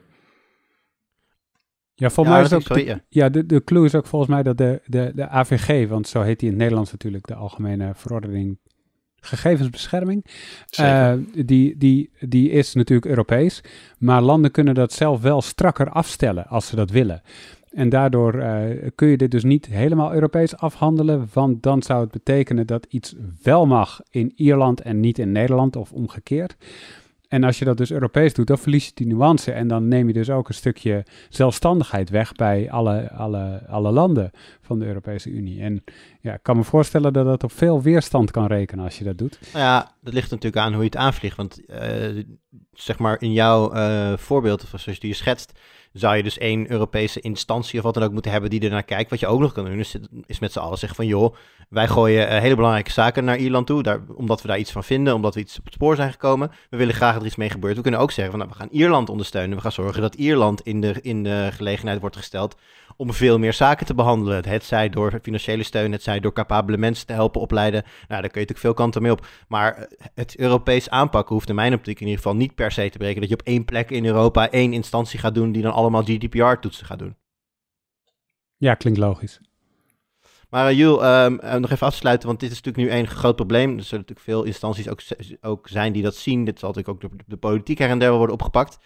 Ja, 1.94 2.10
volgens 2.10 2.36
ja, 2.36 2.42
mij 2.42 2.58
is 2.58 2.70
ook 2.70 2.76
de, 2.76 3.02
ja, 3.08 3.28
de, 3.28 3.46
de 3.46 3.64
clue 3.64 3.84
is 3.84 3.94
ook 3.94 4.06
volgens 4.06 4.30
mij 4.30 4.42
dat 4.42 4.58
de, 4.58 4.80
de, 4.84 5.12
de 5.14 5.28
AVG, 5.28 5.88
want 5.88 6.08
zo 6.08 6.22
heet 6.22 6.38
die 6.38 6.48
in 6.48 6.54
het 6.54 6.62
Nederlands 6.62 6.92
natuurlijk, 6.92 7.26
de 7.26 7.34
Algemene 7.34 7.92
Verordening 7.94 8.58
gegevensbescherming. 9.20 10.26
Uh, 10.80 11.12
die, 11.44 11.76
die, 11.76 12.10
die 12.20 12.50
is 12.50 12.74
natuurlijk 12.74 13.08
Europees. 13.08 13.60
Maar 13.98 14.22
landen 14.22 14.50
kunnen 14.50 14.74
dat 14.74 14.92
zelf 14.92 15.20
wel 15.20 15.42
strakker 15.42 15.90
afstellen 15.90 16.46
als 16.46 16.66
ze 16.66 16.76
dat 16.76 16.90
willen. 16.90 17.22
En 17.70 17.88
daardoor 17.88 18.34
uh, 18.34 18.88
kun 18.94 19.08
je 19.08 19.16
dit 19.16 19.30
dus 19.30 19.44
niet 19.44 19.66
helemaal 19.66 20.14
Europees 20.14 20.56
afhandelen, 20.56 21.28
want 21.32 21.62
dan 21.62 21.82
zou 21.82 22.00
het 22.00 22.10
betekenen 22.10 22.66
dat 22.66 22.86
iets 22.88 23.14
wel 23.42 23.66
mag 23.66 24.00
in 24.10 24.32
Ierland 24.36 24.80
en 24.80 25.00
niet 25.00 25.18
in 25.18 25.32
Nederland 25.32 25.76
of 25.76 25.92
omgekeerd. 25.92 26.56
En 27.28 27.44
als 27.44 27.58
je 27.58 27.64
dat 27.64 27.76
dus 27.76 27.90
Europees 27.90 28.34
doet, 28.34 28.46
dan 28.46 28.58
verlies 28.58 28.86
je 28.86 28.92
die 28.94 29.06
nuance 29.06 29.52
en 29.52 29.68
dan 29.68 29.88
neem 29.88 30.06
je 30.06 30.12
dus 30.12 30.30
ook 30.30 30.48
een 30.48 30.54
stukje 30.54 31.04
zelfstandigheid 31.28 32.10
weg 32.10 32.32
bij 32.32 32.70
alle, 32.70 33.10
alle, 33.10 33.62
alle 33.68 33.90
landen 33.90 34.30
van 34.60 34.78
de 34.78 34.86
Europese 34.86 35.30
Unie. 35.30 35.60
En 35.60 35.84
ja, 36.20 36.32
ik 36.34 36.42
kan 36.42 36.56
me 36.56 36.64
voorstellen 36.64 37.12
dat 37.12 37.24
dat 37.24 37.44
op 37.44 37.52
veel 37.52 37.82
weerstand 37.82 38.30
kan 38.30 38.46
rekenen 38.46 38.84
als 38.84 38.98
je 38.98 39.04
dat 39.04 39.18
doet. 39.18 39.38
Nou 39.52 39.64
ja, 39.64 39.92
dat 40.00 40.12
ligt 40.12 40.30
natuurlijk 40.30 40.62
aan 40.62 40.72
hoe 40.72 40.82
je 40.82 40.88
het 40.88 40.96
aanvliegt. 40.96 41.36
Want 41.36 41.60
uh, 41.68 42.24
zeg 42.72 42.98
maar 42.98 43.22
in 43.22 43.32
jouw 43.32 43.74
uh, 43.74 44.16
voorbeeld, 44.16 44.64
zoals 44.68 44.98
je 44.98 45.14
schetst, 45.14 45.60
zou 45.92 46.16
je 46.16 46.22
dus 46.22 46.38
één 46.38 46.70
Europese 46.70 47.20
instantie 47.20 47.78
of 47.78 47.84
wat 47.84 47.94
dan 47.94 48.02
ook 48.02 48.12
moeten 48.12 48.30
hebben 48.30 48.50
die 48.50 48.60
ernaar 48.60 48.82
kijkt. 48.82 49.10
Wat 49.10 49.20
je 49.20 49.26
ook 49.26 49.40
nog 49.40 49.52
kan 49.52 49.64
doen, 49.64 49.78
is, 49.78 49.96
is 50.26 50.38
met 50.38 50.52
z'n 50.52 50.58
allen 50.58 50.78
zeggen 50.78 50.96
van 50.96 51.06
joh, 51.06 51.34
wij 51.68 51.88
gooien 51.88 52.32
uh, 52.32 52.38
hele 52.38 52.54
belangrijke 52.54 52.92
zaken 52.92 53.24
naar 53.24 53.36
Ierland 53.36 53.66
toe, 53.66 53.82
daar, 53.82 54.00
omdat 54.14 54.42
we 54.42 54.48
daar 54.48 54.58
iets 54.58 54.72
van 54.72 54.84
vinden, 54.84 55.14
omdat 55.14 55.34
we 55.34 55.40
iets 55.40 55.58
op 55.58 55.64
het 55.64 55.74
spoor 55.74 55.96
zijn 55.96 56.10
gekomen. 56.10 56.50
We 56.70 56.76
willen 56.76 56.94
graag 56.94 57.12
dat 57.12 57.20
er 57.20 57.26
iets 57.26 57.36
mee 57.36 57.50
gebeurt. 57.50 57.76
We 57.76 57.82
kunnen 57.82 58.00
ook 58.00 58.10
zeggen 58.10 58.38
van 58.38 58.46
nou, 58.46 58.52
we 58.52 58.62
gaan 58.62 58.78
Ierland 58.78 59.08
ondersteunen. 59.08 59.56
We 59.56 59.62
gaan 59.62 59.72
zorgen 59.72 60.02
dat 60.02 60.14
Ierland 60.14 60.60
in 60.60 60.80
de, 60.80 60.94
in 61.02 61.22
de 61.22 61.48
gelegenheid 61.52 62.00
wordt 62.00 62.16
gesteld 62.16 62.56
om 63.00 63.12
veel 63.12 63.38
meer 63.38 63.52
zaken 63.52 63.86
te 63.86 63.94
behandelen. 63.94 64.48
Het 64.48 64.64
zij 64.64 64.88
door 64.88 65.18
financiële 65.22 65.62
steun, 65.62 65.92
het 65.92 66.02
zij 66.02 66.20
door 66.20 66.32
capabele 66.32 66.76
mensen 66.76 67.06
te 67.06 67.12
helpen 67.12 67.40
opleiden. 67.40 67.82
Nou, 67.82 68.20
daar 68.20 68.30
kun 68.30 68.40
je 68.40 68.46
natuurlijk 68.46 68.58
veel 68.58 68.74
kanten 68.74 69.02
mee 69.02 69.12
op. 69.12 69.26
Maar 69.48 69.74
eh, 69.74 69.84
het 70.14 70.36
Europees 70.36 70.90
aanpakken 70.90 71.34
hoeft 71.34 71.48
in 71.48 71.54
mijn 71.54 71.74
optiek 71.74 72.00
in 72.00 72.06
ieder 72.06 72.22
geval 72.22 72.36
niet 72.36 72.54
per 72.54 72.72
se 72.72 72.90
te 72.90 72.98
breken 72.98 73.20
dat 73.20 73.28
je 73.28 73.34
op 73.34 73.46
één 73.46 73.64
plek 73.64 73.90
in 73.90 74.06
Europa 74.06 74.50
één 74.50 74.72
instantie 74.72 75.18
gaat 75.18 75.34
doen 75.34 75.52
die 75.52 75.62
dan 75.62 75.72
allemaal 75.80 76.02
GDPR-toetsen 76.02 76.86
gaat 76.86 76.98
doen. 76.98 77.16
Ja, 78.56 78.74
klinkt 78.74 78.98
logisch. 78.98 79.40
Maar 80.50 80.70
uh, 80.70 80.78
Jules, 80.78 81.26
um, 81.26 81.60
nog 81.60 81.70
even 81.70 81.86
afsluiten, 81.86 82.28
want 82.28 82.40
dit 82.40 82.50
is 82.50 82.62
natuurlijk 82.62 82.84
nu 82.86 82.98
één 82.98 83.06
groot 83.06 83.36
probleem. 83.36 83.76
Er 83.76 83.84
zullen 83.84 84.04
natuurlijk 84.06 84.26
veel 84.26 84.42
instanties 84.42 84.88
ook, 84.88 85.00
ook 85.40 85.68
zijn 85.68 85.92
die 85.92 86.02
dat 86.02 86.14
zien. 86.14 86.44
Dit 86.44 86.58
zal 86.58 86.68
natuurlijk 86.68 86.94
ook 86.94 87.10
door 87.10 87.18
de, 87.18 87.24
de 87.26 87.36
politiek 87.36 87.78
her 87.78 87.88
en 87.88 87.98
der 87.98 88.12
worden 88.12 88.34
opgepakt. 88.34 88.78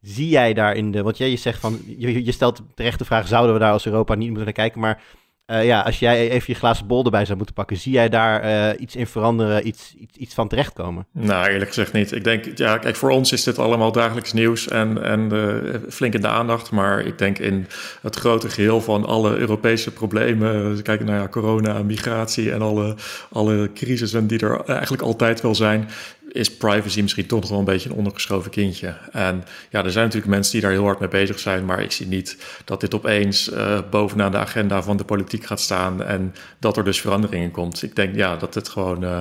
Zie 0.00 0.28
jij 0.28 0.54
daar 0.54 0.76
in 0.76 0.90
de. 0.90 1.02
Want 1.02 1.18
jij 1.18 1.30
je 1.30 1.36
zegt 1.36 1.60
van. 1.60 1.80
Je, 1.86 2.24
je 2.24 2.32
stelt 2.32 2.62
terecht 2.74 2.98
de 2.98 3.04
vraag: 3.04 3.26
zouden 3.26 3.54
we 3.54 3.60
daar 3.60 3.72
als 3.72 3.86
Europa 3.86 4.14
niet 4.14 4.26
moeten 4.26 4.44
naar 4.44 4.54
kijken? 4.54 4.80
Maar 4.80 5.02
uh, 5.46 5.64
ja, 5.64 5.80
als 5.80 5.98
jij 5.98 6.30
even 6.30 6.44
je 6.46 6.58
glazen 6.58 6.86
bol 6.86 7.04
erbij 7.04 7.24
zou 7.24 7.36
moeten 7.36 7.54
pakken, 7.54 7.76
zie 7.76 7.92
jij 7.92 8.08
daar 8.08 8.44
uh, 8.44 8.80
iets 8.80 8.96
in 8.96 9.06
veranderen, 9.06 9.66
iets, 9.66 9.94
iets, 9.98 10.16
iets 10.16 10.34
van 10.34 10.48
terechtkomen? 10.48 11.06
Nou, 11.12 11.48
eerlijk 11.48 11.68
gezegd 11.68 11.92
niet. 11.92 12.12
Ik 12.12 12.24
denk, 12.24 12.58
ja, 12.58 12.78
kijk, 12.78 12.96
voor 12.96 13.10
ons 13.10 13.32
is 13.32 13.42
dit 13.42 13.58
allemaal 13.58 13.92
dagelijks 13.92 14.32
nieuws 14.32 14.68
en, 14.68 15.02
en 15.02 15.32
uh, 15.32 15.74
flink 15.88 16.14
in 16.14 16.20
de 16.20 16.28
aandacht. 16.28 16.70
Maar 16.70 17.06
ik 17.06 17.18
denk 17.18 17.38
in 17.38 17.66
het 18.02 18.16
grote 18.16 18.48
geheel 18.50 18.80
van 18.80 19.04
alle 19.04 19.36
Europese 19.36 19.90
problemen, 19.90 20.82
kijken 20.82 21.06
naar 21.06 21.20
ja, 21.20 21.28
corona, 21.28 21.82
migratie 21.82 22.52
en 22.52 22.62
alle, 22.62 22.94
alle 23.32 23.70
crisissen 23.74 24.26
die 24.26 24.38
er 24.38 24.64
eigenlijk 24.64 25.02
altijd 25.02 25.40
wel 25.40 25.54
zijn, 25.54 25.88
is 26.34 26.56
privacy 26.56 27.00
misschien 27.00 27.26
toch 27.26 27.40
nog 27.40 27.50
wel 27.50 27.58
een 27.58 27.64
beetje 27.64 27.88
een 27.88 27.96
ondergeschoven 27.96 28.50
kindje. 28.50 28.94
En 29.12 29.44
ja, 29.70 29.84
er 29.84 29.90
zijn 29.90 30.04
natuurlijk 30.04 30.32
mensen 30.32 30.52
die 30.52 30.60
daar 30.60 30.70
heel 30.70 30.84
hard 30.84 30.98
mee 30.98 31.08
bezig 31.08 31.38
zijn, 31.38 31.64
maar 31.64 31.82
ik 31.82 31.92
zie 31.92 32.06
niet 32.06 32.36
dat 32.64 32.80
dit 32.80 32.94
opeens 32.94 33.52
uh, 33.52 33.78
bovenaan 33.90 34.30
de 34.30 34.38
agenda 34.38 34.82
van 34.82 34.96
de 34.96 35.04
politiek 35.04 35.46
gaat 35.46 35.60
staan 35.60 36.02
en 36.02 36.34
dat 36.58 36.76
er 36.76 36.84
dus 36.84 37.00
veranderingen 37.00 37.50
komt. 37.50 37.82
Ik 37.82 37.96
denk 37.96 38.14
ja, 38.14 38.36
dat 38.36 38.54
het 38.54 38.68
gewoon 38.68 39.04
uh, 39.04 39.20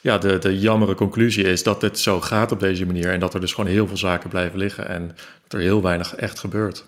ja, 0.00 0.18
de, 0.18 0.38
de 0.38 0.58
jammere 0.58 0.94
conclusie 0.94 1.44
is 1.44 1.62
dat 1.62 1.82
het 1.82 1.98
zo 1.98 2.20
gaat 2.20 2.52
op 2.52 2.60
deze 2.60 2.86
manier 2.86 3.12
en 3.12 3.20
dat 3.20 3.34
er 3.34 3.40
dus 3.40 3.52
gewoon 3.52 3.70
heel 3.70 3.86
veel 3.86 3.96
zaken 3.96 4.30
blijven 4.30 4.58
liggen 4.58 4.88
en 4.88 5.16
dat 5.42 5.52
er 5.52 5.66
heel 5.66 5.82
weinig 5.82 6.14
echt 6.14 6.38
gebeurt. 6.38 6.84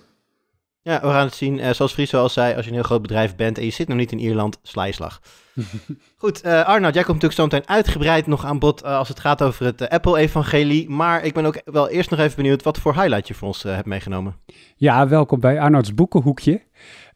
Ja, 0.89 1.01
we 1.01 1.07
gaan 1.07 1.25
het 1.25 1.35
zien. 1.35 1.59
Uh, 1.59 1.71
zoals 1.71 1.93
Friso 1.93 2.21
al 2.21 2.29
zei, 2.29 2.55
als 2.55 2.65
je 2.65 2.71
een 2.71 2.77
heel 2.77 2.85
groot 2.87 3.03
bedrijf 3.03 3.37
bent 3.37 3.59
en 3.59 3.65
je 3.65 3.71
zit 3.71 3.89
nog 3.89 3.97
niet 3.97 4.13
in 4.13 4.19
Ierland, 4.19 4.59
sla 4.63 4.85
je 4.85 4.93
slag. 4.93 5.21
Goed, 6.17 6.45
uh, 6.45 6.65
Arnoud, 6.65 6.95
jij 6.95 7.05
komt 7.05 7.23
natuurlijk 7.23 7.33
zo 7.33 7.43
meteen 7.43 7.77
uitgebreid 7.77 8.27
nog 8.27 8.45
aan 8.45 8.59
bod 8.59 8.85
uh, 8.85 8.97
als 8.97 9.09
het 9.09 9.21
gaat 9.21 9.43
over 9.43 9.65
het 9.65 9.89
Apple-evangelie. 9.89 10.91
Maar 10.91 11.25
ik 11.25 11.35
ben 11.35 11.45
ook 11.45 11.61
wel 11.65 11.89
eerst 11.89 12.11
nog 12.11 12.19
even 12.19 12.37
benieuwd 12.37 12.63
wat 12.63 12.79
voor 12.79 12.95
highlight 12.95 13.29
je 13.29 13.35
voor 13.35 13.49
ons 13.49 13.63
hebt 13.63 13.87
meegenomen. 13.87 14.37
Ja, 14.77 15.09
welkom 15.09 15.41
bij 15.41 15.61
Arnouds 15.61 15.95
boekenhoekje. 15.95 16.63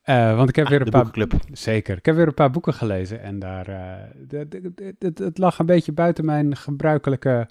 want 0.04 0.48
ik 0.48 0.56
heb 0.56 0.64
ah, 0.64 0.70
weer 0.70 0.80
een 0.80 0.90
paar 0.90 1.04
boekenclub. 1.04 1.40
Zeker. 1.52 1.96
Ik 1.96 2.06
heb 2.06 2.14
weer 2.14 2.26
een 2.26 2.34
paar 2.34 2.50
boeken 2.50 2.74
gelezen 2.74 3.22
en 3.22 3.38
daar 3.38 3.66
het 4.98 5.38
lag 5.38 5.58
een 5.58 5.66
beetje 5.66 5.92
buiten 5.92 6.24
mijn 6.24 6.56
gebruikelijke 6.56 7.48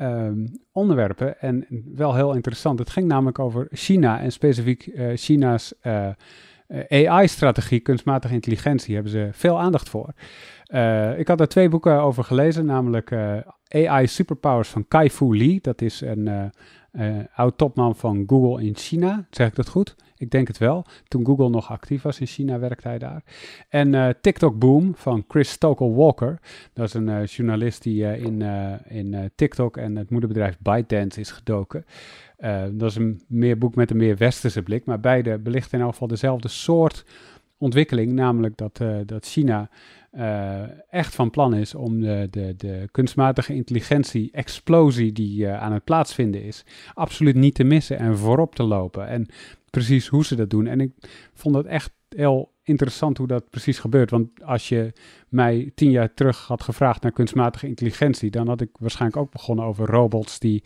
um, 0.00 0.58
onderwerpen 0.72 1.40
en 1.40 1.66
wel 1.94 2.14
heel 2.14 2.34
interessant. 2.34 2.78
Het 2.78 2.90
ging 2.90 3.06
namelijk 3.06 3.38
over 3.38 3.66
China 3.70 4.20
en 4.20 4.32
specifiek 4.32 4.86
uh, 4.86 5.16
China's 5.16 5.74
uh, 5.82 6.08
AI-strategie, 6.88 7.80
kunstmatige 7.80 8.34
intelligentie, 8.34 8.94
hebben 8.94 9.12
ze 9.12 9.28
veel 9.32 9.60
aandacht 9.60 9.88
voor. 9.88 10.12
Ik 11.16 11.28
had 11.28 11.40
er 11.40 11.48
twee 11.48 11.68
boeken 11.68 12.00
over 12.00 12.24
gelezen, 12.24 12.66
namelijk 12.66 13.12
AI 13.68 14.06
Superpowers 14.06 14.68
van 14.68 14.88
Kai-Fu 14.88 15.36
Lee. 15.36 15.58
Dat 15.60 15.82
is 15.82 16.00
een 16.00 16.52
oud-topman 17.34 17.96
van 17.96 18.24
Google 18.26 18.64
in 18.64 18.76
China, 18.76 19.26
zeg 19.30 19.48
ik 19.48 19.54
dat 19.54 19.68
goed? 19.68 19.96
Ik 20.16 20.30
denk 20.30 20.48
het 20.48 20.58
wel. 20.58 20.84
Toen 21.08 21.26
Google 21.26 21.48
nog 21.48 21.70
actief 21.70 22.02
was 22.02 22.20
in 22.20 22.26
China, 22.26 22.58
werkte 22.58 22.88
hij 22.88 22.98
daar. 22.98 23.22
En 23.68 23.92
uh, 23.92 24.08
TikTok 24.20 24.58
Boom 24.58 24.94
van 24.94 25.24
Chris 25.28 25.50
Stokel 25.50 25.94
Walker. 25.94 26.40
Dat 26.72 26.86
is 26.86 26.94
een 26.94 27.08
uh, 27.08 27.26
journalist 27.26 27.82
die 27.82 28.02
uh, 28.02 28.22
in, 28.22 28.42
in 28.88 29.30
TikTok 29.34 29.76
en 29.76 29.96
het 29.96 30.10
moederbedrijf 30.10 30.58
ByteDance 30.58 31.20
is 31.20 31.30
gedoken. 31.30 31.84
dat 32.72 32.90
is 32.90 32.96
een 32.96 33.22
meer 33.28 33.58
boek 33.58 33.74
met 33.74 33.90
een 33.90 33.96
meer 33.96 34.16
westerse 34.16 34.62
blik. 34.62 34.84
Maar 34.84 35.00
beide 35.00 35.38
belichten 35.38 35.78
in 35.78 35.84
elk 35.84 35.92
geval 35.92 36.08
dezelfde 36.08 36.48
soort 36.48 37.04
ontwikkeling. 37.58 38.12
Namelijk 38.12 38.56
dat, 38.56 38.80
dat 39.06 39.26
China 39.26 39.68
echt 40.90 41.14
van 41.14 41.30
plan 41.30 41.54
is 41.54 41.74
om 41.74 42.00
de, 42.00 42.28
de, 42.30 42.54
de 42.56 42.88
kunstmatige 42.90 43.54
intelligentie-explosie 43.54 45.12
die 45.12 45.48
aan 45.48 45.72
het 45.72 45.84
plaatsvinden 45.84 46.42
is, 46.42 46.64
absoluut 46.94 47.34
niet 47.34 47.54
te 47.54 47.64
missen 47.64 47.98
en 47.98 48.18
voorop 48.18 48.54
te 48.54 48.62
lopen. 48.62 49.08
En 49.08 49.26
precies 49.74 50.08
hoe 50.08 50.24
ze 50.24 50.34
dat 50.34 50.50
doen. 50.50 50.66
En 50.66 50.80
ik 50.80 50.92
vond 51.32 51.54
het 51.54 51.66
echt 51.66 51.92
heel 52.08 52.52
interessant 52.62 53.18
hoe 53.18 53.26
dat 53.26 53.50
precies 53.50 53.78
gebeurt. 53.78 54.10
Want 54.10 54.28
als 54.44 54.68
je 54.68 54.92
mij 55.28 55.72
tien 55.74 55.90
jaar 55.90 56.14
terug 56.14 56.46
had 56.46 56.62
gevraagd 56.62 57.02
naar 57.02 57.12
kunstmatige 57.12 57.66
intelligentie, 57.66 58.30
dan 58.30 58.48
had 58.48 58.60
ik 58.60 58.70
waarschijnlijk 58.78 59.22
ook 59.22 59.30
begonnen 59.30 59.64
over 59.64 59.86
robots 59.86 60.38
die 60.38 60.64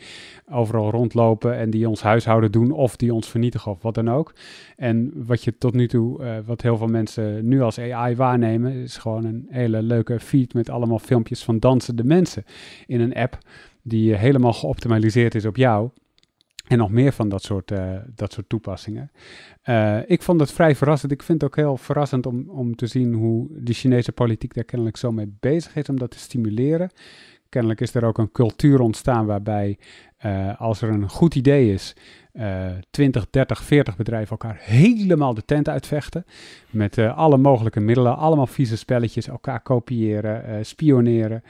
overal 0.50 0.90
rondlopen 0.90 1.56
en 1.56 1.70
die 1.70 1.88
ons 1.88 2.02
huishouden 2.02 2.52
doen 2.52 2.70
of 2.70 2.96
die 2.96 3.14
ons 3.14 3.28
vernietigen 3.28 3.72
of 3.72 3.82
wat 3.82 3.94
dan 3.94 4.10
ook. 4.10 4.34
En 4.76 5.12
wat 5.26 5.44
je 5.44 5.58
tot 5.58 5.74
nu 5.74 5.88
toe, 5.88 6.22
uh, 6.22 6.36
wat 6.46 6.62
heel 6.62 6.76
veel 6.76 6.86
mensen 6.86 7.48
nu 7.48 7.60
als 7.60 7.78
AI 7.78 8.16
waarnemen, 8.16 8.72
is 8.72 8.96
gewoon 8.96 9.24
een 9.24 9.46
hele 9.50 9.82
leuke 9.82 10.20
feed 10.20 10.54
met 10.54 10.70
allemaal 10.70 10.98
filmpjes 10.98 11.44
van 11.44 11.58
dansende 11.58 12.04
mensen 12.04 12.44
in 12.86 13.00
een 13.00 13.14
app 13.14 13.38
die 13.82 14.14
helemaal 14.14 14.52
geoptimaliseerd 14.52 15.34
is 15.34 15.44
op 15.44 15.56
jou. 15.56 15.90
En 16.68 16.78
nog 16.78 16.90
meer 16.90 17.12
van 17.12 17.28
dat 17.28 17.42
soort, 17.42 17.70
uh, 17.70 17.96
dat 18.14 18.32
soort 18.32 18.48
toepassingen. 18.48 19.10
Uh, 19.64 19.98
ik 20.06 20.22
vond 20.22 20.40
het 20.40 20.52
vrij 20.52 20.74
verrassend. 20.74 21.12
Ik 21.12 21.22
vind 21.22 21.40
het 21.40 21.50
ook 21.50 21.56
heel 21.56 21.76
verrassend 21.76 22.26
om, 22.26 22.48
om 22.48 22.76
te 22.76 22.86
zien 22.86 23.12
hoe 23.12 23.46
de 23.50 23.72
Chinese 23.72 24.12
politiek 24.12 24.54
daar 24.54 24.64
kennelijk 24.64 24.96
zo 24.96 25.12
mee 25.12 25.36
bezig 25.40 25.76
is 25.76 25.88
om 25.88 25.98
dat 25.98 26.10
te 26.10 26.18
stimuleren. 26.18 26.90
Kennelijk 27.48 27.80
is 27.80 27.94
er 27.94 28.04
ook 28.04 28.18
een 28.18 28.32
cultuur 28.32 28.80
ontstaan 28.80 29.26
waarbij 29.26 29.78
uh, 30.26 30.60
als 30.60 30.82
er 30.82 30.88
een 30.88 31.08
goed 31.08 31.34
idee 31.34 31.72
is, 31.72 31.96
20, 32.90 33.30
30, 33.30 33.62
40 33.62 33.96
bedrijven 33.96 34.30
elkaar 34.30 34.56
helemaal 34.60 35.34
de 35.34 35.44
tent 35.44 35.68
uitvechten. 35.68 36.24
Met 36.70 36.98
alle 36.98 37.36
mogelijke 37.36 37.80
middelen, 37.80 38.16
allemaal 38.16 38.46
vieze 38.46 38.76
spelletjes, 38.76 39.28
elkaar 39.28 39.60
kopiëren, 39.60 40.66
spioneren. 40.66 41.42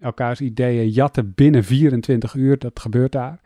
elkaars 0.00 0.40
ideeën 0.40 0.88
jatten 0.88 1.32
binnen 1.34 1.64
24 1.64 2.34
uur, 2.34 2.58
dat 2.58 2.80
gebeurt 2.80 3.12
daar. 3.12 3.40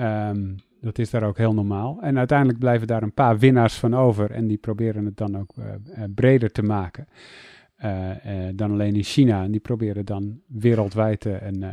Um, 0.00 0.56
dat 0.80 0.98
is 0.98 1.10
daar 1.10 1.22
ook 1.22 1.38
heel 1.38 1.54
normaal. 1.54 1.98
En 2.00 2.18
uiteindelijk 2.18 2.58
blijven 2.58 2.86
daar 2.86 3.02
een 3.02 3.14
paar 3.14 3.38
winnaars 3.38 3.74
van 3.74 3.94
over. 3.94 4.30
En 4.30 4.46
die 4.46 4.56
proberen 4.56 5.04
het 5.04 5.16
dan 5.16 5.38
ook 5.38 5.54
uh, 5.58 5.64
breder 6.14 6.52
te 6.52 6.62
maken. 6.62 7.08
Uh, 7.84 8.10
dan 8.54 8.70
alleen 8.70 8.94
in 8.94 9.02
China. 9.02 9.42
En 9.42 9.50
die 9.50 9.60
proberen 9.60 10.04
dan 10.04 10.40
wereldwijd 10.46 11.26
en, 11.26 11.64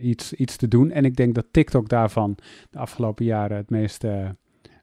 iets, 0.00 0.32
iets 0.32 0.56
te 0.56 0.68
doen. 0.68 0.90
En 0.90 1.04
ik 1.04 1.16
denk 1.16 1.34
dat 1.34 1.46
TikTok 1.50 1.88
daarvan 1.88 2.36
de 2.70 2.78
afgelopen 2.78 3.24
jaren 3.24 3.56
het 3.56 3.70
meest 3.70 4.04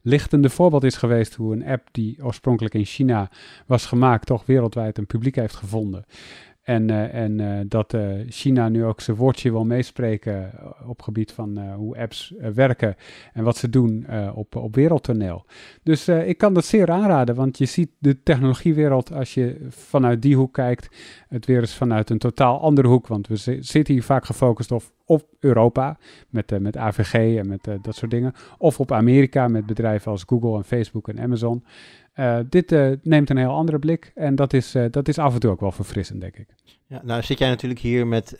lichtende 0.02 0.50
voorbeeld 0.50 0.84
is 0.84 0.96
geweest. 0.96 1.36
Hoe 1.36 1.54
een 1.54 1.66
app 1.66 1.88
die 1.92 2.24
oorspronkelijk 2.24 2.74
in 2.74 2.86
China 2.86 3.30
was 3.66 3.86
gemaakt, 3.86 4.26
toch 4.26 4.46
wereldwijd 4.46 4.98
een 4.98 5.06
publiek 5.06 5.36
heeft 5.36 5.56
gevonden. 5.56 6.06
En, 6.66 6.92
uh, 6.92 7.14
en 7.14 7.40
uh, 7.40 7.60
dat 7.68 7.94
uh, 7.94 8.12
China 8.30 8.70
nu 8.70 8.86
ook 8.86 9.02
zijn 9.02 9.18
woordje 9.18 9.52
wil 9.52 9.66
meespreken 9.66 10.52
op 10.88 11.02
gebied 11.02 11.32
van 11.32 11.74
hoe 11.74 11.98
apps 11.98 12.34
werken 12.54 12.96
en 13.34 13.44
wat 13.44 13.58
ze 13.58 13.70
doen 13.70 14.06
op, 14.34 14.56
op 14.56 14.76
wereldtoneel. 14.76 15.46
Dus 15.84 16.08
ik 16.08 16.38
kan 16.38 16.54
dat 16.54 16.66
zeer 16.66 16.92
aanraden, 16.92 17.36
want 17.36 17.58
je 17.58 17.66
ziet 17.66 17.90
de 17.98 18.24
technologiewereld 18.24 19.14
als 19.14 19.34
je 19.34 19.66
vanuit 19.70 20.22
die 20.22 20.36
hoek 20.36 20.54
kijkt, 20.54 20.90
het 21.30 21.46
weer 21.46 21.60
eens 21.60 21.76
vanuit 21.76 22.10
een 22.10 22.18
totaal 22.18 22.62
andere 22.62 22.88
hoek. 22.88 23.08
Want 23.08 23.28
we 23.28 23.36
zitten 23.60 23.94
hier 23.94 24.04
vaak 24.04 24.26
gefocust 24.26 24.72
op, 24.72 24.84
op 25.06 25.26
Europa 25.40 25.98
met, 26.30 26.60
met 26.60 26.78
AVG 26.78 27.38
en 27.38 27.48
met 27.48 27.70
dat 27.82 27.96
soort 27.96 28.12
dingen. 28.12 28.34
Of 28.58 28.80
op 28.80 28.92
Amerika 28.92 29.48
met 29.48 29.66
bedrijven 29.66 30.12
als 30.12 30.24
Google 30.28 30.56
en 30.56 30.64
Facebook 30.64 31.08
en 31.08 31.20
Amazon. 31.20 31.64
Uh, 32.16 32.38
dit 32.50 32.72
uh, 32.72 32.92
neemt 33.02 33.30
een 33.30 33.38
heel 33.38 33.54
andere 33.54 33.80
blik 33.80 34.12
en 34.16 34.36
dat 34.36 34.54
is, 34.54 34.76
uh, 34.76 34.86
dat 34.92 35.08
is 35.08 35.18
af 35.18 35.34
en 35.34 35.40
toe 35.40 35.52
ook 35.52 35.60
wel 35.60 35.72
verfrissend, 35.72 36.22
denk 36.22 36.38
ik. 36.38 36.48
Ja, 36.88 37.02
nou 37.04 37.24
zit 37.24 37.40
jij 37.40 37.50
natuurlijk 37.50 37.82
hier 37.82 38.08
met 38.08 38.38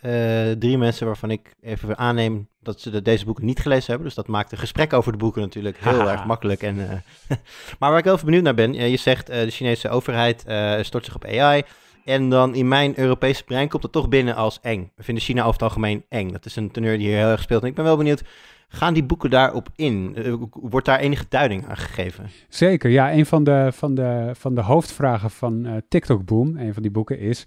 drie 0.58 0.78
mensen 0.78 1.06
waarvan 1.06 1.30
ik 1.30 1.54
even 1.60 1.98
aanneem 1.98 2.48
dat 2.62 2.80
ze 2.80 2.90
de, 2.90 3.02
deze 3.02 3.24
boeken 3.24 3.44
niet 3.44 3.60
gelezen 3.60 3.86
hebben. 3.86 4.06
Dus 4.06 4.14
dat 4.14 4.26
maakt 4.26 4.52
een 4.52 4.58
gesprek 4.58 4.92
over 4.92 5.12
de 5.12 5.18
boeken 5.18 5.42
natuurlijk 5.42 5.76
heel 5.78 6.10
erg 6.10 6.24
makkelijk. 6.24 6.62
En, 6.62 6.76
maar 7.78 7.90
waar 7.90 7.98
ik 7.98 8.04
heel 8.04 8.12
even 8.12 8.24
benieuwd 8.24 8.44
naar 8.44 8.54
ben, 8.54 8.72
je 8.72 8.96
zegt 8.96 9.26
de 9.26 9.50
Chinese 9.50 9.88
overheid 9.88 10.44
stort 10.80 11.04
zich 11.04 11.14
op 11.14 11.24
AI. 11.24 11.62
En 12.04 12.28
dan 12.28 12.54
in 12.54 12.68
mijn 12.68 12.98
Europese 12.98 13.44
brein 13.44 13.68
komt 13.68 13.82
dat 13.82 13.92
toch 13.92 14.08
binnen 14.08 14.34
als 14.34 14.58
eng. 14.62 14.92
We 14.96 15.02
vinden 15.02 15.24
China 15.24 15.40
over 15.40 15.52
het 15.52 15.62
algemeen 15.62 16.04
eng. 16.08 16.32
Dat 16.32 16.44
is 16.44 16.56
een 16.56 16.70
teneur 16.70 16.98
die 16.98 17.06
hier 17.06 17.16
heel 17.16 17.30
erg 17.30 17.42
speelt. 17.42 17.62
En 17.62 17.68
ik 17.68 17.74
ben 17.74 17.84
wel 17.84 17.96
benieuwd, 17.96 18.22
Gaan 18.68 18.94
die 18.94 19.04
boeken 19.04 19.30
daarop 19.30 19.68
in? 19.74 20.14
Uh, 20.18 20.34
wordt 20.50 20.86
daar 20.86 20.98
enige 20.98 21.24
duiding 21.28 21.66
aan 21.68 21.76
gegeven? 21.76 22.26
Zeker, 22.48 22.90
ja. 22.90 23.12
Een 23.12 23.26
van 23.26 23.44
de, 23.44 23.68
van 23.72 23.94
de, 23.94 24.30
van 24.34 24.54
de 24.54 24.60
hoofdvragen 24.60 25.30
van 25.30 25.66
uh, 25.66 25.72
TikTok 25.88 26.24
Boom, 26.24 26.56
een 26.56 26.74
van 26.74 26.82
die 26.82 26.90
boeken, 26.90 27.18
is... 27.18 27.46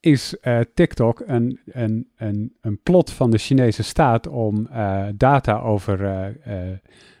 Is 0.00 0.36
uh, 0.42 0.60
TikTok 0.74 1.22
een, 1.26 1.60
een, 1.66 2.08
een, 2.16 2.54
een 2.60 2.80
plot 2.82 3.10
van 3.10 3.30
de 3.30 3.38
Chinese 3.38 3.82
staat 3.82 4.26
om 4.26 4.68
data 5.14 5.58
over 5.58 6.36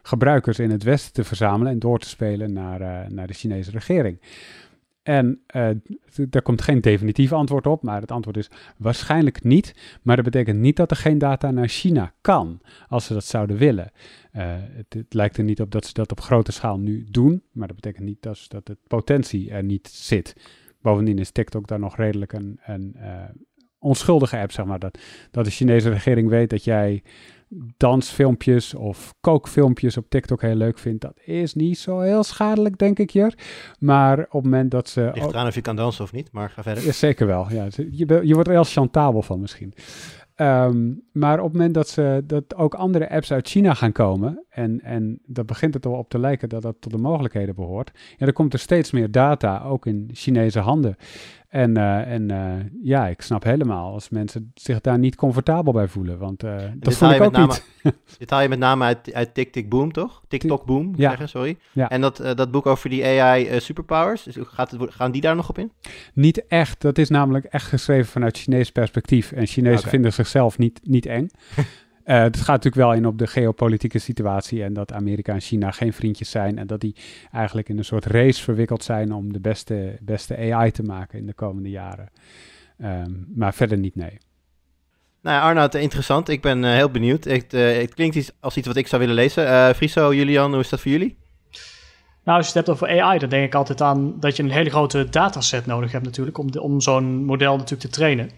gebruikers 0.02 0.58
in 0.58 0.70
het 0.70 0.82
Westen 0.82 1.12
te 1.12 1.24
verzamelen 1.24 1.72
en 1.72 1.78
door 1.78 1.98
te 1.98 2.08
spelen 2.08 2.52
naar, 2.52 3.06
naar 3.12 3.26
de 3.26 3.34
Chinese 3.34 3.70
regering? 3.70 4.20
En 5.08 5.40
uh, 5.56 5.68
daar 6.28 6.42
komt 6.42 6.62
geen 6.62 6.80
definitief 6.80 7.32
antwoord 7.32 7.66
op, 7.66 7.82
maar 7.82 8.00
het 8.00 8.10
antwoord 8.10 8.36
is 8.36 8.50
waarschijnlijk 8.76 9.44
niet. 9.44 9.98
Maar 10.02 10.16
dat 10.16 10.24
betekent 10.24 10.58
niet 10.58 10.76
dat 10.76 10.90
er 10.90 10.96
geen 10.96 11.18
data 11.18 11.50
naar 11.50 11.68
China 11.68 12.12
kan, 12.20 12.60
als 12.88 13.06
ze 13.06 13.12
dat 13.12 13.24
zouden 13.24 13.56
willen. 13.56 13.90
Uh, 14.32 14.42
het, 14.58 14.94
het, 14.94 15.14
lijkt 15.14 15.36
er 15.36 15.44
niet 15.44 15.60
op 15.60 15.70
dat 15.70 15.86
ze 15.86 15.92
dat 15.92 16.10
op 16.10 16.20
grote 16.20 16.52
schaal 16.52 16.78
nu 16.78 17.06
doen, 17.10 17.42
maar 17.52 17.66
dat 17.66 17.76
betekent 17.76 18.04
niet 18.04 18.22
dat, 18.22 18.48
de 18.64 18.76
potentie 18.86 19.50
er 19.50 19.64
niet 19.64 19.88
zit. 19.88 20.34
Bovendien 20.80 21.18
is 21.18 21.30
TikTok 21.30 21.66
daar 21.66 21.78
nog 21.78 21.96
redelijk 21.96 22.32
een, 22.32 22.58
uh, 22.96 23.24
onschuldige 23.78 24.38
app, 24.38 24.52
zeg 24.52 24.64
maar. 24.64 24.78
Dat, 24.78 24.98
dat 25.30 25.44
de 25.44 25.50
Chinese 25.50 25.90
regering 25.90 26.28
weet 26.28 26.50
dat 26.50 26.64
jij 26.64 27.02
dansfilmpjes 27.76 28.74
of 28.74 29.14
kookfilmpjes 29.20 29.96
op 29.96 30.08
TikTok 30.08 30.42
heel 30.42 30.54
leuk 30.54 30.78
vindt, 30.78 31.00
dat 31.00 31.20
is 31.24 31.54
niet 31.54 31.78
zo 31.78 32.00
heel 32.00 32.22
schadelijk, 32.22 32.78
denk 32.78 32.98
ik 32.98 33.10
hier. 33.10 33.34
Maar 33.78 34.18
op 34.18 34.32
het 34.32 34.42
moment 34.42 34.70
dat 34.70 34.88
ze... 34.88 35.10
Ligt 35.14 35.28
eraan 35.28 35.46
of 35.46 35.54
je 35.54 35.60
kan 35.60 35.76
dansen 35.76 36.04
of 36.04 36.12
niet, 36.12 36.32
maar 36.32 36.50
ga 36.50 36.62
verder. 36.62 36.84
Ja, 36.84 36.92
zeker 36.92 37.26
wel, 37.26 37.46
ja. 37.50 37.66
Je, 37.90 38.20
je 38.22 38.34
wordt 38.34 38.48
er 38.48 38.54
heel 38.54 38.64
chantabel 38.64 39.22
van 39.22 39.40
misschien. 39.40 39.74
Um, 40.40 41.02
maar 41.12 41.38
op 41.38 41.44
het 41.44 41.52
moment 41.52 41.74
dat, 41.74 41.88
ze, 41.88 42.22
dat 42.26 42.54
ook 42.54 42.74
andere 42.74 43.10
apps 43.10 43.32
uit 43.32 43.48
China 43.48 43.74
gaan 43.74 43.92
komen, 43.92 44.44
en, 44.48 44.80
en 44.80 45.20
dat 45.26 45.46
begint 45.46 45.74
het 45.74 45.86
al 45.86 45.92
op 45.92 46.08
te 46.08 46.18
lijken 46.18 46.48
dat 46.48 46.62
dat 46.62 46.76
tot 46.80 46.92
de 46.92 46.98
mogelijkheden 46.98 47.54
behoort, 47.54 47.90
ja, 48.16 48.24
dan 48.24 48.34
komt 48.34 48.52
er 48.52 48.58
steeds 48.58 48.90
meer 48.90 49.10
data, 49.10 49.62
ook 49.62 49.86
in 49.86 50.10
Chinese 50.12 50.58
handen. 50.58 50.96
En, 51.48 51.78
uh, 51.78 52.12
en 52.12 52.32
uh, 52.32 52.54
ja, 52.82 53.06
ik 53.06 53.20
snap 53.20 53.44
helemaal 53.44 53.92
als 53.92 54.08
mensen 54.08 54.50
zich 54.54 54.80
daar 54.80 54.98
niet 54.98 55.16
comfortabel 55.16 55.72
bij 55.72 55.88
voelen. 55.88 56.18
Want 56.18 56.44
uh, 56.44 56.56
dat 56.76 56.94
voel 56.94 57.10
ik 57.10 57.20
ook 57.20 57.32
name, 57.32 57.46
niet. 57.82 57.94
dit 58.18 58.30
haal 58.30 58.40
je 58.40 58.48
met 58.48 58.58
name 58.58 58.84
uit, 58.84 59.12
uit 59.12 59.34
Tik 59.34 59.68
Boom, 59.68 59.92
toch? 59.92 60.22
TikTok 60.28 60.64
Boom, 60.64 60.92
ja. 60.96 61.08
zeggen, 61.08 61.28
sorry. 61.28 61.58
Ja. 61.72 61.90
En 61.90 62.00
dat, 62.00 62.16
dat 62.16 62.50
boek 62.50 62.66
over 62.66 62.90
die 62.90 63.04
AI 63.04 63.60
superpowers, 63.60 64.22
dus 64.22 64.36
gaat 64.40 64.70
het, 64.70 64.94
gaan 64.94 65.10
die 65.10 65.20
daar 65.20 65.36
nog 65.36 65.48
op 65.48 65.58
in? 65.58 65.72
Niet 66.14 66.46
echt. 66.46 66.80
Dat 66.80 66.98
is 66.98 67.08
namelijk 67.08 67.44
echt 67.44 67.66
geschreven 67.66 68.06
vanuit 68.06 68.38
Chinees 68.38 68.72
perspectief. 68.72 69.32
En 69.32 69.46
Chinezen 69.46 69.88
vinden 69.88 70.12
zichzelf 70.12 70.58
niet, 70.58 70.80
niet 70.82 71.06
eng. 71.06 71.28
Uh, 72.08 72.22
het 72.22 72.36
gaat 72.36 72.46
natuurlijk 72.46 72.74
wel 72.74 72.92
in 72.92 73.06
op 73.06 73.18
de 73.18 73.26
geopolitieke 73.26 73.98
situatie 73.98 74.62
en 74.62 74.72
dat 74.72 74.92
Amerika 74.92 75.32
en 75.32 75.40
China 75.40 75.70
geen 75.70 75.92
vriendjes 75.92 76.30
zijn 76.30 76.58
en 76.58 76.66
dat 76.66 76.80
die 76.80 76.96
eigenlijk 77.32 77.68
in 77.68 77.78
een 77.78 77.84
soort 77.84 78.06
race 78.06 78.42
verwikkeld 78.42 78.84
zijn 78.84 79.12
om 79.12 79.32
de 79.32 79.40
beste, 79.40 79.98
beste 80.00 80.52
AI 80.52 80.70
te 80.70 80.82
maken 80.82 81.18
in 81.18 81.26
de 81.26 81.32
komende 81.32 81.70
jaren. 81.70 82.08
Um, 82.84 83.26
maar 83.34 83.54
verder 83.54 83.78
niet, 83.78 83.96
nee. 83.96 84.18
Nou 85.22 85.36
ja, 85.36 85.42
Arnoud, 85.42 85.74
interessant. 85.74 86.28
Ik 86.28 86.42
ben 86.42 86.62
uh, 86.62 86.70
heel 86.70 86.90
benieuwd. 86.90 87.24
Het, 87.24 87.54
uh, 87.54 87.76
het, 87.76 87.94
klinkt 87.94 88.16
iets 88.16 88.32
als 88.40 88.56
iets 88.56 88.66
wat 88.66 88.76
ik 88.76 88.86
zou 88.86 89.00
willen 89.00 89.16
lezen. 89.16 89.44
Uh, 89.44 89.68
Friso, 89.70 90.14
Julian, 90.14 90.50
hoe 90.50 90.60
is 90.60 90.68
dat 90.68 90.80
voor 90.80 90.90
jullie? 90.90 91.16
Nou, 92.24 92.38
als 92.38 92.52
je 92.52 92.58
het 92.58 92.66
hebt 92.66 92.68
over 92.68 93.02
AI, 93.02 93.18
dan 93.18 93.28
denk 93.28 93.44
ik 93.44 93.54
altijd 93.54 93.80
aan 93.80 94.20
dat 94.20 94.36
je 94.36 94.42
een 94.42 94.50
hele 94.50 94.70
grote 94.70 95.08
dataset 95.08 95.66
nodig 95.66 95.92
hebt 95.92 96.04
natuurlijk 96.04 96.38
om, 96.38 96.52
de, 96.52 96.60
om 96.60 96.80
zo'n 96.80 97.24
model 97.24 97.56
natuurlijk 97.56 97.80
te 97.80 97.88
trainen. 97.88 98.30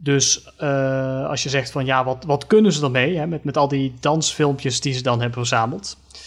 Dus 0.00 0.52
uh, 0.60 1.26
als 1.28 1.42
je 1.42 1.48
zegt 1.48 1.70
van 1.70 1.84
ja, 1.84 2.04
wat, 2.04 2.24
wat 2.24 2.46
kunnen 2.46 2.72
ze 2.72 2.84
ermee 2.84 3.16
hè, 3.16 3.26
met, 3.26 3.44
met 3.44 3.56
al 3.56 3.68
die 3.68 3.94
dansfilmpjes 4.00 4.80
die 4.80 4.92
ze 4.92 5.02
dan 5.02 5.20
hebben 5.20 5.38
verzameld? 5.38 5.98
Dan 6.12 6.20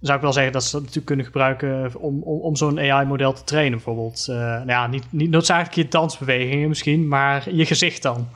zou 0.00 0.16
ik 0.16 0.22
wel 0.22 0.32
zeggen 0.32 0.52
dat 0.52 0.64
ze 0.64 0.70
dat 0.70 0.80
natuurlijk 0.80 1.06
kunnen 1.06 1.24
gebruiken 1.24 1.92
om, 1.98 2.22
om, 2.22 2.40
om 2.40 2.56
zo'n 2.56 2.78
AI-model 2.78 3.32
te 3.32 3.44
trainen. 3.44 3.72
Bijvoorbeeld, 3.72 4.26
uh, 4.30 4.36
nou 4.36 4.66
ja, 4.66 4.86
niet, 4.86 5.04
niet 5.10 5.30
noodzakelijk 5.30 5.74
je 5.74 5.88
dansbewegingen 5.88 6.68
misschien, 6.68 7.08
maar 7.08 7.54
je 7.54 7.66
gezicht 7.66 8.02
dan. 8.02 8.28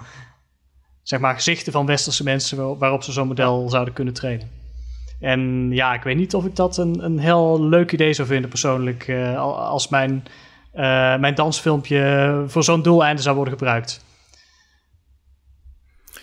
Zeg 1.03 1.21
maar 1.21 1.35
gezichten 1.35 1.73
van 1.73 1.87
westerse 1.87 2.25
mensen 2.25 2.79
waarop 2.79 3.03
ze 3.03 3.13
zo'n 3.13 3.27
model 3.27 3.69
zouden 3.69 3.95
kunnen 3.95 4.15
trainen. 4.15 4.51
En 5.21 5.71
ja, 5.71 5.95
ik 5.95 6.03
weet 6.03 6.17
niet 6.17 6.35
of 6.35 6.45
ik 6.45 6.57
dat 6.57 6.77
een, 6.77 7.05
een 7.05 7.19
heel 7.19 7.65
leuk 7.65 7.93
idee 7.93 8.13
zou 8.13 8.29
vinden 8.29 8.51
persoonlijk. 8.51 9.09
Uh, 9.09 9.39
als 9.71 9.89
mijn, 9.89 10.25
mijn 11.21 11.35
dansfilmpje 11.35 12.45
voor 12.47 12.65
zo'n 12.65 12.83
doeleinde 12.83 13.23
zou 13.23 13.35
worden 13.35 13.55
gebruikt. 13.59 14.05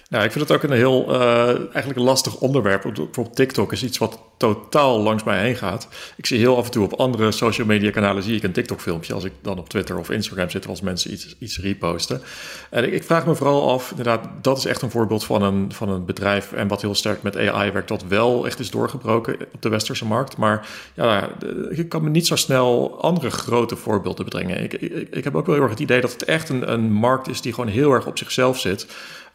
Nou, 0.09 0.23
ik 0.23 0.31
vind 0.31 0.47
het 0.47 0.57
ook 0.57 0.63
een 0.63 0.77
heel 0.77 1.13
uh, 1.13 1.47
eigenlijk 1.47 1.95
een 1.95 2.01
lastig 2.01 2.35
onderwerp. 2.35 2.81
Bijvoorbeeld 2.81 3.35
TikTok 3.35 3.71
is 3.71 3.83
iets 3.83 3.97
wat 3.97 4.19
totaal 4.37 4.99
langs 4.99 5.23
mij 5.23 5.41
heen 5.41 5.55
gaat. 5.55 5.87
Ik 6.15 6.25
zie 6.25 6.39
heel 6.39 6.57
af 6.57 6.65
en 6.65 6.71
toe 6.71 6.83
op 6.83 6.93
andere 6.93 7.31
social 7.31 7.67
media 7.67 7.91
kanalen 7.91 8.23
zie 8.23 8.35
ik 8.35 8.43
een 8.43 8.51
TikTok 8.51 8.81
filmpje. 8.81 9.13
Als 9.13 9.23
ik 9.23 9.31
dan 9.41 9.59
op 9.59 9.69
Twitter 9.69 9.97
of 9.97 10.09
Instagram 10.09 10.49
zit, 10.49 10.67
als 10.67 10.81
mensen 10.81 11.11
iets, 11.11 11.35
iets 11.39 11.59
reposten. 11.59 12.21
En 12.69 12.83
ik, 12.83 12.93
ik, 12.93 13.03
vraag 13.03 13.25
me 13.25 13.35
vooral 13.35 13.71
af, 13.71 13.89
inderdaad, 13.89 14.27
dat 14.41 14.57
is 14.57 14.65
echt 14.65 14.81
een 14.81 14.91
voorbeeld 14.91 15.23
van 15.23 15.41
een, 15.41 15.73
van 15.73 15.89
een 15.89 16.05
bedrijf. 16.05 16.51
En 16.51 16.67
wat 16.67 16.81
heel 16.81 16.95
sterk 16.95 17.21
met 17.21 17.37
AI 17.37 17.71
werkt, 17.71 17.87
dat 17.87 18.03
wel 18.03 18.45
echt 18.45 18.59
is 18.59 18.71
doorgebroken 18.71 19.35
op 19.53 19.61
de 19.61 19.69
westerse 19.69 20.05
markt. 20.05 20.37
Maar 20.37 20.67
ja, 20.93 21.29
ik 21.69 21.89
kan 21.89 22.03
me 22.03 22.09
niet 22.09 22.27
zo 22.27 22.35
snel 22.35 22.97
andere 23.01 23.29
grote 23.29 23.75
voorbeelden 23.75 24.25
bedringen. 24.25 24.63
Ik, 24.63 24.73
ik, 24.73 25.07
ik 25.11 25.23
heb 25.23 25.35
ook 25.35 25.45
wel 25.45 25.55
heel 25.55 25.63
erg 25.63 25.73
het 25.73 25.81
idee 25.81 26.01
dat 26.01 26.11
het 26.11 26.23
echt 26.23 26.49
een, 26.49 26.71
een 26.71 26.91
markt 26.91 27.27
is 27.27 27.41
die 27.41 27.53
gewoon 27.53 27.69
heel 27.69 27.91
erg 27.91 28.05
op 28.05 28.17
zichzelf 28.17 28.59
zit. 28.59 28.87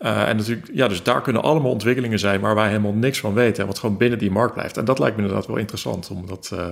Uh, 0.02 0.28
en 0.28 0.36
natuurlijk, 0.36 0.70
ja, 0.72 0.88
dus 0.88 1.02
daar 1.02 1.20
kunnen 1.20 1.42
allemaal 1.42 1.70
ontwikkelingen 1.70 2.18
zijn 2.18 2.40
waar 2.40 2.54
wij 2.54 2.68
helemaal 2.68 2.92
niks 2.92 3.20
van 3.20 3.34
weten 3.34 3.62
en 3.62 3.66
wat 3.66 3.78
gewoon 3.78 3.96
binnen 3.96 4.18
die 4.18 4.30
markt 4.30 4.54
blijft. 4.54 4.76
En 4.76 4.84
dat 4.84 4.91
lijkt 4.98 5.16
me 5.16 5.22
inderdaad 5.22 5.46
wel 5.46 5.56
interessant 5.56 6.10
om 6.10 6.26
dat, 6.26 6.50
uh, 6.54 6.66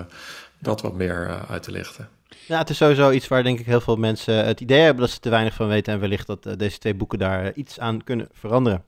dat 0.59 0.81
wat 0.81 0.95
meer 0.95 1.27
uh, 1.29 1.51
uit 1.51 1.63
te 1.63 1.71
lichten. 1.71 2.09
Ja, 2.47 2.59
het 2.59 2.71
is 2.71 2.77
sowieso 2.77 3.11
iets 3.11 3.29
waar 3.29 3.43
denk 3.43 3.59
ik 3.59 3.67
heel 3.67 3.81
veel 3.81 3.97
mensen 3.97 4.47
het 4.47 4.61
idee 4.61 4.81
hebben 4.81 5.01
dat 5.01 5.11
ze 5.11 5.21
te 5.21 5.31
weinig 5.31 5.55
van 5.55 5.69
weten 5.69 5.93
en 5.93 6.01
wellicht 6.01 6.27
dat 6.27 6.59
deze 6.59 6.79
twee 6.79 6.95
boeken 6.95 7.19
daar 7.19 7.53
iets 7.53 7.81
aan 7.81 8.05
kunnen 8.05 8.29
veranderen. 8.33 8.85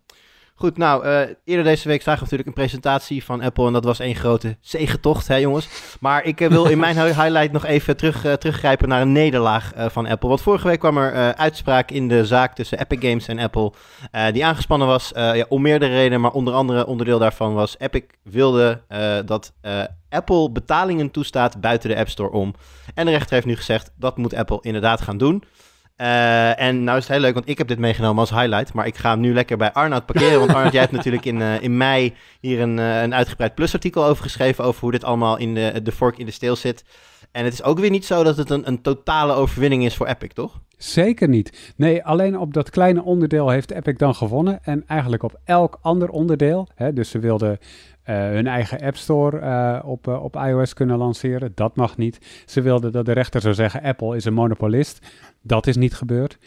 Goed, 0.55 0.77
nou, 0.77 1.07
uh, 1.07 1.21
eerder 1.45 1.65
deze 1.65 1.89
week 1.89 2.03
zagen 2.03 2.19
we 2.19 2.25
natuurlijk 2.25 2.49
een 2.49 2.65
presentatie 2.65 3.25
van 3.25 3.41
Apple 3.43 3.67
en 3.67 3.73
dat 3.73 3.85
was 3.85 3.99
één 3.99 4.15
grote 4.15 4.57
zegentocht, 4.61 5.29
hè 5.29 5.37
jongens. 5.37 5.69
Maar 6.01 6.25
ik 6.25 6.41
uh, 6.41 6.49
wil 6.49 6.65
in 6.65 6.79
mijn 6.79 6.97
highlight 7.21 7.53
nog 7.53 7.65
even 7.65 7.97
terug, 7.97 8.25
uh, 8.25 8.33
teruggrijpen 8.33 8.89
naar 8.89 9.01
een 9.01 9.13
nederlaag 9.13 9.73
van 9.77 10.07
Apple. 10.07 10.29
Want 10.29 10.41
vorige 10.41 10.67
week 10.67 10.79
kwam 10.79 10.97
er 10.97 11.35
uitspraak 11.35 11.91
in 11.91 12.09
de 12.09 12.27
zaak 12.27 12.55
tussen 12.55 12.79
Epic 12.79 12.99
Games 13.01 13.29
en 13.29 13.39
Apple, 13.39 13.73
die 14.33 14.45
aangespannen 14.45 14.89
was 14.89 15.11
ja, 15.15 15.47
om 15.49 15.63
meerdere 15.63 15.95
redenen, 15.95 16.21
maar 16.21 16.31
onder 16.31 16.55
andere 16.55 16.87
onderdeel 16.87 17.19
daarvan 17.19 17.55
was 17.55 17.75
Epic 17.79 18.05
wilde 18.23 18.83
dat 19.25 19.53
Apple 20.09 20.51
betalingen 20.51 21.11
toestaat 21.11 21.61
buiten 21.61 21.89
de 21.89 21.97
App 21.97 22.09
Store 22.09 22.31
om. 22.31 22.55
En 22.95 23.07
de 23.07 23.13
rechter 23.13 23.35
heeft 23.35 23.47
nu 23.47 23.57
gezegd, 23.57 23.93
dat 23.97 24.17
moet 24.17 24.35
Apple 24.35 24.59
inderdaad 24.61 25.01
gaan 25.01 25.19
doen. 25.19 25.45
Uh, 26.03 26.61
en 26.61 26.85
nou 26.85 26.99
is 26.99 27.03
het 27.03 27.13
heel 27.13 27.21
leuk, 27.21 27.35
want 27.35 27.49
ik 27.49 27.59
heb 27.59 27.69
dit 27.69 27.79
meegenomen 27.79 28.19
als 28.19 28.31
highlight. 28.31 28.73
Maar 28.73 28.87
ik 28.87 28.97
ga 28.97 29.11
hem 29.11 29.21
nu 29.21 29.33
lekker 29.33 29.57
bij 29.57 29.73
Arnoud 29.73 30.07
parkeren. 30.07 30.39
Want 30.39 30.55
Arnoud, 30.55 30.73
jij 30.73 30.81
hebt 30.81 30.93
natuurlijk 30.93 31.25
in, 31.25 31.41
uh, 31.41 31.63
in 31.63 31.77
mei 31.77 32.15
hier 32.41 32.61
een, 32.61 32.79
uh, 32.79 33.03
een 33.03 33.15
uitgebreid 33.15 33.55
plusartikel 33.55 34.05
over 34.05 34.23
geschreven. 34.23 34.65
Over 34.65 34.81
hoe 34.81 34.91
dit 34.91 35.05
allemaal 35.05 35.37
in 35.37 35.55
de, 35.55 35.81
de 35.83 35.93
vork 35.93 36.19
in 36.19 36.27
de 36.27 36.33
steel 36.33 36.57
zit. 36.57 36.85
En 37.33 37.45
het 37.45 37.53
is 37.53 37.63
ook 37.63 37.79
weer 37.79 37.91
niet 37.91 38.05
zo 38.05 38.23
dat 38.23 38.37
het 38.37 38.51
een, 38.51 38.69
een 38.69 38.83
totale 38.83 39.33
overwinning 39.33 39.85
is 39.85 39.97
voor 39.97 40.07
Epic, 40.07 40.33
toch? 40.33 40.61
Zeker 40.77 41.29
niet. 41.29 41.73
Nee, 41.77 42.05
alleen 42.05 42.39
op 42.39 42.55
dat 42.55 42.71
kleine 42.71 43.03
onderdeel 43.03 43.49
heeft 43.49 43.71
Epic 43.71 43.97
dan 43.97 44.15
gewonnen. 44.15 44.59
En 44.63 44.85
eigenlijk 44.87 45.23
op 45.23 45.41
elk 45.45 45.79
ander 45.83 46.09
onderdeel. 46.09 46.69
Hè, 46.75 46.93
dus 46.93 47.11
ze 47.11 47.19
wilden 47.19 47.59
hun 48.03 48.47
eigen 48.47 48.81
App 48.81 48.97
Store 48.97 49.41
uh, 49.41 49.89
op, 49.89 50.07
uh, 50.07 50.25
op 50.25 50.37
iOS 50.37 50.75
kunnen 50.75 50.99
lanceren. 50.99 51.53
Dat 51.55 51.77
mag 51.77 51.97
niet. 51.97 52.43
Ze 52.47 52.61
wilden 52.61 52.93
dat 52.93 53.07
de 53.07 53.13
rechter 53.13 53.41
zou 53.41 53.55
zeggen: 53.55 53.83
Apple 53.83 54.17
is 54.17 54.25
een 54.25 54.35
monopolist. 54.35 55.07
Dat 55.43 55.67
is 55.67 55.77
niet 55.77 55.95
gebeurd. 55.95 56.39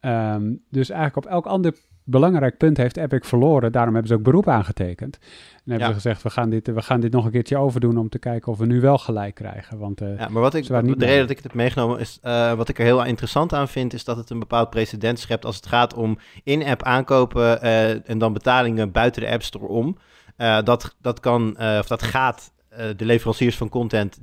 Um, 0.00 0.62
dus 0.70 0.90
eigenlijk 0.90 1.26
op 1.26 1.32
elk 1.32 1.46
ander 1.46 1.74
belangrijk 2.04 2.56
punt 2.56 2.76
heeft 2.76 2.96
Epic 2.96 3.28
verloren. 3.28 3.72
Daarom 3.72 3.92
hebben 3.92 4.12
ze 4.12 4.18
ook 4.18 4.24
beroep 4.24 4.48
aangetekend. 4.48 5.18
En 5.20 5.70
hebben 5.70 5.80
ja. 5.80 5.86
ze 5.86 5.94
gezegd: 5.94 6.22
we 6.22 6.30
gaan, 6.30 6.50
dit, 6.50 6.66
we 6.66 6.82
gaan 6.82 7.00
dit 7.00 7.12
nog 7.12 7.24
een 7.24 7.30
keertje 7.30 7.56
overdoen 7.56 7.96
om 7.98 8.08
te 8.08 8.18
kijken 8.18 8.52
of 8.52 8.58
we 8.58 8.66
nu 8.66 8.80
wel 8.80 8.98
gelijk 8.98 9.34
krijgen. 9.34 9.78
Want, 9.78 10.00
ja, 10.00 10.28
maar 10.28 10.42
wat 10.42 10.54
ik, 10.54 10.66
de 10.66 10.74
reden 10.74 10.96
mee. 10.96 11.18
dat 11.18 11.30
ik 11.30 11.36
het 11.36 11.46
heb 11.46 11.54
meegenomen 11.54 12.00
is: 12.00 12.18
wat 12.56 12.68
ik 12.68 12.78
er 12.78 12.84
heel 12.84 13.04
interessant 13.04 13.52
aan 13.52 13.68
vind, 13.68 13.92
is 13.92 14.04
dat 14.04 14.16
het 14.16 14.30
een 14.30 14.38
bepaald 14.38 14.70
precedent 14.70 15.18
schept 15.18 15.44
als 15.44 15.56
het 15.56 15.66
gaat 15.66 15.94
om 15.94 16.18
in-app 16.44 16.82
aankopen 16.82 17.62
en 18.06 18.18
dan 18.18 18.32
betalingen 18.32 18.92
buiten 18.92 19.22
de 19.22 19.30
App 19.30 19.42
Store 19.42 19.66
om. 19.66 19.96
Uh, 20.40 20.62
dat, 20.62 20.96
dat 21.00 21.20
kan, 21.20 21.56
uh, 21.58 21.76
of 21.78 21.86
dat 21.86 22.02
gaat 22.02 22.52
uh, 22.72 22.78
de 22.96 23.04
leveranciers 23.04 23.56
van 23.56 23.68
content 23.68 24.18
30% 24.18 24.22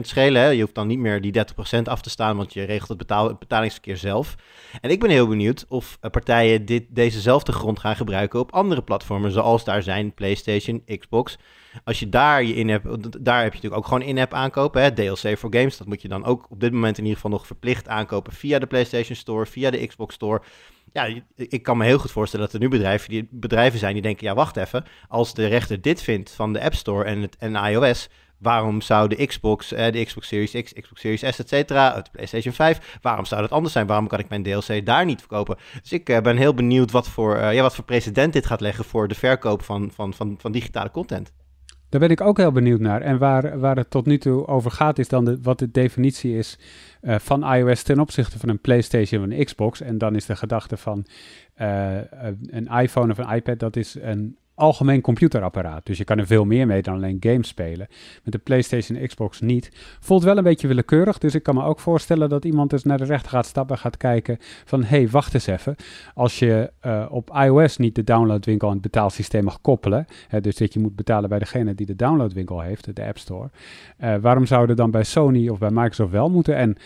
schelen. 0.00 0.42
Hè? 0.42 0.48
Je 0.48 0.60
hoeft 0.60 0.74
dan 0.74 0.86
niet 0.86 0.98
meer 0.98 1.20
die 1.20 1.32
30% 1.78 1.82
af 1.82 2.02
te 2.02 2.10
staan, 2.10 2.36
want 2.36 2.52
je 2.52 2.64
regelt 2.64 2.88
het, 2.88 2.98
betaal, 2.98 3.34
betalingsverkeer 3.34 3.96
zelf. 3.96 4.34
En 4.80 4.90
ik 4.90 5.00
ben 5.00 5.10
heel 5.10 5.26
benieuwd 5.26 5.64
of 5.68 5.98
partijen 6.10 6.64
dit, 6.64 6.84
dezezelfde 6.88 7.52
grond 7.52 7.78
gaan 7.78 7.96
gebruiken 7.96 8.40
op 8.40 8.52
andere 8.52 8.82
platformen, 8.82 9.32
zoals 9.32 9.64
daar 9.64 9.82
zijn 9.82 10.14
PlayStation, 10.14 10.84
Xbox. 10.98 11.38
Als 11.84 12.00
je 12.00 12.08
daar 12.08 12.44
je 12.44 12.54
in 12.54 12.68
hebt, 12.68 12.84
daar 13.24 13.42
heb 13.42 13.52
je 13.52 13.54
natuurlijk 13.54 13.76
ook 13.76 13.86
gewoon 13.86 14.02
in-app 14.02 14.34
aankopen. 14.34 14.82
Hè? 14.82 14.92
DLC 14.92 15.38
voor 15.38 15.54
games, 15.54 15.76
dat 15.76 15.86
moet 15.86 16.02
je 16.02 16.08
dan 16.08 16.24
ook 16.24 16.46
op 16.50 16.60
dit 16.60 16.72
moment 16.72 16.98
in 16.98 17.02
ieder 17.02 17.16
geval 17.20 17.36
nog 17.36 17.46
verplicht 17.46 17.88
aankopen 17.88 18.32
via 18.32 18.58
de 18.58 18.66
PlayStation 18.66 19.16
Store, 19.16 19.46
via 19.46 19.70
de 19.70 19.86
Xbox 19.86 20.14
Store 20.14 20.42
ja, 20.96 21.20
ik 21.34 21.62
kan 21.62 21.76
me 21.76 21.84
heel 21.84 21.98
goed 21.98 22.10
voorstellen 22.10 22.44
dat 22.44 22.54
er 22.54 22.60
nu 22.60 22.68
bedrijven, 22.68 23.08
die, 23.08 23.28
bedrijven 23.30 23.78
zijn 23.78 23.92
die 23.92 24.02
denken, 24.02 24.26
ja, 24.26 24.34
wacht 24.34 24.56
even, 24.56 24.84
als 25.08 25.34
de 25.34 25.46
rechter 25.46 25.80
dit 25.80 26.02
vindt 26.02 26.30
van 26.30 26.52
de 26.52 26.62
App 26.62 26.74
Store 26.74 27.04
en, 27.04 27.22
het, 27.22 27.36
en 27.36 27.54
iOS, 27.54 28.08
waarom 28.38 28.80
zou 28.80 29.08
de 29.08 29.26
Xbox, 29.26 29.72
eh, 29.72 29.92
de 29.92 30.04
Xbox 30.04 30.26
Series 30.28 30.50
X, 30.50 30.72
Xbox 30.72 31.00
Series 31.00 31.20
S, 31.20 31.38
et 31.38 31.48
cetera, 31.48 32.00
de 32.00 32.10
PlayStation 32.12 32.54
5, 32.54 32.98
waarom 33.02 33.24
zou 33.24 33.40
dat 33.40 33.50
anders 33.50 33.72
zijn? 33.72 33.86
Waarom 33.86 34.06
kan 34.06 34.18
ik 34.18 34.28
mijn 34.28 34.42
DLC 34.42 34.86
daar 34.86 35.04
niet 35.04 35.18
verkopen? 35.18 35.56
Dus 35.82 35.92
ik 35.92 36.08
uh, 36.08 36.20
ben 36.20 36.36
heel 36.36 36.54
benieuwd 36.54 36.90
wat 36.90 37.08
voor, 37.08 37.36
uh, 37.36 37.54
ja, 37.54 37.62
wat 37.62 37.74
voor 37.74 37.84
precedent 37.84 38.32
dit 38.32 38.46
gaat 38.46 38.60
leggen 38.60 38.84
voor 38.84 39.08
de 39.08 39.14
verkoop 39.14 39.62
van, 39.62 39.90
van, 39.94 40.14
van, 40.14 40.34
van 40.38 40.52
digitale 40.52 40.90
content. 40.90 41.32
Daar 41.88 42.00
ben 42.00 42.10
ik 42.10 42.20
ook 42.20 42.36
heel 42.36 42.52
benieuwd 42.52 42.80
naar. 42.80 43.00
En 43.00 43.18
waar, 43.18 43.58
waar 43.58 43.76
het 43.76 43.90
tot 43.90 44.06
nu 44.06 44.18
toe 44.18 44.46
over 44.46 44.70
gaat, 44.70 44.98
is 44.98 45.08
dan 45.08 45.24
de, 45.24 45.38
wat 45.42 45.58
de 45.58 45.70
definitie 45.70 46.38
is 46.38 46.58
uh, 47.02 47.18
van 47.18 47.54
iOS 47.54 47.82
ten 47.82 48.00
opzichte 48.00 48.38
van 48.38 48.48
een 48.48 48.60
PlayStation 48.60 49.24
of 49.24 49.30
een 49.30 49.44
Xbox. 49.44 49.80
En 49.80 49.98
dan 49.98 50.14
is 50.14 50.26
de 50.26 50.36
gedachte 50.36 50.76
van 50.76 51.06
uh, 51.60 51.96
een 52.46 52.66
iPhone 52.66 53.12
of 53.12 53.18
een 53.18 53.34
iPad, 53.34 53.58
dat 53.58 53.76
is 53.76 53.96
een 54.00 54.36
algemeen 54.56 55.00
computerapparaat. 55.00 55.86
Dus 55.86 55.98
je 55.98 56.04
kan 56.04 56.18
er 56.18 56.26
veel 56.26 56.44
meer 56.44 56.66
mee 56.66 56.82
dan 56.82 56.94
alleen 56.94 57.16
games 57.20 57.48
spelen. 57.48 57.86
Met 58.24 58.32
de 58.32 58.38
PlayStation 58.38 59.06
Xbox 59.06 59.40
niet. 59.40 59.70
Voelt 60.00 60.22
wel 60.22 60.36
een 60.36 60.44
beetje 60.44 60.68
willekeurig. 60.68 61.18
Dus 61.18 61.34
ik 61.34 61.42
kan 61.42 61.54
me 61.54 61.62
ook 61.62 61.80
voorstellen 61.80 62.28
dat 62.28 62.44
iemand 62.44 62.72
eens 62.72 62.84
naar 62.84 62.98
de 62.98 63.04
rechter 63.04 63.30
gaat 63.30 63.46
stappen 63.46 63.76
en 63.76 63.82
gaat 63.82 63.96
kijken 63.96 64.36
van 64.64 64.82
hé, 64.82 64.96
hey, 64.96 65.08
wacht 65.08 65.34
eens 65.34 65.46
even. 65.46 65.76
Als 66.14 66.38
je 66.38 66.72
uh, 66.86 67.06
op 67.10 67.30
iOS 67.44 67.76
niet 67.76 67.94
de 67.94 68.04
downloadwinkel 68.04 68.68
aan 68.68 68.74
het 68.74 68.82
betaalsysteem 68.82 69.44
mag 69.44 69.60
koppelen. 69.60 70.06
Hè, 70.28 70.40
dus 70.40 70.56
dat 70.56 70.72
je 70.72 70.80
moet 70.80 70.96
betalen 70.96 71.28
bij 71.28 71.38
degene 71.38 71.74
die 71.74 71.86
de 71.86 71.96
downloadwinkel 71.96 72.60
heeft, 72.60 72.96
de 72.96 73.04
App 73.04 73.18
Store. 73.18 73.50
Uh, 74.00 74.14
waarom 74.16 74.46
zouden 74.46 74.76
dan 74.76 74.90
bij 74.90 75.04
Sony 75.04 75.48
of 75.48 75.58
bij 75.58 75.70
Microsoft 75.70 76.12
wel 76.12 76.30
moeten? 76.30 76.56
En 76.56 76.76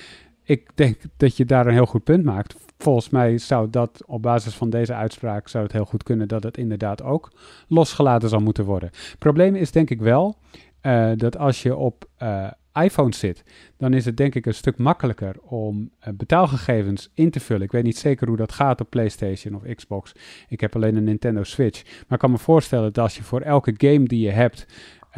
ik 0.50 0.70
denk 0.74 0.96
dat 1.16 1.36
je 1.36 1.44
daar 1.44 1.66
een 1.66 1.72
heel 1.72 1.86
goed 1.86 2.04
punt 2.04 2.24
maakt. 2.24 2.54
Volgens 2.78 3.10
mij 3.10 3.38
zou 3.38 3.70
dat 3.70 4.02
op 4.06 4.22
basis 4.22 4.54
van 4.54 4.70
deze 4.70 4.94
uitspraak 4.94 5.48
zou 5.48 5.64
het 5.64 5.72
heel 5.72 5.84
goed 5.84 6.02
kunnen 6.02 6.28
dat 6.28 6.42
het 6.42 6.56
inderdaad 6.56 7.02
ook 7.02 7.32
losgelaten 7.68 8.28
zal 8.28 8.40
moeten 8.40 8.64
worden. 8.64 8.90
Probleem 9.18 9.54
is 9.54 9.70
denk 9.70 9.90
ik 9.90 10.00
wel 10.00 10.36
uh, 10.82 11.10
dat 11.16 11.36
als 11.36 11.62
je 11.62 11.76
op 11.76 12.08
uh, 12.22 12.50
iPhone 12.72 13.14
zit, 13.14 13.44
dan 13.76 13.94
is 13.94 14.04
het 14.04 14.16
denk 14.16 14.34
ik 14.34 14.46
een 14.46 14.54
stuk 14.54 14.78
makkelijker 14.78 15.36
om 15.40 15.90
uh, 16.00 16.14
betaalgegevens 16.14 17.10
in 17.14 17.30
te 17.30 17.40
vullen. 17.40 17.62
Ik 17.62 17.72
weet 17.72 17.84
niet 17.84 17.98
zeker 17.98 18.28
hoe 18.28 18.36
dat 18.36 18.52
gaat 18.52 18.80
op 18.80 18.90
PlayStation 18.90 19.54
of 19.54 19.74
Xbox. 19.74 20.12
Ik 20.48 20.60
heb 20.60 20.74
alleen 20.74 20.96
een 20.96 21.04
Nintendo 21.04 21.42
Switch. 21.42 21.84
Maar 21.84 22.12
ik 22.12 22.18
kan 22.18 22.30
me 22.30 22.38
voorstellen 22.38 22.92
dat 22.92 23.04
als 23.04 23.16
je 23.16 23.22
voor 23.22 23.40
elke 23.40 23.74
game 23.76 24.04
die 24.04 24.20
je 24.20 24.30
hebt 24.30 24.66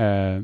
uh, 0.00 0.36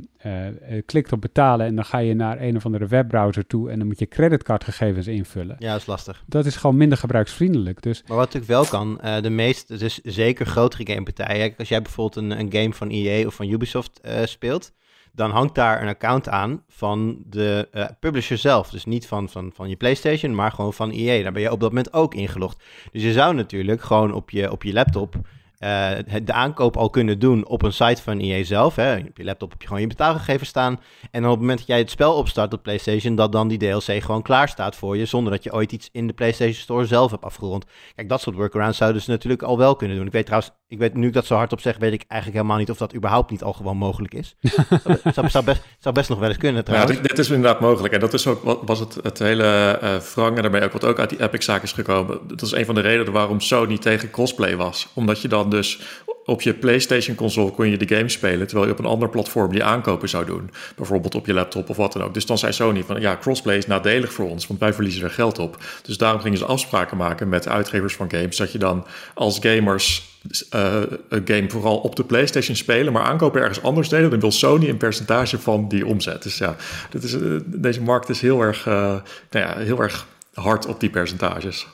klikt 0.87 1.12
op 1.12 1.20
betalen 1.20 1.66
en 1.66 1.74
dan 1.74 1.84
ga 1.84 1.98
je 1.98 2.14
naar 2.14 2.40
een 2.40 2.56
of 2.56 2.64
andere 2.64 2.87
webbrowser 2.87 3.46
toe 3.46 3.70
en 3.70 3.78
dan 3.78 3.87
moet 3.87 3.98
je 3.98 4.08
creditcardgegevens 4.08 5.06
invullen. 5.06 5.56
Ja, 5.58 5.72
dat 5.72 5.80
is 5.80 5.87
lastig. 5.87 6.22
Dat 6.26 6.46
is 6.46 6.56
gewoon 6.56 6.76
minder 6.76 6.98
gebruiksvriendelijk. 6.98 7.82
Dus... 7.82 8.02
Maar 8.06 8.16
wat 8.16 8.32
natuurlijk 8.32 8.52
wel 8.52 8.64
kan, 8.64 9.00
uh, 9.04 9.20
de 9.20 9.30
meeste, 9.30 9.76
dus 9.76 10.00
zeker 10.02 10.46
grotere 10.46 10.92
gamepartijen, 10.92 11.54
als 11.58 11.68
jij 11.68 11.82
bijvoorbeeld 11.82 12.24
een, 12.24 12.38
een 12.40 12.52
game 12.52 12.74
van 12.74 12.88
EA 12.88 13.26
of 13.26 13.34
van 13.34 13.48
Ubisoft 13.48 14.00
speelt, 14.24 14.72
dan 15.18 15.30
hangt 15.30 15.54
daar 15.54 15.82
een 15.82 15.88
account 15.88 16.28
aan 16.28 16.62
van 16.68 17.22
de 17.26 17.68
uh, 17.72 17.84
publisher 18.00 18.38
zelf. 18.38 18.70
Dus 18.70 18.84
niet 18.84 19.06
van, 19.06 19.28
van, 19.28 19.50
van 19.54 19.68
je 19.68 19.76
PlayStation, 19.76 20.34
maar 20.34 20.52
gewoon 20.52 20.72
van 20.72 20.90
EA. 20.90 21.22
Daar 21.22 21.32
ben 21.32 21.42
je 21.42 21.52
op 21.52 21.61
dat 21.61 21.68
moment 21.68 21.92
ook 21.92 22.14
ingelogd. 22.14 22.62
Dus 22.92 23.02
je 23.02 23.12
zou 23.12 23.34
natuurlijk 23.34 23.82
gewoon 23.82 24.12
op 24.12 24.30
je, 24.30 24.50
op 24.50 24.62
je 24.62 24.72
laptop 24.72 25.14
uh, 25.59 25.90
de 26.25 26.33
aankoop 26.33 26.77
al 26.77 26.90
kunnen 26.90 27.18
doen 27.18 27.47
op 27.47 27.62
een 27.62 27.73
site 27.73 28.03
van 28.03 28.18
EA 28.18 28.44
zelf. 28.44 28.77
Hè. 28.77 28.97
Op 28.97 29.16
je 29.16 29.25
laptop 29.25 29.51
heb 29.51 29.61
je 29.61 29.66
gewoon 29.66 29.83
je 29.83 29.88
betaalgegevens 29.88 30.49
staan. 30.49 30.81
En 31.11 31.25
op 31.25 31.31
het 31.31 31.40
moment 31.40 31.59
dat 31.59 31.66
jij 31.66 31.79
het 31.79 31.90
spel 31.90 32.14
opstart 32.14 32.53
op 32.53 32.62
PlayStation, 32.62 33.14
dat 33.14 33.33
dan 33.33 33.49
die 33.49 33.59
DLC 33.59 34.03
gewoon 34.03 34.23
klaar 34.23 34.49
staat 34.49 34.77
voor 34.77 34.97
je, 34.97 35.07
zonder 35.07 35.33
dat 35.33 35.42
je 35.42 35.53
ooit 35.53 35.73
iets 35.73 35.88
in 35.92 36.07
de 36.07 36.12
PlayStation 36.12 36.62
Store 36.62 36.87
zelf 36.87 37.11
hebt 37.11 37.25
afgerond. 37.25 37.64
Kijk, 37.94 38.09
dat 38.09 38.21
soort 38.21 38.37
workarounds 38.37 38.79
zouden 38.79 39.03
ze 39.03 39.11
natuurlijk 39.11 39.42
al 39.42 39.59
wel 39.59 39.77
kunnen 39.77 39.97
doen. 39.97 40.07
Ik 40.07 40.12
weet 40.12 40.27
trouwens, 40.27 40.53
ik 40.68 40.79
weet, 40.79 40.94
nu 40.94 41.07
ik 41.07 41.12
dat 41.12 41.27
zo 41.27 41.35
hardop 41.35 41.61
zeg, 41.61 41.77
weet 41.77 41.92
ik 41.92 42.05
eigenlijk 42.09 42.40
helemaal 42.40 42.61
niet 42.61 42.71
of 42.71 42.79
dat 42.79 42.94
überhaupt 42.94 43.31
niet 43.31 43.42
al 43.42 43.53
gewoon 43.53 43.77
mogelijk 43.77 44.14
is. 44.14 44.37
Het 45.03 45.14
zou, 45.14 45.29
zou, 45.29 45.44
best, 45.44 45.62
zou 45.79 45.94
best 45.94 46.09
nog 46.09 46.18
wel 46.18 46.29
eens 46.29 46.38
kunnen 46.38 46.64
trouwens. 46.64 46.97
Ja, 46.97 47.03
dit, 47.03 47.18
is 47.18 47.31
inderdaad 47.31 47.61
mogelijk. 47.61 47.94
En 47.94 48.01
dat 48.01 48.14
is 48.14 48.27
ook, 48.27 48.62
was 48.66 48.79
het, 48.79 48.99
het 49.03 49.18
hele 49.18 49.79
uh, 49.83 49.97
wrang 49.97 50.37
en 50.37 50.42
daarmee 50.42 50.62
ook 50.62 50.73
wat 50.73 50.85
ook 50.85 50.99
uit 50.99 51.11
die 51.11 51.23
Epic-zaak 51.23 51.62
is 51.62 51.73
gekomen. 51.73 52.18
Dat 52.27 52.42
is 52.42 52.53
een 52.53 52.64
van 52.64 52.75
de 52.75 52.81
redenen 52.81 53.12
waarom 53.12 53.40
Sony 53.40 53.79
tegen 53.79 54.11
crossplay 54.11 54.57
was. 54.57 54.88
Omdat 54.94 55.23
je 55.23 55.29
dan 55.29 55.47
dus 55.50 55.80
op 56.28 56.42
je 56.42 56.54
PlayStation 56.54 57.16
console 57.16 57.50
kon 57.50 57.68
je 57.68 57.76
de 57.76 57.96
game 57.96 58.08
spelen, 58.08 58.46
terwijl 58.46 58.66
je 58.66 58.72
op 58.72 58.78
een 58.78 58.90
ander 58.90 59.08
platform 59.08 59.52
die 59.52 59.64
aankopen 59.64 60.08
zou 60.08 60.24
doen. 60.24 60.50
Bijvoorbeeld 60.76 61.14
op 61.14 61.26
je 61.26 61.32
laptop 61.32 61.68
of 61.68 61.76
wat 61.76 61.92
dan 61.92 62.02
ook. 62.02 62.14
Dus 62.14 62.26
dan 62.26 62.38
zei 62.38 62.52
Sony 62.52 62.84
van 62.84 63.00
ja, 63.00 63.16
crossplay 63.20 63.56
is 63.56 63.66
nadelig 63.66 64.12
voor 64.12 64.28
ons, 64.28 64.46
want 64.46 64.61
wij 64.61 64.72
verliezen 64.72 65.02
er 65.02 65.11
geld 65.11 65.38
op. 65.38 65.56
Dus 65.82 65.98
daarom 65.98 66.20
gingen 66.20 66.38
ze 66.38 66.44
afspraken 66.44 66.96
maken 66.96 67.28
met 67.28 67.48
uitgevers 67.48 67.94
van 67.94 68.11
games, 68.11 68.37
dat 68.37 68.52
je 68.52 68.58
dan 68.58 68.87
als 69.14 69.38
gamers 69.40 70.16
uh, 70.54 70.82
een 71.08 71.22
game 71.24 71.50
vooral 71.50 71.76
op 71.76 71.96
de 71.96 72.04
PlayStation 72.04 72.56
spelen, 72.56 72.92
maar 72.92 73.02
aankopen 73.02 73.40
ergens 73.40 73.62
anders 73.62 73.88
deden, 73.88 74.11
dan 74.11 74.20
wil 74.20 74.32
Sony 74.32 74.68
een 74.68 74.76
percentage 74.76 75.38
van 75.38 75.68
die 75.68 75.87
omzet. 75.87 76.22
Dus 76.22 76.38
ja, 76.38 76.56
is, 77.00 77.14
uh, 77.14 77.40
deze 77.44 77.82
markt 77.82 78.08
is 78.08 78.20
heel 78.20 78.40
erg, 78.40 78.66
uh, 78.66 78.74
nou 78.74 79.02
ja, 79.30 79.56
heel 79.58 79.82
erg 79.82 80.06
hard 80.34 80.66
op 80.66 80.80
die 80.80 80.90
percentages. 80.90 81.66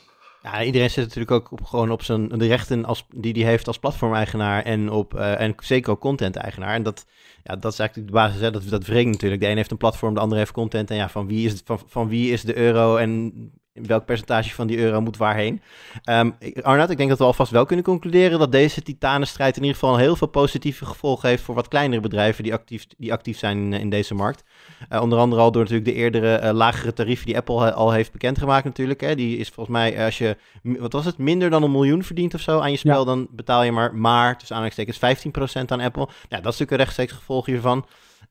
Ja, 0.45 0.63
iedereen 0.63 0.89
zit 0.89 1.03
natuurlijk 1.03 1.31
ook 1.31 1.51
op, 1.51 1.63
gewoon 1.63 1.91
op 1.91 2.03
zijn 2.03 2.27
de 2.27 2.47
rechten 2.47 2.85
als, 2.85 3.05
die 3.15 3.33
hij 3.33 3.49
heeft 3.51 3.67
als 3.67 3.79
platformeigenaar 3.79 4.63
en, 4.63 4.89
op, 4.89 5.13
uh, 5.13 5.41
en 5.41 5.55
zeker 5.57 5.91
ook 5.91 5.99
content-eigenaar. 5.99 6.73
En 6.73 6.83
dat, 6.83 7.05
ja, 7.43 7.55
dat 7.55 7.71
is 7.71 7.79
eigenlijk 7.79 8.09
de 8.09 8.15
basis. 8.15 8.41
Hè? 8.41 8.51
Dat, 8.51 8.69
dat 8.69 8.85
wringt 8.85 9.11
natuurlijk. 9.11 9.41
De 9.41 9.47
een 9.47 9.55
heeft 9.55 9.71
een 9.71 9.77
platform, 9.77 10.13
de 10.13 10.19
ander 10.19 10.37
heeft 10.37 10.51
content. 10.51 10.89
En 10.89 10.95
ja, 10.95 11.09
van 11.09 11.27
wie 11.27 11.45
is, 11.45 11.51
het, 11.51 11.61
van, 11.65 11.79
van 11.85 12.07
wie 12.07 12.31
is 12.31 12.41
de 12.41 12.57
euro 12.57 12.95
en 12.95 13.33
welk 13.75 14.05
percentage 14.05 14.53
van 14.53 14.67
die 14.67 14.77
euro 14.77 15.01
moet 15.01 15.17
waarheen. 15.17 15.61
Um, 16.09 16.35
Arnoud, 16.61 16.89
ik 16.89 16.97
denk 16.97 17.09
dat 17.09 17.17
we 17.17 17.23
alvast 17.23 17.51
wel 17.51 17.65
kunnen 17.65 17.85
concluderen 17.85 18.39
dat 18.39 18.51
deze 18.51 18.81
titanenstrijd 18.81 19.55
in 19.55 19.61
ieder 19.61 19.79
geval 19.79 19.97
heel 19.97 20.15
veel 20.15 20.27
positieve 20.27 20.85
gevolgen 20.85 21.29
heeft 21.29 21.43
voor 21.43 21.55
wat 21.55 21.67
kleinere 21.67 22.01
bedrijven 22.01 22.43
die 22.43 22.53
actief, 22.53 22.85
die 22.97 23.13
actief 23.13 23.37
zijn 23.37 23.57
in, 23.57 23.73
in 23.79 23.89
deze 23.89 24.13
markt. 24.13 24.43
Uh, 24.91 25.01
onder 25.01 25.19
andere 25.19 25.41
al 25.41 25.51
door 25.51 25.61
natuurlijk 25.61 25.89
de 25.89 25.93
eerdere 25.93 26.41
uh, 26.43 26.51
lagere 26.51 26.93
tarieven 26.93 27.25
die 27.25 27.37
Apple 27.37 27.73
al 27.73 27.91
heeft 27.91 28.11
bekendgemaakt 28.11 28.65
natuurlijk. 28.65 29.01
Hè. 29.01 29.15
Die 29.15 29.37
is 29.37 29.49
volgens 29.49 29.77
mij, 29.77 30.05
als 30.05 30.17
je, 30.17 30.37
wat 30.63 30.93
was 30.93 31.05
het, 31.05 31.17
minder 31.17 31.49
dan 31.49 31.63
een 31.63 31.71
miljoen 31.71 32.03
verdient 32.03 32.33
of 32.33 32.41
zo 32.41 32.59
aan 32.59 32.71
je 32.71 32.77
spel, 32.77 32.99
ja. 32.99 33.05
dan 33.05 33.27
betaal 33.31 33.63
je 33.63 33.71
maar, 33.71 33.95
maar 33.95 34.37
tussen 34.37 34.55
aanhalingstekens 34.55 35.27
15% 35.59 35.65
aan 35.65 35.79
Apple. 35.79 36.07
Ja, 36.07 36.41
dat 36.41 36.53
is 36.53 36.59
natuurlijk 36.59 36.71
een 36.71 36.77
rechtstreeks 36.77 37.11
gevolg 37.11 37.45
hiervan. 37.45 37.85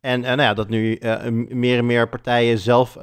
En 0.05 0.21
nou 0.21 0.41
ja, 0.41 0.55
dat 0.55 0.69
nu 0.69 0.99
uh, 1.01 1.27
meer 1.49 1.79
en 1.79 1.87
meer 1.87 2.09
partijen 2.09 2.59
zelf 2.59 2.97
uh, 2.97 3.03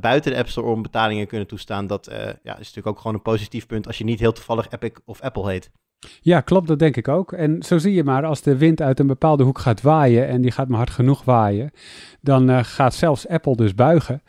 buiten 0.00 0.32
de 0.32 0.38
App 0.38 0.48
Store 0.48 0.66
om 0.66 0.82
betalingen 0.82 1.26
kunnen 1.26 1.46
toestaan, 1.46 1.86
dat 1.86 2.08
ja, 2.42 2.52
is 2.52 2.58
natuurlijk 2.58 2.86
ook 2.86 2.98
gewoon 2.98 3.14
een 3.14 3.22
positief 3.22 3.66
punt 3.66 3.86
als 3.86 3.98
je 3.98 4.04
niet 4.04 4.20
heel 4.20 4.32
toevallig 4.32 4.70
Epic 4.70 4.92
of 5.04 5.20
Apple 5.20 5.50
heet. 5.50 5.70
Ja, 6.20 6.40
klopt, 6.40 6.68
dat 6.68 6.78
denk 6.78 6.96
ik 6.96 7.08
ook. 7.08 7.32
En 7.32 7.62
zo 7.62 7.78
zie 7.78 7.94
je 7.94 8.04
maar, 8.04 8.24
als 8.24 8.42
de 8.42 8.56
wind 8.56 8.82
uit 8.82 9.00
een 9.00 9.06
bepaalde 9.06 9.42
hoek 9.44 9.58
gaat 9.58 9.80
waaien 9.80 10.28
en 10.28 10.40
die 10.40 10.50
gaat 10.50 10.68
maar 10.68 10.78
hard 10.78 10.90
genoeg 10.90 11.24
waaien, 11.24 11.70
dan 12.20 12.64
gaat 12.64 12.94
zelfs 12.94 13.28
Apple 13.28 13.56
dus 13.56 13.74
buigen. 13.74 14.22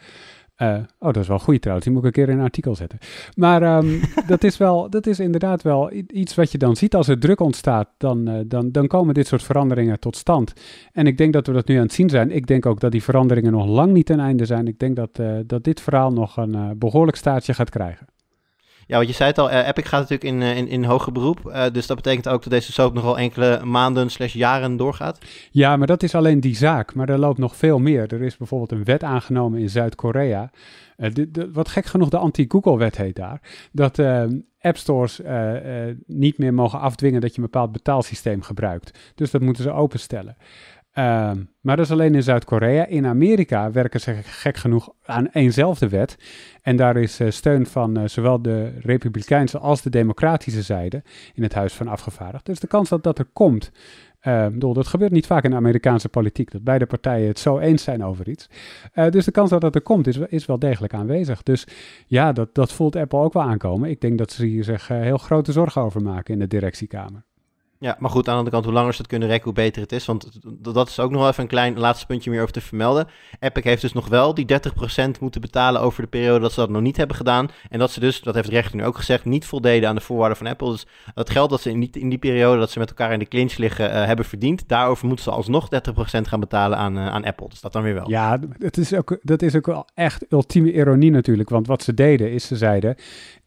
Uh, 0.61 0.75
oh, 0.99 1.13
dat 1.13 1.17
is 1.17 1.27
wel 1.27 1.39
goed 1.39 1.61
trouwens. 1.61 1.87
Die 1.87 1.95
moet 1.95 2.05
ik 2.05 2.17
een 2.17 2.23
keer 2.23 2.33
in 2.33 2.39
een 2.39 2.43
artikel 2.43 2.75
zetten. 2.75 2.99
Maar 3.35 3.77
um, 3.77 4.01
dat, 4.27 4.43
is 4.43 4.57
wel, 4.57 4.89
dat 4.89 5.07
is 5.07 5.19
inderdaad 5.19 5.61
wel 5.61 5.91
iets 6.07 6.35
wat 6.35 6.51
je 6.51 6.57
dan 6.57 6.75
ziet. 6.75 6.95
Als 6.95 7.07
er 7.07 7.19
druk 7.19 7.39
ontstaat, 7.39 7.89
dan, 7.97 8.29
uh, 8.29 8.39
dan, 8.45 8.71
dan 8.71 8.87
komen 8.87 9.13
dit 9.13 9.27
soort 9.27 9.43
veranderingen 9.43 9.99
tot 9.99 10.15
stand. 10.15 10.53
En 10.93 11.07
ik 11.07 11.17
denk 11.17 11.33
dat 11.33 11.47
we 11.47 11.53
dat 11.53 11.67
nu 11.67 11.75
aan 11.75 11.81
het 11.81 11.93
zien 11.93 12.09
zijn. 12.09 12.31
Ik 12.31 12.47
denk 12.47 12.65
ook 12.65 12.79
dat 12.79 12.91
die 12.91 13.03
veranderingen 13.03 13.51
nog 13.51 13.67
lang 13.67 13.91
niet 13.91 14.05
ten 14.05 14.19
einde 14.19 14.45
zijn. 14.45 14.67
Ik 14.67 14.79
denk 14.79 14.95
dat, 14.95 15.19
uh, 15.19 15.37
dat 15.45 15.63
dit 15.63 15.81
verhaal 15.81 16.11
nog 16.11 16.37
een 16.37 16.77
behoorlijk 16.77 17.17
staartje 17.17 17.53
gaat 17.53 17.69
krijgen. 17.69 18.07
Ja, 18.89 18.95
want 18.95 19.07
je 19.07 19.13
zei 19.13 19.29
het 19.29 19.37
al, 19.37 19.51
uh, 19.51 19.67
Epic 19.67 19.87
gaat 19.87 20.09
natuurlijk 20.09 20.23
in, 20.23 20.41
in, 20.41 20.67
in 20.67 20.83
hoger 20.83 21.11
beroep. 21.11 21.39
Uh, 21.45 21.65
dus 21.71 21.87
dat 21.87 21.95
betekent 21.95 22.27
ook 22.29 22.41
dat 22.43 22.51
deze 22.51 22.71
soap 22.71 22.93
nog 22.93 23.03
wel 23.03 23.17
enkele 23.17 23.65
maanden 23.65 24.09
slash 24.09 24.33
jaren 24.33 24.77
doorgaat? 24.77 25.19
Ja, 25.51 25.77
maar 25.77 25.87
dat 25.87 26.03
is 26.03 26.15
alleen 26.15 26.39
die 26.39 26.55
zaak. 26.55 26.95
Maar 26.95 27.09
er 27.09 27.17
loopt 27.17 27.37
nog 27.37 27.55
veel 27.55 27.79
meer. 27.79 28.13
Er 28.13 28.21
is 28.21 28.37
bijvoorbeeld 28.37 28.71
een 28.71 28.83
wet 28.83 29.03
aangenomen 29.03 29.59
in 29.59 29.69
Zuid-Korea. 29.69 30.51
Uh, 30.97 31.09
wat 31.53 31.69
gek 31.69 31.85
genoeg 31.85 32.09
de 32.09 32.17
anti-Google-wet 32.17 32.97
heet 32.97 33.15
daar. 33.15 33.41
Dat 33.71 33.99
app 34.59 34.77
stores 34.77 35.21
niet 36.05 36.37
meer 36.37 36.53
mogen 36.53 36.79
afdwingen 36.79 37.21
dat 37.21 37.35
je 37.35 37.37
een 37.37 37.49
bepaald 37.51 37.71
betaalsysteem 37.71 38.41
gebruikt. 38.41 38.99
Dus 39.15 39.31
dat 39.31 39.41
moeten 39.41 39.63
ze 39.63 39.71
openstellen. 39.71 40.37
Uh, 40.99 41.31
maar 41.61 41.75
dat 41.75 41.85
is 41.85 41.91
alleen 41.91 42.15
in 42.15 42.23
Zuid-Korea. 42.23 42.85
In 42.85 43.05
Amerika 43.05 43.71
werken 43.71 43.99
ze 43.99 44.13
gek 44.23 44.57
genoeg 44.57 44.89
aan 45.05 45.27
eenzelfde 45.31 45.89
wet. 45.89 46.17
En 46.61 46.75
daar 46.75 46.97
is 46.97 47.19
uh, 47.19 47.29
steun 47.29 47.65
van 47.65 47.99
uh, 47.99 48.07
zowel 48.07 48.41
de 48.41 48.71
Republikeinse 48.79 49.59
als 49.59 49.81
de 49.81 49.89
Democratische 49.89 50.61
zijde 50.61 51.03
in 51.33 51.43
het 51.43 51.53
Huis 51.53 51.73
van 51.73 51.87
Afgevaardigden. 51.87 52.53
Dus 52.53 52.59
de 52.59 52.67
kans 52.67 52.89
dat 52.89 53.03
dat 53.03 53.19
er 53.19 53.29
komt. 53.33 53.71
Uh, 54.21 54.47
bedoel, 54.47 54.73
dat 54.73 54.87
gebeurt 54.87 55.11
niet 55.11 55.25
vaak 55.25 55.43
in 55.43 55.49
de 55.49 55.55
Amerikaanse 55.55 56.09
politiek, 56.09 56.51
dat 56.51 56.63
beide 56.63 56.85
partijen 56.85 57.27
het 57.27 57.39
zo 57.39 57.57
eens 57.57 57.83
zijn 57.83 58.03
over 58.03 58.29
iets. 58.29 58.49
dus 59.09 59.25
de 59.25 59.31
kans 59.31 59.49
dat 59.49 59.61
dat 59.61 59.75
er 59.75 59.81
komt 59.81 60.07
is, 60.07 60.17
is 60.17 60.45
wel 60.45 60.59
degelijk 60.59 60.93
aanwezig. 60.93 61.43
Dus 61.43 61.67
ja, 62.07 62.31
dat, 62.31 62.55
dat 62.55 62.71
voelt 62.71 62.95
Apple 62.95 63.19
ook 63.19 63.33
wel 63.33 63.43
aankomen. 63.43 63.89
Ik 63.89 64.01
denk 64.01 64.17
dat 64.17 64.31
ze 64.31 64.45
hier 64.45 64.63
zich 64.63 64.87
heel 64.87 65.17
grote 65.17 65.51
zorgen 65.51 65.81
over 65.81 66.01
maken 66.01 66.33
in 66.33 66.39
de 66.39 66.47
directiekamer. 66.47 67.27
Ja, 67.81 67.95
maar 67.99 68.09
goed, 68.09 68.27
aan 68.27 68.33
de 68.33 68.37
andere 68.37 68.51
kant, 68.51 68.65
hoe 68.65 68.73
langer 68.73 68.93
ze 68.93 68.97
het 68.97 69.09
kunnen 69.09 69.27
rekken, 69.27 69.45
hoe 69.45 69.63
beter 69.63 69.81
het 69.81 69.91
is. 69.91 70.05
Want 70.05 70.39
dat 70.59 70.87
is 70.89 70.99
ook 70.99 71.11
nog 71.11 71.19
wel 71.19 71.29
even 71.29 71.43
een 71.43 71.49
klein 71.49 71.79
laatste 71.79 72.05
puntje 72.05 72.29
meer 72.29 72.41
over 72.41 72.53
te 72.53 72.61
vermelden. 72.61 73.07
Epic 73.39 73.63
heeft 73.63 73.81
dus 73.81 73.93
nog 73.93 74.07
wel 74.07 74.33
die 74.33 74.45
30% 74.45 75.19
moeten 75.19 75.41
betalen 75.41 75.81
over 75.81 76.01
de 76.01 76.07
periode 76.07 76.39
dat 76.39 76.51
ze 76.51 76.59
dat 76.59 76.69
nog 76.69 76.81
niet 76.81 76.97
hebben 76.97 77.15
gedaan. 77.15 77.49
En 77.69 77.79
dat 77.79 77.91
ze 77.91 77.99
dus, 77.99 78.21
dat 78.21 78.35
heeft 78.35 78.47
de 78.47 78.53
rechter 78.53 78.75
nu 78.75 78.85
ook 78.85 78.97
gezegd, 78.97 79.25
niet 79.25 79.45
voldeden 79.45 79.89
aan 79.89 79.95
de 79.95 80.01
voorwaarden 80.01 80.37
van 80.37 80.47
Apple. 80.47 80.71
Dus 80.71 80.85
dat 81.13 81.29
geld 81.29 81.49
dat 81.49 81.61
ze 81.61 81.69
in 81.69 81.79
die, 81.79 81.89
in 81.91 82.09
die 82.09 82.17
periode 82.17 82.59
dat 82.59 82.71
ze 82.71 82.79
met 82.79 82.89
elkaar 82.89 83.13
in 83.13 83.19
de 83.19 83.27
clinch 83.27 83.57
liggen 83.57 83.89
uh, 83.89 84.05
hebben 84.05 84.25
verdiend, 84.25 84.67
daarover 84.67 85.07
moeten 85.07 85.25
ze 85.25 85.31
alsnog 85.31 85.67
30% 85.67 85.69
gaan 86.21 86.39
betalen 86.39 86.77
aan, 86.77 86.97
uh, 86.97 87.07
aan 87.07 87.25
Apple. 87.25 87.49
Dus 87.49 87.61
dat 87.61 87.73
dan 87.73 87.83
weer 87.83 87.93
wel. 87.93 88.09
Ja, 88.09 88.39
het 88.57 88.77
is 88.77 88.93
ook, 88.93 89.17
dat 89.21 89.41
is 89.41 89.55
ook 89.55 89.65
wel 89.65 89.87
echt 89.93 90.25
ultieme 90.29 90.73
ironie 90.73 91.11
natuurlijk. 91.11 91.49
Want 91.49 91.67
wat 91.67 91.83
ze 91.83 91.93
deden 91.93 92.31
is, 92.31 92.47
ze 92.47 92.55
zeiden, 92.55 92.95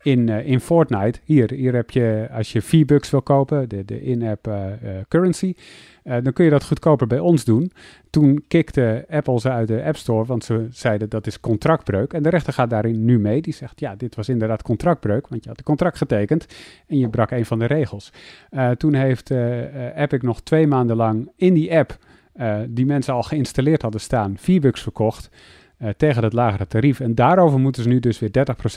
in, 0.02 0.28
uh, 0.28 0.46
in 0.46 0.60
Fortnite. 0.60 1.18
Hier, 1.24 1.52
hier 1.52 1.74
heb 1.74 1.90
je, 1.90 2.28
als 2.32 2.52
je 2.52 2.62
V-Bucks 2.62 3.10
wil 3.10 3.22
kopen, 3.22 3.68
de, 3.68 3.84
de 3.84 4.02
in-app 4.02 4.48
uh, 4.48 4.54
uh, 4.54 4.90
currency, 5.08 5.54
dan 6.02 6.32
kun 6.32 6.44
je 6.44 6.50
dat 6.50 6.64
goedkoper 6.64 7.06
bij 7.06 7.18
ons 7.18 7.44
doen. 7.44 7.72
Toen 8.10 8.44
kikte 8.48 9.06
Apple 9.10 9.40
ze 9.40 9.50
uit 9.50 9.68
de 9.68 9.82
App 9.84 9.96
Store, 9.96 10.24
want 10.24 10.44
ze 10.44 10.66
zeiden 10.70 11.08
dat 11.08 11.26
is 11.26 11.40
contractbreuk. 11.40 12.12
En 12.12 12.22
de 12.22 12.28
rechter 12.28 12.52
gaat 12.52 12.70
daarin 12.70 13.04
nu 13.04 13.18
mee. 13.18 13.42
Die 13.42 13.52
zegt, 13.52 13.80
ja, 13.80 13.94
dit 13.96 14.14
was 14.14 14.28
inderdaad 14.28 14.62
contractbreuk, 14.62 15.28
want 15.28 15.42
je 15.42 15.48
had 15.48 15.58
een 15.58 15.64
contract 15.64 15.96
getekend 15.96 16.46
en 16.86 16.98
je 16.98 17.08
brak 17.08 17.30
een 17.30 17.46
van 17.46 17.58
de 17.58 17.64
regels. 17.64 18.12
toen 18.76 18.94
heeft 18.94 19.30
Epic 19.94 20.20
nog 20.20 20.40
twee 20.40 20.66
maanden 20.66 20.96
lang 20.96 21.30
in 21.36 21.54
die 21.54 21.76
app, 21.78 21.98
die 22.68 22.86
mensen 22.86 23.14
al 23.14 23.22
geïnstalleerd 23.22 23.82
hadden 23.82 24.00
staan, 24.00 24.34
V-Bucks 24.38 24.82
verkocht. 24.82 25.30
Uh, 25.82 25.88
tegen 25.96 26.22
het 26.22 26.32
lagere 26.32 26.66
tarief. 26.66 27.00
En 27.00 27.14
daarover 27.14 27.58
moeten 27.58 27.82
ze 27.82 27.88
nu 27.88 28.00
dus 28.00 28.18
weer 28.18 28.30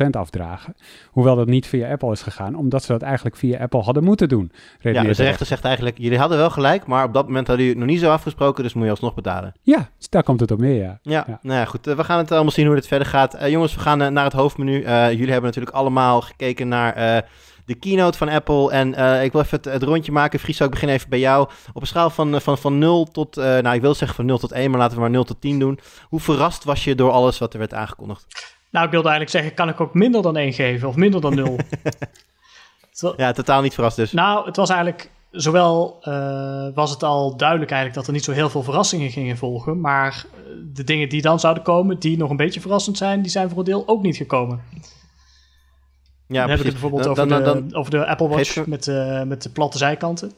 30% 0.05 0.09
afdragen. 0.11 0.75
Hoewel 1.11 1.35
dat 1.35 1.47
niet 1.47 1.67
via 1.67 1.91
Apple 1.91 2.11
is 2.11 2.21
gegaan, 2.21 2.55
omdat 2.55 2.83
ze 2.83 2.91
dat 2.91 3.01
eigenlijk 3.01 3.35
via 3.35 3.59
Apple 3.59 3.81
hadden 3.81 4.03
moeten 4.03 4.29
doen. 4.29 4.51
Ja, 4.79 5.03
dus 5.03 5.17
de 5.17 5.23
rechter 5.23 5.45
zegt 5.45 5.63
eigenlijk, 5.63 5.97
jullie 5.97 6.17
hadden 6.17 6.37
wel 6.37 6.49
gelijk, 6.49 6.85
maar 6.85 7.03
op 7.03 7.13
dat 7.13 7.27
moment 7.27 7.47
hadden 7.47 7.65
jullie 7.65 7.79
het 7.79 7.89
nog 7.89 7.95
niet 7.95 8.05
zo 8.05 8.13
afgesproken, 8.13 8.63
dus 8.63 8.73
moet 8.73 8.83
je 8.83 8.89
alsnog 8.89 9.13
betalen. 9.13 9.53
Ja, 9.61 9.89
dus 9.97 10.09
daar 10.09 10.23
komt 10.23 10.39
het 10.39 10.51
op 10.51 10.59
neer, 10.59 10.81
ja. 10.81 10.99
Ja, 11.01 11.23
ja. 11.27 11.39
nou 11.41 11.59
ja, 11.59 11.65
goed. 11.65 11.87
Uh, 11.87 11.95
we 11.95 12.03
gaan 12.03 12.17
het 12.17 12.31
allemaal 12.31 12.51
zien 12.51 12.65
hoe 12.65 12.75
dit 12.75 12.87
verder 12.87 13.07
gaat. 13.07 13.35
Uh, 13.35 13.47
jongens, 13.47 13.75
we 13.75 13.81
gaan 13.81 14.13
naar 14.13 14.23
het 14.23 14.33
hoofdmenu. 14.33 14.79
jullie 14.81 15.31
hebben 15.31 15.43
natuurlijk 15.43 15.75
allemaal 15.75 16.21
gekeken 16.21 16.67
naar 16.67 17.23
de 17.65 17.75
keynote 17.75 18.17
van 18.17 18.29
Apple. 18.29 18.71
En 18.71 18.87
ik 19.23 19.31
wil 19.31 19.41
even 19.41 19.59
het, 19.61 19.83
rondje 19.83 20.11
maken. 20.11 20.39
Friso, 20.39 20.65
ik 20.65 20.71
begin 20.71 20.89
even 20.89 21.09
bij 21.09 21.19
jou. 21.19 21.49
Op 21.73 21.81
een 21.81 21.87
schaal 21.87 22.09
van, 22.09 22.41
van, 22.41 22.57
van 22.57 22.77
0 22.77 23.05
tot, 23.05 23.35
nou 23.35 23.75
ik 23.75 23.81
wil 23.81 23.93
zeggen 23.93 24.17
van 24.17 24.25
0 24.25 24.37
tot 24.37 24.51
1, 24.51 24.69
maar 24.69 24.79
laten 24.79 24.95
we 24.95 25.01
maar 25.01 25.09
0 25.09 25.23
tot 25.23 25.41
10 25.41 25.59
doen. 25.59 25.79
Hoe 26.09 26.19
verrast 26.19 26.63
was 26.63 26.83
je 26.83 26.95
door 26.95 27.11
alles 27.11 27.37
wat 27.37 27.53
er 27.53 27.59
werd 27.59 27.73
aangekondigd? 27.73 28.53
Nou, 28.69 28.85
ik 28.85 28.91
wilde 28.91 29.09
eigenlijk 29.09 29.37
zeggen, 29.37 29.53
kan 29.53 29.69
ik 29.69 29.81
ook 29.81 29.93
minder 29.93 30.21
dan 30.21 30.37
1 30.37 30.53
geven 30.53 30.87
of 30.87 30.95
minder 30.95 31.21
dan 31.21 31.35
0? 31.35 31.57
ja, 33.17 33.31
totaal 33.31 33.61
niet 33.61 33.73
verrast 33.73 33.95
dus. 33.95 34.11
Nou, 34.11 34.45
het 34.45 34.55
was 34.55 34.69
eigenlijk 34.69 35.09
zowel 35.35 35.97
uh, 36.01 36.67
was 36.73 36.91
het 36.91 37.03
al 37.03 37.37
duidelijk 37.37 37.71
eigenlijk 37.71 37.99
dat 37.99 38.07
er 38.07 38.13
niet 38.13 38.23
zo 38.23 38.31
heel 38.31 38.49
veel 38.49 38.63
verrassingen 38.63 39.11
gingen 39.11 39.37
volgen. 39.37 39.79
Maar 39.79 40.25
eh, 40.33 40.39
de 40.73 40.83
dingen 40.83 41.09
die 41.09 41.21
dan 41.21 41.39
zouden 41.39 41.63
komen, 41.63 41.99
die 41.99 42.17
nog 42.17 42.29
een 42.29 42.37
beetje 42.37 42.61
verrassend 42.61 42.97
zijn, 42.97 43.21
die 43.21 43.31
zijn 43.31 43.49
voor 43.49 43.57
een 43.57 43.63
deel 43.63 43.87
ook 43.87 44.01
niet 44.01 44.17
gekomen. 44.17 44.61
Ja, 46.27 46.39
dan 46.39 46.49
hebben 46.49 46.57
we 46.57 46.63
het 46.63 46.81
bijvoorbeeld 46.81 47.07
over, 47.07 47.27
dan, 47.27 47.67
de, 47.67 47.75
over 47.75 47.91
de 47.91 48.05
Apple 48.05 48.27
Watch 48.27 48.65
met, 48.65 48.87
uh, 48.87 49.23
met 49.23 49.43
de 49.43 49.49
platte 49.49 49.77
zijkanten. 49.77 50.31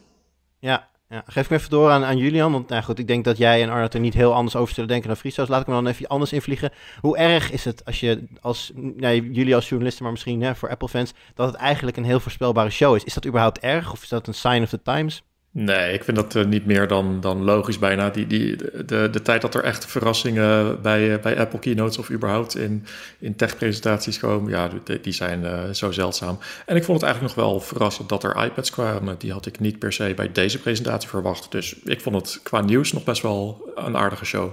Ja, 0.59 0.87
ja, 1.09 1.23
geef 1.25 1.49
me 1.49 1.55
even 1.55 1.69
door 1.69 1.89
aan, 1.89 2.03
aan 2.03 2.17
Julian. 2.17 2.51
Want 2.51 2.69
nou 2.69 2.83
goed, 2.83 2.99
ik 2.99 3.07
denk 3.07 3.25
dat 3.25 3.37
jij 3.37 3.63
en 3.63 3.69
Arnold 3.69 3.93
er 3.93 3.99
niet 3.99 4.13
heel 4.13 4.33
anders 4.33 4.55
over 4.55 4.73
zullen 4.73 4.89
denken 4.89 5.07
dan 5.07 5.17
Friso. 5.17 5.41
Dus 5.41 5.49
laat 5.49 5.61
ik 5.61 5.67
me 5.67 5.73
dan 5.73 5.87
even 5.87 6.07
anders 6.07 6.33
invliegen. 6.33 6.71
Hoe 6.99 7.17
erg 7.17 7.51
is 7.51 7.65
het 7.65 7.85
als 7.85 7.99
je, 7.99 8.23
als, 8.41 8.71
nee, 8.75 9.31
jullie 9.31 9.55
als 9.55 9.67
journalisten, 9.67 10.03
maar 10.03 10.11
misschien 10.11 10.41
hè, 10.41 10.55
voor 10.55 10.69
Apple-fans, 10.69 11.13
dat 11.33 11.47
het 11.47 11.55
eigenlijk 11.55 11.97
een 11.97 12.03
heel 12.03 12.19
voorspelbare 12.19 12.69
show 12.69 12.95
is? 12.95 13.03
Is 13.03 13.13
dat 13.13 13.25
überhaupt 13.25 13.59
erg 13.59 13.91
of 13.91 14.03
is 14.03 14.09
dat 14.09 14.27
een 14.27 14.33
sign 14.33 14.61
of 14.61 14.69
the 14.69 14.81
times? 14.81 15.23
Nee, 15.59 15.93
ik 15.93 16.03
vind 16.03 16.17
dat 16.17 16.35
uh, 16.35 16.45
niet 16.45 16.65
meer 16.65 16.87
dan, 16.87 17.19
dan 17.19 17.43
logisch 17.43 17.79
bijna. 17.79 18.09
Die, 18.09 18.27
die, 18.27 18.55
de, 18.85 19.09
de 19.11 19.21
tijd 19.21 19.41
dat 19.41 19.55
er 19.55 19.63
echt 19.63 19.85
verrassingen 19.85 20.81
bij, 20.81 21.09
uh, 21.09 21.21
bij 21.21 21.39
Apple 21.39 21.59
keynotes 21.59 21.97
of 21.97 22.09
überhaupt 22.09 22.57
in, 22.57 22.85
in 23.19 23.35
tech-presentaties 23.35 24.19
komen, 24.19 24.51
ja, 24.51 24.69
die, 24.83 25.01
die 25.01 25.13
zijn 25.13 25.43
uh, 25.43 25.69
zo 25.71 25.91
zeldzaam. 25.91 26.39
En 26.65 26.75
ik 26.75 26.83
vond 26.83 27.01
het 27.01 27.09
eigenlijk 27.09 27.35
nog 27.35 27.45
wel 27.45 27.59
verrassend 27.59 28.09
dat 28.09 28.23
er 28.23 28.43
iPads 28.43 28.69
kwamen. 28.69 29.15
Die 29.17 29.31
had 29.31 29.45
ik 29.45 29.59
niet 29.59 29.79
per 29.79 29.93
se 29.93 30.13
bij 30.15 30.31
deze 30.31 30.59
presentatie 30.59 31.09
verwacht. 31.09 31.51
Dus 31.51 31.79
ik 31.83 32.01
vond 32.01 32.15
het 32.15 32.39
qua 32.43 32.61
nieuws 32.61 32.91
nog 32.91 33.03
best 33.03 33.21
wel 33.21 33.71
een 33.75 33.97
aardige 33.97 34.25
show. 34.25 34.51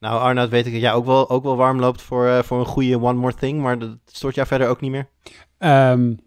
Nou, 0.00 0.20
Arnoud, 0.20 0.48
weet 0.48 0.66
ik 0.66 0.72
dat 0.72 0.80
jij 0.80 0.92
ook 0.92 1.06
wel, 1.06 1.30
ook 1.30 1.42
wel 1.42 1.56
warm 1.56 1.80
loopt 1.80 2.02
voor, 2.02 2.44
voor 2.44 2.58
een 2.58 2.66
goede 2.66 3.00
One 3.00 3.18
More 3.18 3.34
Thing, 3.34 3.60
maar 3.60 3.78
dat 3.78 3.96
stoort 4.04 4.34
jou 4.34 4.46
verder 4.46 4.68
ook 4.68 4.80
niet 4.80 4.90
meer? 4.90 5.08
Um, 5.58 6.20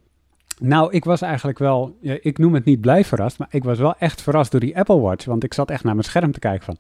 nou, 0.60 0.92
ik 0.92 1.06
was 1.06 1.22
eigenlijk 1.22 1.60
wel, 1.60 1.98
ik 2.02 2.38
noem 2.38 2.54
het 2.54 2.66
niet 2.66 2.82
blij 2.82 3.04
verrast, 3.04 3.40
maar 3.40 3.48
ik 3.52 3.64
was 3.64 3.80
wel 3.80 3.96
echt 3.98 4.22
verrast 4.22 4.52
door 4.52 4.60
die 4.60 4.78
Apple 4.78 5.00
Watch. 5.00 5.26
Want 5.26 5.44
ik 5.44 5.54
zat 5.54 5.70
echt 5.70 5.84
naar 5.84 5.94
mijn 5.94 6.06
scherm 6.06 6.32
te 6.32 6.40
kijken 6.40 6.66
van, 6.66 6.78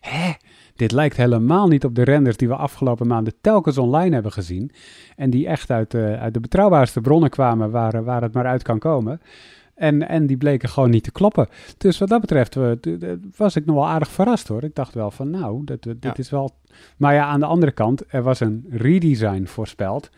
hè, 0.00 0.32
dit 0.74 0.92
lijkt 0.92 1.16
helemaal 1.16 1.68
niet 1.68 1.84
op 1.84 1.94
de 1.94 2.04
renders 2.04 2.36
die 2.36 2.48
we 2.48 2.54
afgelopen 2.54 3.06
maanden 3.06 3.34
telkens 3.40 3.78
online 3.78 4.14
hebben 4.14 4.32
gezien. 4.32 4.72
En 5.16 5.30
die 5.30 5.46
echt 5.46 5.70
uit, 5.70 5.94
uh, 5.94 6.20
uit 6.20 6.34
de 6.34 6.40
betrouwbaarste 6.40 7.00
bronnen 7.00 7.30
kwamen 7.30 7.70
waar, 7.70 8.04
waar 8.04 8.22
het 8.22 8.32
maar 8.32 8.46
uit 8.46 8.62
kan 8.62 8.78
komen. 8.78 9.20
En, 9.74 10.08
en 10.08 10.26
die 10.26 10.36
bleken 10.36 10.68
gewoon 10.68 10.90
niet 10.90 11.04
te 11.04 11.12
kloppen. 11.12 11.48
Dus 11.78 11.98
wat 11.98 12.08
dat 12.08 12.20
betreft 12.20 12.56
was 13.36 13.56
ik 13.56 13.66
nog 13.66 13.76
wel 13.76 13.88
aardig 13.88 14.10
verrast 14.10 14.48
hoor. 14.48 14.64
Ik 14.64 14.74
dacht 14.74 14.94
wel 14.94 15.10
van 15.10 15.30
nou, 15.30 15.64
dit, 15.64 15.82
dit 15.98 16.18
is 16.18 16.30
wel... 16.30 16.50
Maar 16.96 17.14
ja, 17.14 17.24
aan 17.24 17.40
de 17.40 17.46
andere 17.46 17.72
kant, 17.72 18.04
er 18.08 18.22
was 18.22 18.40
een 18.40 18.66
redesign 18.70 19.44
voorspeld. 19.44 20.10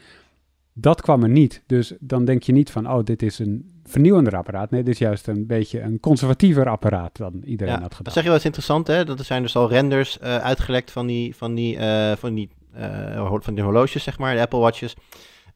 Dat 0.73 1.01
kwam 1.01 1.23
er 1.23 1.29
niet. 1.29 1.63
Dus 1.67 1.93
dan 2.01 2.25
denk 2.25 2.43
je 2.43 2.53
niet 2.53 2.71
van, 2.71 2.91
oh, 2.91 3.05
dit 3.05 3.23
is 3.23 3.39
een 3.39 3.81
vernieuwender 3.85 4.37
apparaat. 4.37 4.71
Nee, 4.71 4.83
dit 4.83 4.93
is 4.93 5.01
juist 5.01 5.27
een 5.27 5.47
beetje 5.47 5.81
een 5.81 6.01
conservatiever 6.01 6.69
apparaat 6.69 7.17
dan 7.17 7.43
iedereen 7.45 7.73
had 7.73 7.95
gedaan. 7.95 8.05
Dat 8.05 8.13
zeg 8.13 8.23
je 8.23 8.29
wel 8.29 8.37
eens 8.37 8.47
interessant, 8.47 8.87
hè? 8.87 9.05
Dat 9.05 9.19
er 9.19 9.25
zijn 9.25 9.43
dus 9.43 9.57
al 9.57 9.69
renders 9.69 10.19
uh, 10.23 10.37
uitgelekt 10.37 10.91
van 10.91 11.07
die, 11.07 11.37
van 11.37 11.55
die, 11.55 11.77
uh, 11.77 12.13
van 12.13 12.35
die, 12.35 12.51
uh, 12.77 13.35
van 13.41 13.55
die 13.55 13.65
horloges, 13.65 14.03
zeg 14.03 14.19
maar, 14.19 14.35
de 14.35 14.41
Apple 14.41 14.59
Watches. 14.59 14.95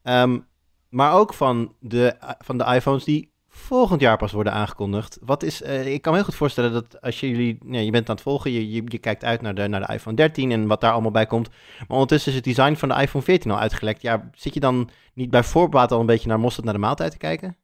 Um, 0.03 0.45
maar 0.89 1.13
ook 1.13 1.33
van 1.33 1.73
de, 1.79 2.15
van 2.39 2.57
de 2.57 2.65
iPhones 2.65 3.03
die 3.03 3.31
volgend 3.57 4.01
jaar 4.01 4.17
pas 4.17 4.31
worden 4.31 4.53
aangekondigd. 4.53 5.19
Wat 5.21 5.43
is, 5.43 5.61
uh, 5.61 5.93
ik 5.93 6.01
kan 6.01 6.11
me 6.11 6.17
heel 6.17 6.27
goed 6.27 6.37
voorstellen 6.37 6.71
dat 6.71 7.01
als 7.01 7.19
jullie, 7.19 7.57
je 7.69 7.91
bent 7.91 8.09
aan 8.09 8.15
het 8.15 8.23
volgen, 8.23 8.51
je, 8.51 8.71
je, 8.71 8.97
kijkt 8.97 9.23
uit 9.23 9.41
naar 9.41 9.55
de, 9.55 9.67
naar 9.67 9.87
de 9.87 9.93
iPhone 9.93 10.15
13 10.15 10.51
en 10.51 10.67
wat 10.67 10.81
daar 10.81 10.91
allemaal 10.91 11.11
bij 11.11 11.25
komt. 11.25 11.49
Maar 11.79 11.87
ondertussen 11.97 12.31
is 12.31 12.37
het 12.37 12.45
design 12.45 12.73
van 12.73 12.89
de 12.89 13.01
iPhone 13.01 13.23
14 13.23 13.51
al 13.51 13.59
uitgelekt. 13.59 14.01
Ja, 14.01 14.29
zit 14.33 14.53
je 14.53 14.59
dan 14.59 14.89
niet 15.13 15.29
bij 15.29 15.43
voorbaat 15.43 15.91
al 15.91 15.99
een 15.99 16.05
beetje 16.05 16.27
naar 16.27 16.39
mosterd 16.39 16.65
naar 16.65 16.73
de 16.73 16.79
maaltijd 16.79 17.11
te 17.11 17.17
kijken? 17.17 17.57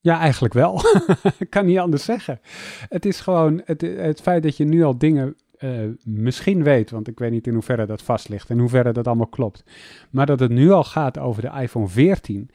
Ja, 0.00 0.18
eigenlijk 0.18 0.54
wel. 0.54 0.80
ik 1.38 1.50
kan 1.50 1.66
niet 1.66 1.78
anders 1.78 2.04
zeggen. 2.04 2.40
Het 2.88 3.06
is 3.06 3.20
gewoon 3.20 3.62
het, 3.64 3.80
het 3.80 4.20
feit 4.20 4.42
dat 4.42 4.56
je 4.56 4.64
nu 4.64 4.84
al 4.84 4.98
dingen 4.98 5.36
uh, 5.58 5.90
misschien 6.04 6.62
weet, 6.62 6.90
want 6.90 7.08
ik 7.08 7.18
weet 7.18 7.30
niet 7.30 7.46
in 7.46 7.52
hoeverre 7.52 7.86
dat 7.86 8.02
vast 8.02 8.28
ligt 8.28 8.50
en 8.50 8.58
hoeverre 8.58 8.92
dat 8.92 9.06
allemaal 9.06 9.26
klopt. 9.26 9.64
Maar 10.10 10.26
dat 10.26 10.40
het 10.40 10.50
nu 10.50 10.70
al 10.70 10.84
gaat 10.84 11.18
over 11.18 11.42
de 11.42 11.60
iPhone 11.60 11.88
14. 11.88 12.50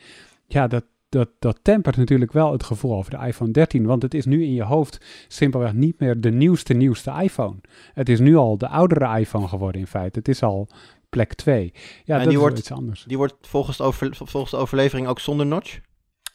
Ja, 0.48 0.67
dat, 0.67 0.84
dat, 1.13 1.30
dat 1.39 1.60
tempert 1.62 1.97
natuurlijk 1.97 2.32
wel 2.32 2.52
het 2.52 2.63
gevoel 2.63 2.95
over 2.95 3.12
de 3.12 3.26
iPhone 3.26 3.52
13. 3.52 3.86
Want 3.86 4.02
het 4.02 4.13
is 4.13 4.26
nu 4.26 4.43
in 4.43 4.54
je 4.54 4.63
hoofd 4.63 5.26
simpelweg 5.28 5.73
niet 5.73 5.99
meer 5.99 6.21
de 6.21 6.32
nieuwste, 6.32 6.73
nieuwste 6.73 7.13
iPhone. 7.21 7.56
Het 7.93 8.10
is 8.10 8.19
nu 8.19 8.36
al 8.36 8.58
de 8.58 8.67
oudere 8.67 9.19
iPhone 9.19 9.47
geworden 9.47 9.82
in 9.82 9.88
feite. 9.88 10.19
Het 10.19 10.28
is 10.28 10.43
al 10.43 10.67
plek 11.10 11.34
2. 11.34 11.73
Ja, 11.73 11.80
en 12.06 12.06
dat 12.06 12.19
die 12.23 12.28
is 12.32 12.36
wordt, 12.36 12.60
iets 12.60 12.71
anders. 12.71 13.04
Die 13.04 13.17
wordt 13.17 13.36
volgens 13.41 13.78
de, 13.78 13.84
over, 13.84 14.15
volgens 14.15 14.52
de 14.52 14.58
overlevering 14.58 15.08
ook 15.08 15.19
zonder 15.19 15.45
notch? 15.45 15.80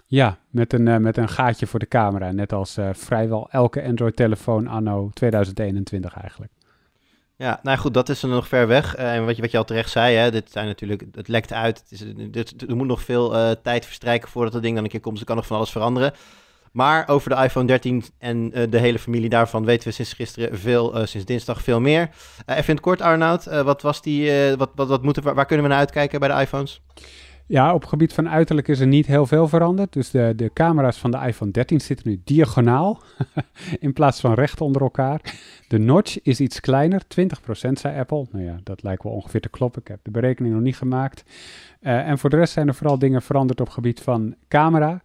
Ja, 0.07 0.39
met 0.51 0.73
een, 0.73 0.87
uh, 0.87 0.97
met 0.97 1.17
een 1.17 1.29
gaatje 1.29 1.67
voor 1.67 1.79
de 1.79 1.89
camera. 1.89 2.33
Net 2.33 2.53
als 2.53 2.79
uh, 2.79 2.89
vrijwel 2.93 3.49
elke 3.51 3.85
Android-telefoon 3.85 4.67
anno 4.67 5.11
2021 5.13 6.15
eigenlijk. 6.15 6.53
Ja, 7.39 7.61
nou 7.63 7.79
goed, 7.79 7.95
dat 7.95 8.09
is 8.09 8.23
er 8.23 8.29
nog 8.29 8.49
ver 8.49 8.67
weg. 8.67 8.99
Uh, 8.99 9.15
en 9.15 9.25
wat 9.27 9.37
je, 9.37 9.43
wat 9.43 9.51
je 9.51 9.59
al 9.59 9.65
terecht 9.65 9.91
zei, 9.91 10.17
hè, 10.17 10.31
dit 10.31 10.51
zijn 10.51 10.67
natuurlijk, 10.67 11.05
het 11.13 11.29
lekt 11.29 11.53
uit. 11.53 11.85
Het 11.89 12.37
is, 12.37 12.53
er 12.69 12.77
moet 12.77 12.87
nog 12.87 13.03
veel 13.03 13.35
uh, 13.35 13.51
tijd 13.63 13.85
verstrijken 13.85 14.29
voordat 14.29 14.53
het 14.53 14.63
ding 14.63 14.75
dan 14.75 14.85
een 14.85 14.91
keer 14.91 15.01
komt. 15.01 15.13
Dus 15.13 15.23
er 15.23 15.29
kan 15.29 15.37
nog 15.37 15.47
van 15.47 15.57
alles 15.57 15.71
veranderen. 15.71 16.13
Maar 16.73 17.09
over 17.09 17.31
de 17.31 17.43
iPhone 17.43 17.67
13 17.67 18.05
en 18.19 18.59
uh, 18.59 18.71
de 18.71 18.79
hele 18.79 18.99
familie 18.99 19.29
daarvan 19.29 19.65
weten 19.65 19.89
we 19.89 19.95
sinds 19.95 20.13
gisteren 20.13 20.59
veel, 20.59 21.07
sinds 21.07 21.27
dinsdag 21.27 21.63
veel 21.63 21.81
meer. 21.81 22.11
even 22.47 22.67
in 22.67 22.75
het 22.75 22.81
kort, 22.81 23.01
Arnoud, 23.01 23.45
wat 23.45 23.83
was 23.83 24.03
die, 24.03 24.33
wat, 24.57 24.71
wat, 24.75 24.89
wat 24.89 25.03
moeten, 25.03 25.23
waar 25.23 25.47
kunnen 25.47 25.65
we 25.65 25.71
naar 25.71 25.81
uitkijken 25.81 26.21
bij 26.21 26.29
de 26.29 26.41
iPhones? 26.41 26.81
Ja, 27.49 27.75
op 27.75 27.85
gebied 27.85 28.13
van 28.13 28.29
uiterlijk 28.29 28.69
is 28.69 28.81
er 28.81 28.87
niet 28.87 29.07
heel 29.07 29.27
veel 29.27 29.49
veranderd. 29.49 29.93
Dus 29.93 30.11
de, 30.11 30.33
de 30.37 30.51
camera's 30.53 30.99
van 30.99 31.11
de 31.11 31.19
iPhone 31.19 31.51
13 31.51 31.81
zitten 31.81 32.09
nu 32.09 32.21
diagonaal 32.25 33.03
in 33.81 33.93
plaats 33.93 34.21
van 34.21 34.35
recht 34.35 34.61
onder 34.61 34.83
elkaar. 34.83 35.21
De 35.69 35.79
notch 35.79 36.23
is 36.23 36.41
iets 36.41 36.61
kleiner, 36.61 37.03
20% 37.03 37.07
zei 37.73 37.99
Apple. 37.99 38.27
Nou 38.31 38.45
ja, 38.45 38.57
dat 38.63 38.83
lijkt 38.83 39.03
wel 39.03 39.13
ongeveer 39.13 39.41
te 39.41 39.49
kloppen. 39.49 39.81
Ik 39.81 39.89
heb 39.89 39.99
de 40.03 40.11
berekening 40.11 40.55
nog 40.55 40.63
niet 40.63 40.77
gemaakt. 40.77 41.25
Uh, 41.81 42.09
en 42.09 42.19
voor 42.19 42.31
de 42.31 42.37
rest 42.37 42.53
zijn 42.53 42.69
er 42.69 42.75
vooral 42.75 42.99
dingen 42.99 43.23
veranderd 43.23 43.61
op 43.61 43.69
gebied 43.69 44.01
van 44.01 44.35
camera. 44.49 45.03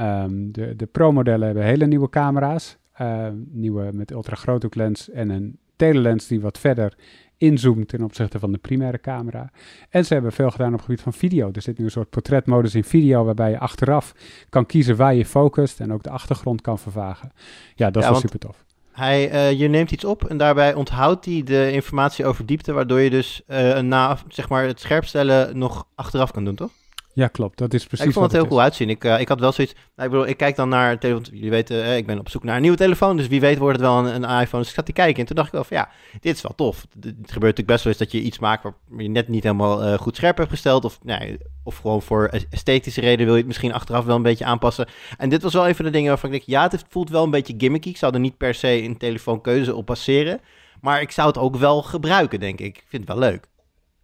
Um, 0.00 0.52
de, 0.52 0.76
de 0.76 0.86
Pro-modellen 0.86 1.46
hebben 1.46 1.64
hele 1.64 1.86
nieuwe 1.86 2.08
camera's. 2.08 2.76
Uh, 3.00 3.26
nieuwe 3.50 3.88
met 3.92 4.10
ultra 4.10 4.58
lens 4.70 5.10
en 5.10 5.30
een 5.30 5.58
telelens 5.76 6.26
die 6.26 6.40
wat 6.40 6.58
verder 6.58 6.96
inzoomt 7.38 7.88
ten 7.88 8.02
opzichte 8.02 8.38
van 8.38 8.52
de 8.52 8.58
primaire 8.58 9.00
camera. 9.00 9.50
En 9.90 10.04
ze 10.04 10.12
hebben 10.12 10.32
veel 10.32 10.50
gedaan 10.50 10.68
op 10.68 10.74
het 10.74 10.84
gebied 10.84 11.00
van 11.00 11.12
video. 11.12 11.50
Er 11.52 11.62
zit 11.62 11.78
nu 11.78 11.84
een 11.84 11.90
soort 11.90 12.10
portretmodus 12.10 12.74
in 12.74 12.84
video 12.84 13.24
waarbij 13.24 13.50
je 13.50 13.58
achteraf 13.58 14.14
kan 14.48 14.66
kiezen 14.66 14.96
waar 14.96 15.14
je 15.14 15.26
focust 15.26 15.80
en 15.80 15.92
ook 15.92 16.02
de 16.02 16.10
achtergrond 16.10 16.60
kan 16.60 16.78
vervagen. 16.78 17.32
Ja, 17.74 17.90
dat 17.90 18.02
is 18.02 18.08
wel 18.08 18.18
super 18.18 18.38
tof. 18.38 18.64
Hij, 18.92 19.32
uh, 19.32 19.60
je 19.60 19.68
neemt 19.68 19.90
iets 19.90 20.04
op 20.04 20.24
en 20.24 20.36
daarbij 20.36 20.74
onthoudt 20.74 21.24
hij 21.24 21.42
de 21.44 21.72
informatie 21.72 22.24
over 22.24 22.46
diepte, 22.46 22.72
waardoor 22.72 23.00
je 23.00 23.10
dus 23.10 23.42
uh, 23.48 23.78
na 23.80 24.18
zeg 24.28 24.48
maar, 24.48 24.66
het 24.66 24.80
scherpstellen 24.80 25.58
nog 25.58 25.86
achteraf 25.94 26.30
kan 26.30 26.44
doen, 26.44 26.54
toch? 26.54 26.70
Ja, 27.16 27.28
klopt. 27.28 27.58
Dat 27.58 27.74
is 27.74 27.86
precies. 27.86 28.06
ik 28.06 28.12
vond 28.12 28.24
het 28.24 28.34
heel 28.34 28.46
cool 28.46 28.60
uitzien. 28.60 28.90
Ik, 28.90 29.04
uh, 29.04 29.20
ik 29.20 29.28
had 29.28 29.40
wel 29.40 29.52
zoiets. 29.52 29.72
Nou, 29.72 30.08
ik 30.08 30.14
bedoel, 30.14 30.26
ik 30.26 30.36
kijk 30.36 30.56
dan 30.56 30.68
naar. 30.68 30.96
Jullie 31.00 31.50
weten, 31.50 31.76
uh, 31.76 31.96
ik 31.96 32.06
ben 32.06 32.18
op 32.18 32.28
zoek 32.28 32.44
naar 32.44 32.56
een 32.56 32.62
nieuwe 32.62 32.76
telefoon. 32.76 33.16
Dus 33.16 33.26
wie 33.26 33.40
weet 33.40 33.58
wordt 33.58 33.78
het 33.78 33.86
wel 33.86 33.98
een, 33.98 34.22
een 34.22 34.40
iPhone. 34.40 34.62
Dus 34.62 34.68
ik 34.68 34.74
zat 34.74 34.86
te 34.86 34.92
kijken. 34.92 35.20
En 35.20 35.26
toen 35.26 35.36
dacht 35.36 35.48
ik 35.48 35.54
wel 35.54 35.64
van 35.64 35.76
ja, 35.76 35.88
dit 36.20 36.36
is 36.36 36.42
wel 36.42 36.54
tof. 36.54 36.86
Het 36.94 37.14
gebeurt 37.14 37.56
natuurlijk 37.56 37.66
best 37.66 37.84
wel 37.84 37.92
eens 37.92 38.02
dat 38.02 38.12
je 38.12 38.20
iets 38.20 38.38
maakt 38.38 38.62
waar 38.62 38.74
je 38.96 39.08
net 39.08 39.28
niet 39.28 39.42
helemaal 39.42 39.86
uh, 39.86 39.98
goed 39.98 40.16
scherp 40.16 40.36
hebt 40.36 40.50
gesteld. 40.50 40.84
Of, 40.84 40.98
nee, 41.02 41.38
of 41.62 41.76
gewoon 41.76 42.02
voor 42.02 42.30
esthetische 42.50 43.00
reden 43.00 43.24
wil 43.24 43.34
je 43.34 43.40
het 43.40 43.48
misschien 43.48 43.72
achteraf 43.72 44.04
wel 44.04 44.16
een 44.16 44.22
beetje 44.22 44.44
aanpassen. 44.44 44.88
En 45.18 45.28
dit 45.28 45.42
was 45.42 45.52
wel 45.52 45.68
een 45.68 45.74
van 45.74 45.84
de 45.84 45.90
dingen 45.90 46.08
waarvan 46.08 46.32
ik 46.32 46.36
denk, 46.36 46.50
ja, 46.50 46.68
het 46.70 46.84
voelt 46.88 47.10
wel 47.10 47.24
een 47.24 47.30
beetje 47.30 47.54
gimmicky. 47.58 47.88
Ik 47.88 47.96
zou 47.96 48.14
er 48.14 48.20
niet 48.20 48.36
per 48.36 48.54
se 48.54 48.82
een 48.82 48.96
telefoonkeuze 48.96 49.74
op 49.74 49.86
passeren. 49.86 50.40
Maar 50.80 51.00
ik 51.00 51.10
zou 51.10 51.28
het 51.28 51.38
ook 51.38 51.56
wel 51.56 51.82
gebruiken, 51.82 52.40
denk 52.40 52.60
ik. 52.60 52.76
Ik 52.76 52.84
vind 52.88 53.08
het 53.08 53.18
wel 53.18 53.28
leuk. 53.30 53.48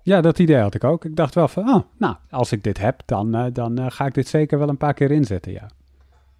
Ja, 0.02 0.20
dat 0.20 0.38
idee 0.38 0.56
had 0.56 0.74
ik 0.74 0.84
ook. 0.84 1.04
Ik 1.04 1.16
dacht 1.16 1.34
wel 1.34 1.48
van, 1.48 1.68
oh, 1.68 1.82
nou, 1.96 2.14
als 2.30 2.52
ik 2.52 2.62
dit 2.62 2.78
heb, 2.78 3.02
dan, 3.06 3.36
uh, 3.36 3.44
dan 3.52 3.80
uh, 3.80 3.86
ga 3.88 4.06
ik 4.06 4.14
dit 4.14 4.28
zeker 4.28 4.58
wel 4.58 4.68
een 4.68 4.76
paar 4.76 4.94
keer 4.94 5.10
inzetten, 5.10 5.52
ja. 5.52 5.66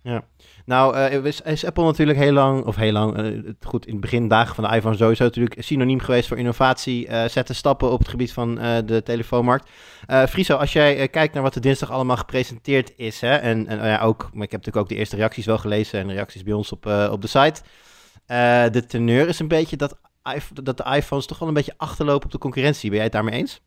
Ja, 0.04 0.22
nou 0.64 0.96
uh, 0.96 1.24
is, 1.44 1.64
Apple 1.66 1.84
natuurlijk 1.84 2.18
heel 2.18 2.32
lang, 2.32 2.64
of 2.64 2.76
heel 2.76 2.92
lang, 2.92 3.44
goed, 3.60 3.86
in 3.86 3.92
het 3.92 4.00
begin 4.00 4.28
dagen 4.28 4.54
van 4.54 4.64
de 4.64 4.76
iPhone 4.76 4.96
sowieso 4.96 5.24
natuurlijk 5.24 5.62
synoniem 5.62 6.00
geweest 6.00 6.28
voor 6.28 6.38
innovatie, 6.38 7.08
zetten 7.28 7.54
stappen 7.54 7.90
op 7.90 7.98
het 7.98 8.08
gebied 8.08 8.32
van 8.32 8.54
de 8.86 9.00
telefoonmarkt. 9.04 9.70
Friso, 10.28 10.56
als 10.56 10.72
jij 10.72 11.08
kijkt 11.08 11.34
naar 11.34 11.42
wat 11.42 11.54
er 11.54 11.60
dinsdag 11.60 11.90
allemaal 11.90 12.16
gepresenteerd 12.16 12.92
is, 12.96 13.20
hè, 13.20 13.36
en, 13.36 13.66
en 13.66 13.86
ja, 13.86 14.00
ook, 14.00 14.22
ik 14.22 14.40
heb 14.40 14.50
natuurlijk 14.50 14.76
ook 14.76 14.88
de 14.88 14.94
eerste 14.94 15.16
reacties 15.16 15.46
wel 15.46 15.58
gelezen 15.58 16.00
en 16.00 16.12
reacties 16.12 16.42
bij 16.42 16.54
ons 16.54 16.72
op, 16.72 16.86
op 17.10 17.22
de 17.22 17.28
site. 17.28 17.60
de 18.72 18.84
teneur 18.86 19.28
is 19.28 19.38
een 19.38 19.48
beetje 19.48 19.76
dat 19.76 19.98
dat 20.62 20.76
de 20.76 20.94
iPhones 20.96 21.26
toch 21.26 21.38
wel 21.38 21.48
een 21.48 21.54
beetje 21.54 21.74
achterlopen 21.76 22.24
op 22.24 22.32
de 22.32 22.38
concurrentie. 22.38 22.88
Ben 22.88 22.94
jij 22.94 23.04
het 23.04 23.12
daarmee 23.12 23.40
eens? 23.40 23.60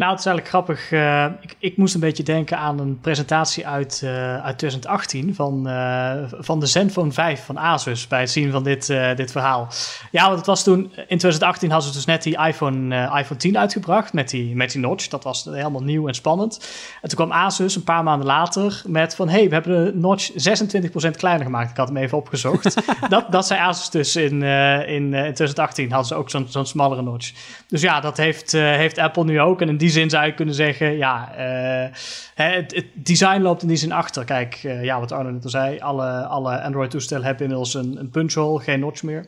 Nou, 0.00 0.12
het 0.12 0.20
is 0.20 0.26
eigenlijk 0.26 0.56
grappig. 0.56 0.90
Uh, 0.90 1.24
ik, 1.40 1.56
ik, 1.58 1.76
moest 1.76 1.94
een 1.94 2.00
beetje 2.00 2.22
denken 2.22 2.58
aan 2.58 2.78
een 2.78 3.00
presentatie 3.00 3.66
uit, 3.66 4.00
uh, 4.04 4.10
uit 4.44 4.58
2018 4.58 5.34
van, 5.34 5.68
uh, 5.68 6.12
van 6.38 6.60
de 6.60 6.66
Zenfone 6.66 7.12
5 7.12 7.44
van 7.44 7.58
Asus 7.58 8.06
bij 8.06 8.20
het 8.20 8.30
zien 8.30 8.50
van 8.50 8.62
dit, 8.62 8.86
dit 9.16 9.32
verhaal. 9.32 9.68
Ja, 10.10 10.24
want 10.24 10.36
het 10.36 10.46
was 10.46 10.62
toen, 10.62 10.80
in 10.80 11.18
2018 11.18 11.70
hadden 11.70 11.88
ze 11.88 11.96
dus 11.96 12.04
net 12.04 12.22
die 12.22 12.38
iPhone, 12.38 12.96
iPhone 13.18 13.40
10 13.40 13.58
uitgebracht 13.58 14.12
met 14.12 14.30
die, 14.30 14.56
met 14.56 14.72
die 14.72 14.80
notch. 14.80 15.08
Dat 15.08 15.24
was 15.24 15.44
helemaal 15.44 15.82
nieuw 15.82 16.08
en 16.08 16.14
spannend. 16.14 16.70
En 17.02 17.08
toen 17.08 17.26
kwam 17.26 17.32
Asus 17.32 17.76
een 17.76 17.84
paar 17.84 18.02
maanden 18.02 18.26
later 18.26 18.82
met 18.86 19.14
van, 19.14 19.28
hey, 19.28 19.48
we 19.48 19.54
hebben 19.54 19.84
de 19.84 19.98
notch 19.98 20.30
26% 20.30 21.10
kleiner 21.16 21.44
gemaakt. 21.44 21.70
Ik 21.70 21.76
had 21.76 21.88
hem 21.88 21.96
even 21.96 22.18
opgezocht. 22.18 22.74
dat, 23.08 23.32
dat 23.32 23.46
zei 23.46 23.60
Asus 23.60 23.90
dus 23.90 24.16
in, 24.16 24.42
in, 24.42 25.14
in 25.14 25.34
2018, 25.34 25.88
hadden 25.90 26.08
ze 26.08 26.14
ook 26.14 26.30
zo'n 26.30 26.46
zo'n 26.48 26.66
smallere 26.66 27.02
notch. 27.02 27.32
Dus 27.68 27.80
ja, 27.80 28.00
dat 28.00 28.16
heeft, 28.16 28.52
heeft 28.52 28.98
Apple 28.98 29.24
nu 29.24 29.40
ook. 29.40 29.60
En 29.60 29.68
in 29.68 29.76
die 29.76 29.89
zin 29.90 30.10
zou 30.10 30.26
je 30.26 30.34
kunnen 30.34 30.54
zeggen, 30.54 30.96
ja, 30.96 31.32
uh, 31.38 31.94
het, 32.34 32.74
het, 32.74 32.86
design 32.94 33.40
loopt 33.40 33.62
in 33.62 33.68
die 33.68 33.76
zin 33.76 33.92
achter. 33.92 34.24
Kijk, 34.24 34.62
uh, 34.62 34.84
ja, 34.84 35.00
wat 35.00 35.12
Arno 35.12 35.30
net 35.30 35.44
al 35.44 35.50
zei, 35.50 35.78
alle, 35.78 36.24
alle 36.24 36.62
Android-toestellen 36.62 37.24
hebben 37.24 37.42
inmiddels 37.42 37.74
een, 37.74 37.96
een 37.98 38.10
punch-hole, 38.10 38.60
geen 38.60 38.80
notch 38.80 39.02
meer. 39.02 39.26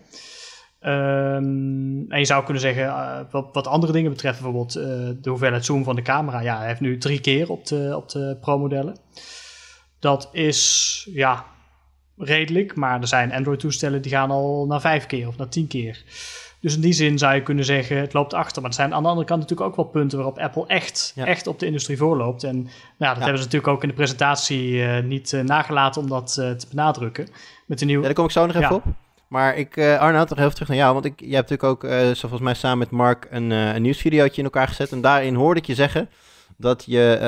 Um, 0.81 2.11
en 2.11 2.19
je 2.19 2.25
zou 2.25 2.45
kunnen 2.45 2.63
zeggen, 2.63 2.85
uh, 2.85 3.19
wat, 3.31 3.49
wat, 3.53 3.67
andere 3.67 3.93
dingen 3.93 4.11
betreft, 4.11 4.41
bijvoorbeeld 4.41 4.73
de 5.23 5.31
hoeveelheid 5.31 5.65
zoom 5.65 5.85
van 5.85 5.97
de 5.97 6.03
camera. 6.03 6.41
Ja, 6.41 6.59
hij 6.59 6.67
heeft 6.67 6.81
nu 6.81 6.99
drie 6.99 7.21
keer 7.21 7.51
op 7.51 7.67
de, 7.67 7.93
op 7.97 8.09
de 8.09 8.37
Pro-modellen. 8.41 8.97
Dat 9.99 10.29
is, 10.33 11.09
ja, 11.13 11.45
redelijk. 12.17 12.75
Maar 12.75 13.01
er 13.01 13.09
zijn 13.09 13.33
Android-toestellen 13.33 14.03
die 14.03 14.11
gaan 14.11 14.31
al 14.31 14.67
naar 14.67 14.81
vijf 14.81 15.07
keer 15.07 15.29
of 15.29 15.37
naar 15.37 15.49
tien 15.49 15.67
keer. 15.67 16.05
Dus 16.63 16.75
in 16.75 16.81
die 16.81 16.93
zin 16.93 17.19
zou 17.19 17.35
je 17.35 17.43
kunnen 17.43 17.65
zeggen, 17.65 17.97
het 17.97 18.13
loopt 18.13 18.35
achter. 18.35 18.63
Maar 18.63 18.71
er 18.71 18.77
zijn 18.77 18.95
aan 18.95 19.03
de 19.03 19.09
andere 19.09 19.27
kant 19.27 19.41
natuurlijk 19.41 19.69
ook 19.69 19.77
wel 19.77 19.85
punten 19.85 20.19
waarop 20.19 20.39
Apple 20.39 20.67
echt, 20.67 21.13
echt 21.17 21.47
op 21.47 21.59
de 21.59 21.67
industrie 21.67 21.97
voorloopt. 21.97 22.45
En 22.45 22.57
nou, 22.97 23.15
dat 23.15 23.23
hebben 23.23 23.39
ze 23.39 23.45
natuurlijk 23.45 23.73
ook 23.73 23.83
in 23.83 23.89
de 23.89 23.95
presentatie 23.95 24.73
uh, 24.73 24.99
niet 25.03 25.33
uh, 25.33 25.41
nagelaten 25.41 26.03
om 26.03 26.09
dat 26.09 26.37
uh, 26.41 26.51
te 26.51 26.67
benadrukken. 26.69 27.29
Met 27.67 27.79
de 27.79 27.85
nieuwe... 27.85 28.01
Ja, 28.01 28.07
daar 28.07 28.17
kom 28.17 28.25
ik 28.25 28.31
zo 28.31 28.47
nog 28.47 28.57
even 28.57 28.75
op. 28.75 28.85
Maar 29.29 29.57
ik, 29.57 29.79
Arnoud, 29.79 30.29
nog 30.29 30.39
even 30.39 30.53
terug 30.53 30.69
naar 30.69 30.77
jou. 30.77 30.93
Want 30.93 31.05
ik, 31.05 31.21
jij 31.21 31.35
hebt 31.37 31.51
natuurlijk 31.51 31.85
ook, 31.85 31.91
zo 31.91 32.21
volgens 32.21 32.41
mij 32.41 32.55
samen 32.55 32.79
met 32.79 32.91
Mark, 32.91 33.27
een, 33.31 33.51
een 33.51 33.83
nieuwsvideootje 33.83 34.39
in 34.39 34.45
elkaar 34.45 34.69
gezet. 34.69 34.93
En 34.93 35.01
daarin 35.01 35.35
hoorde 35.35 35.61
ik 35.61 35.67
je 35.67 35.75
zeggen 35.75 36.11
dat 36.57 36.85
je 36.87 37.19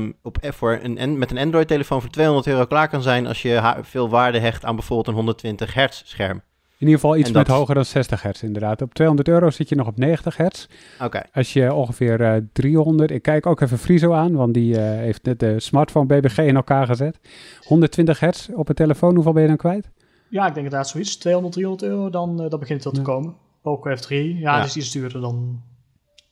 uh, 0.00 0.08
op, 0.22 0.36
voor 0.42 0.78
een, 0.82 1.18
met 1.18 1.30
een 1.30 1.38
Android-telefoon 1.38 2.00
voor 2.00 2.10
200 2.10 2.46
euro 2.46 2.66
klaar 2.66 2.88
kan 2.88 3.02
zijn 3.02 3.26
als 3.26 3.42
je 3.42 3.74
veel 3.82 4.08
waarde 4.08 4.38
hecht 4.38 4.64
aan 4.64 4.74
bijvoorbeeld 4.76 5.08
een 5.08 5.14
120 5.14 5.74
hertz 5.74 6.02
scherm. 6.04 6.42
In 6.80 6.86
ieder 6.86 7.00
geval 7.00 7.16
iets 7.16 7.32
met 7.32 7.48
hoger 7.48 7.74
dan 7.74 7.84
60 7.84 8.22
hertz 8.22 8.42
inderdaad. 8.42 8.82
Op 8.82 8.94
200 8.94 9.28
euro 9.28 9.50
zit 9.50 9.68
je 9.68 9.74
nog 9.74 9.86
op 9.86 9.98
90 9.98 10.36
hertz. 10.36 10.66
Oké. 11.02 11.22
Als 11.32 11.52
je 11.52 11.74
ongeveer 11.74 12.20
uh, 12.20 12.36
300... 12.52 13.10
Ik 13.10 13.22
kijk 13.22 13.46
ook 13.46 13.60
even 13.60 13.78
Friso 13.78 14.12
aan, 14.12 14.32
want 14.32 14.54
die 14.54 14.74
uh, 14.74 14.80
heeft 14.80 15.22
net 15.22 15.40
de 15.40 15.60
smartphone 15.60 16.06
BBG 16.06 16.38
in 16.38 16.56
elkaar 16.56 16.86
gezet. 16.86 17.18
120 17.62 18.20
hertz 18.20 18.48
op 18.48 18.68
een 18.68 18.74
telefoon, 18.74 19.14
hoeveel 19.14 19.32
ben 19.32 19.42
je 19.42 19.48
dan 19.48 19.56
kwijt? 19.56 19.90
Ja, 20.28 20.46
ik 20.46 20.54
denk 20.54 20.64
inderdaad 20.66 20.88
zoiets. 20.88 21.16
200, 21.16 21.54
300 21.54 21.90
euro, 21.90 22.10
dan, 22.10 22.42
uh, 22.42 22.50
dan 22.50 22.58
begint 22.58 22.84
het 22.84 22.94
wel 22.94 23.04
te 23.04 23.10
komen. 23.10 23.34
Poco 23.62 23.96
F3, 23.96 24.08
ja, 24.08 24.18
ja. 24.18 24.56
dat 24.56 24.66
is 24.66 24.76
iets 24.76 24.92
duurder 24.92 25.20
dan 25.20 25.62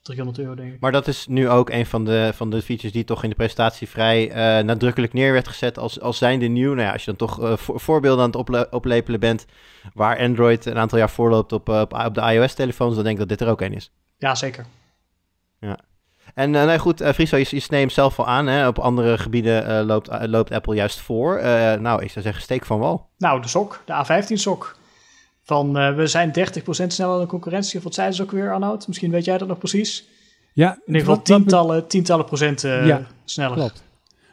300 0.01 0.39
euro, 0.39 0.55
denk 0.55 0.73
ik. 0.73 0.79
Maar 0.79 0.91
dat 0.91 1.07
is 1.07 1.27
nu 1.27 1.49
ook 1.49 1.69
een 1.69 1.85
van 1.85 2.05
de, 2.05 2.31
van 2.35 2.49
de 2.49 2.61
features 2.61 2.91
die 2.91 3.03
toch 3.03 3.23
in 3.23 3.29
de 3.29 3.35
presentatie 3.35 3.89
vrij 3.89 4.27
uh, 4.29 4.63
nadrukkelijk 4.63 5.13
neer 5.13 5.33
werd 5.33 5.47
gezet 5.47 5.77
als, 5.77 6.01
als 6.01 6.17
zijnde 6.17 6.47
nieuw. 6.47 6.73
Nou 6.73 6.87
ja, 6.87 6.91
als 6.91 7.05
je 7.05 7.13
dan 7.15 7.27
toch 7.27 7.41
uh, 7.41 7.57
voor, 7.57 7.79
voorbeelden 7.79 8.23
aan 8.23 8.29
het 8.29 8.39
ople 8.39 8.67
oplepelen 8.71 9.19
bent 9.19 9.45
waar 9.93 10.19
Android 10.19 10.65
een 10.65 10.77
aantal 10.77 10.97
jaar 10.97 11.09
voorloopt 11.09 11.51
op, 11.51 11.69
uh, 11.69 11.81
op, 11.81 12.13
de 12.13 12.21
iOS-telefoons, 12.21 12.95
dan 12.95 13.03
denk 13.03 13.19
ik 13.19 13.27
dat 13.27 13.37
dit 13.37 13.47
er 13.47 13.53
ook 13.53 13.61
een 13.61 13.73
is. 13.73 13.91
Ja, 14.17 14.35
zeker. 14.35 14.65
Ja. 15.59 15.79
En 16.33 16.51
nee, 16.51 16.79
goed, 16.79 17.03
Friso, 17.03 17.37
je, 17.37 17.45
je 17.49 17.59
sneemt 17.59 17.91
zelf 17.91 18.19
al 18.19 18.27
aan. 18.27 18.47
Hè? 18.47 18.67
Op 18.67 18.79
andere 18.79 19.17
gebieden 19.17 19.85
loopt, 19.85 20.27
loopt 20.27 20.51
Apple 20.51 20.75
juist 20.75 20.99
voor. 20.99 21.39
nou, 21.79 22.03
ik 22.03 22.11
zou 22.11 22.25
zeggen, 22.25 22.43
steek 22.43 22.65
van 22.65 22.79
wal. 22.79 23.09
Nou, 23.17 23.41
de 23.41 23.47
sok, 23.47 23.81
de 23.85 24.05
A15-sok. 24.05 24.78
Van 25.49 25.73
we 25.95 26.07
zijn 26.07 26.29
30% 26.29 26.31
sneller 26.71 27.13
dan 27.13 27.21
de 27.21 27.27
concurrentie. 27.27 27.77
Of 27.77 27.83
wat 27.83 27.93
zeiden 27.93 28.15
ze 28.15 28.23
ook 28.23 28.31
weer, 28.31 28.53
Arnoud? 28.53 28.87
Misschien 28.87 29.11
weet 29.11 29.25
jij 29.25 29.37
dat 29.37 29.47
nog 29.47 29.57
precies. 29.57 30.07
Ja, 30.53 30.73
in 30.73 30.81
ieder 30.85 31.01
geval 31.01 31.21
tientallen, 31.21 31.87
tientallen 31.87 32.25
procent 32.25 32.61
ja, 32.61 33.07
sneller. 33.25 33.57
Klopt. 33.57 33.83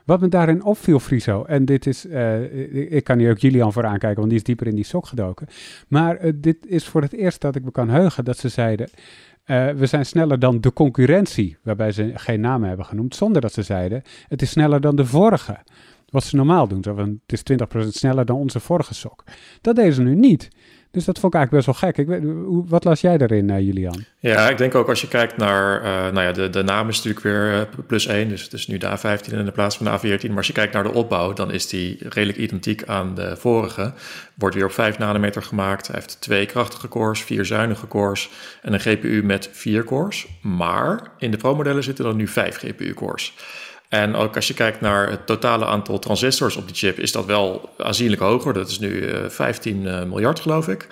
Wat 0.07 0.21
me 0.21 0.29
daarin 0.29 0.65
opviel, 0.65 1.01
Friso, 1.01 1.45
en 1.45 1.65
dit 1.65 1.87
is, 1.87 2.07
uh, 2.07 2.93
ik 2.93 3.05
kan 3.05 3.19
hier 3.19 3.31
ook 3.31 3.39
Julian 3.39 3.73
voor 3.73 3.85
aankijken, 3.85 4.17
want 4.17 4.29
die 4.29 4.39
is 4.39 4.45
dieper 4.45 4.67
in 4.67 4.75
die 4.75 4.85
sok 4.85 5.07
gedoken. 5.07 5.47
Maar 5.89 6.25
uh, 6.25 6.33
dit 6.35 6.67
is 6.67 6.87
voor 6.87 7.03
het 7.03 7.13
eerst 7.13 7.41
dat 7.41 7.57
ik 7.57 7.65
me 7.65 7.71
kan 7.71 7.89
heugen 7.89 8.25
dat 8.25 8.39
ze 8.39 8.49
zeiden, 8.49 8.89
uh, 9.47 9.69
we 9.71 9.87
zijn 9.87 10.07
sneller 10.07 10.39
dan 10.39 10.61
de 10.61 10.73
concurrentie, 10.73 11.57
waarbij 11.63 11.93
ze 11.93 12.11
geen 12.15 12.41
namen 12.41 12.69
hebben 12.69 12.87
genoemd, 12.87 13.15
zonder 13.15 13.41
dat 13.41 13.53
ze 13.53 13.63
zeiden, 13.63 14.03
het 14.29 14.43
is 14.43 14.51
sneller 14.51 14.81
dan 14.81 14.97
de 14.97 15.07
vorige. 15.07 15.59
Wat 16.11 16.25
ze 16.25 16.37
normaal 16.37 16.69
doen, 16.69 16.83
zo 16.83 16.95
van, 16.95 17.21
het 17.27 17.33
is 17.33 17.43
20% 17.85 17.89
sneller 17.89 18.25
dan 18.25 18.37
onze 18.37 18.61
vorige 18.61 18.95
sok. 18.95 19.25
Dat 19.61 19.77
deden 19.77 19.93
ze 19.93 20.03
nu 20.03 20.15
niet. 20.15 20.49
Dus 20.97 21.05
dat 21.05 21.19
vond 21.19 21.35
ik 21.35 21.41
eigenlijk 21.41 21.67
best 21.67 21.81
wel 21.81 21.91
gek. 21.91 21.99
Ik 21.99 22.07
weet, 22.07 22.23
wat 22.69 22.85
las 22.85 23.01
jij 23.01 23.19
daarin, 23.19 23.49
uh, 23.49 23.61
Julian? 23.61 24.05
Ja, 24.19 24.49
ik 24.49 24.59
denk 24.59 24.75
ook 24.75 24.89
als 24.89 25.01
je 25.01 25.09
kijkt 25.09 25.37
naar, 25.37 25.83
uh, 25.83 25.87
nou 25.87 26.21
ja, 26.21 26.33
de, 26.33 26.51
de 26.51 26.63
naam 26.63 26.89
is 26.89 26.97
natuurlijk 26.97 27.25
weer 27.25 27.53
uh, 27.53 27.61
plus 27.87 28.07
1, 28.07 28.29
dus 28.29 28.43
het 28.43 28.53
is 28.53 28.67
nu 28.67 28.79
de 28.79 28.99
A15 28.99 29.33
in 29.33 29.45
de 29.45 29.51
plaats 29.51 29.77
van 29.77 29.87
de 29.87 30.19
A14. 30.19 30.29
Maar 30.29 30.37
als 30.37 30.47
je 30.47 30.53
kijkt 30.53 30.73
naar 30.73 30.83
de 30.83 30.93
opbouw, 30.93 31.33
dan 31.33 31.51
is 31.53 31.69
die 31.69 31.99
redelijk 32.09 32.39
identiek 32.39 32.85
aan 32.85 33.15
de 33.15 33.37
vorige. 33.37 33.93
Wordt 34.35 34.55
weer 34.55 34.65
op 34.65 34.73
5 34.73 34.99
nanometer 34.99 35.43
gemaakt. 35.43 35.87
Hij 35.87 35.97
heeft 35.97 36.21
twee 36.21 36.47
krachtige 36.47 36.89
cores, 36.89 37.23
vier 37.23 37.45
zuinige 37.45 37.89
cores 37.89 38.31
en 38.63 38.73
een 38.73 38.81
GPU 38.81 39.23
met 39.25 39.49
vier 39.53 39.85
cores. 39.85 40.27
Maar 40.43 41.11
in 41.19 41.31
de 41.31 41.37
Pro-modellen 41.37 41.83
zitten 41.83 42.05
dan 42.05 42.17
nu 42.17 42.29
vijf 42.29 42.57
GPU-cores. 42.57 43.35
En 43.89 44.15
ook 44.15 44.37
als 44.37 44.49
je 44.49 44.55
kijkt 44.55 44.81
naar 44.81 45.11
het 45.11 45.27
totale 45.27 45.65
aantal 45.65 45.99
transistors 45.99 46.57
op 46.57 46.67
die 46.67 46.77
chip, 46.77 46.99
is 46.99 47.13
dat 47.13 47.25
wel 47.25 47.75
aanzienlijk 47.79 48.23
hoger. 48.23 48.53
Dat 48.53 48.69
is 48.69 48.79
nu 48.79 48.89
uh, 48.89 49.29
15 49.29 49.83
uh, 49.83 50.03
miljard, 50.03 50.41
geloof 50.41 50.69
ik. 50.69 50.87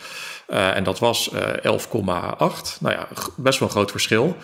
Uh, 0.48 0.76
en 0.76 0.84
dat 0.84 0.98
was 0.98 1.30
11,8. 1.32 1.36
Nou 1.62 2.34
ja, 2.80 3.08
best 3.36 3.58
wel 3.58 3.68
een 3.68 3.74
groot 3.74 3.90
verschil. 3.90 4.36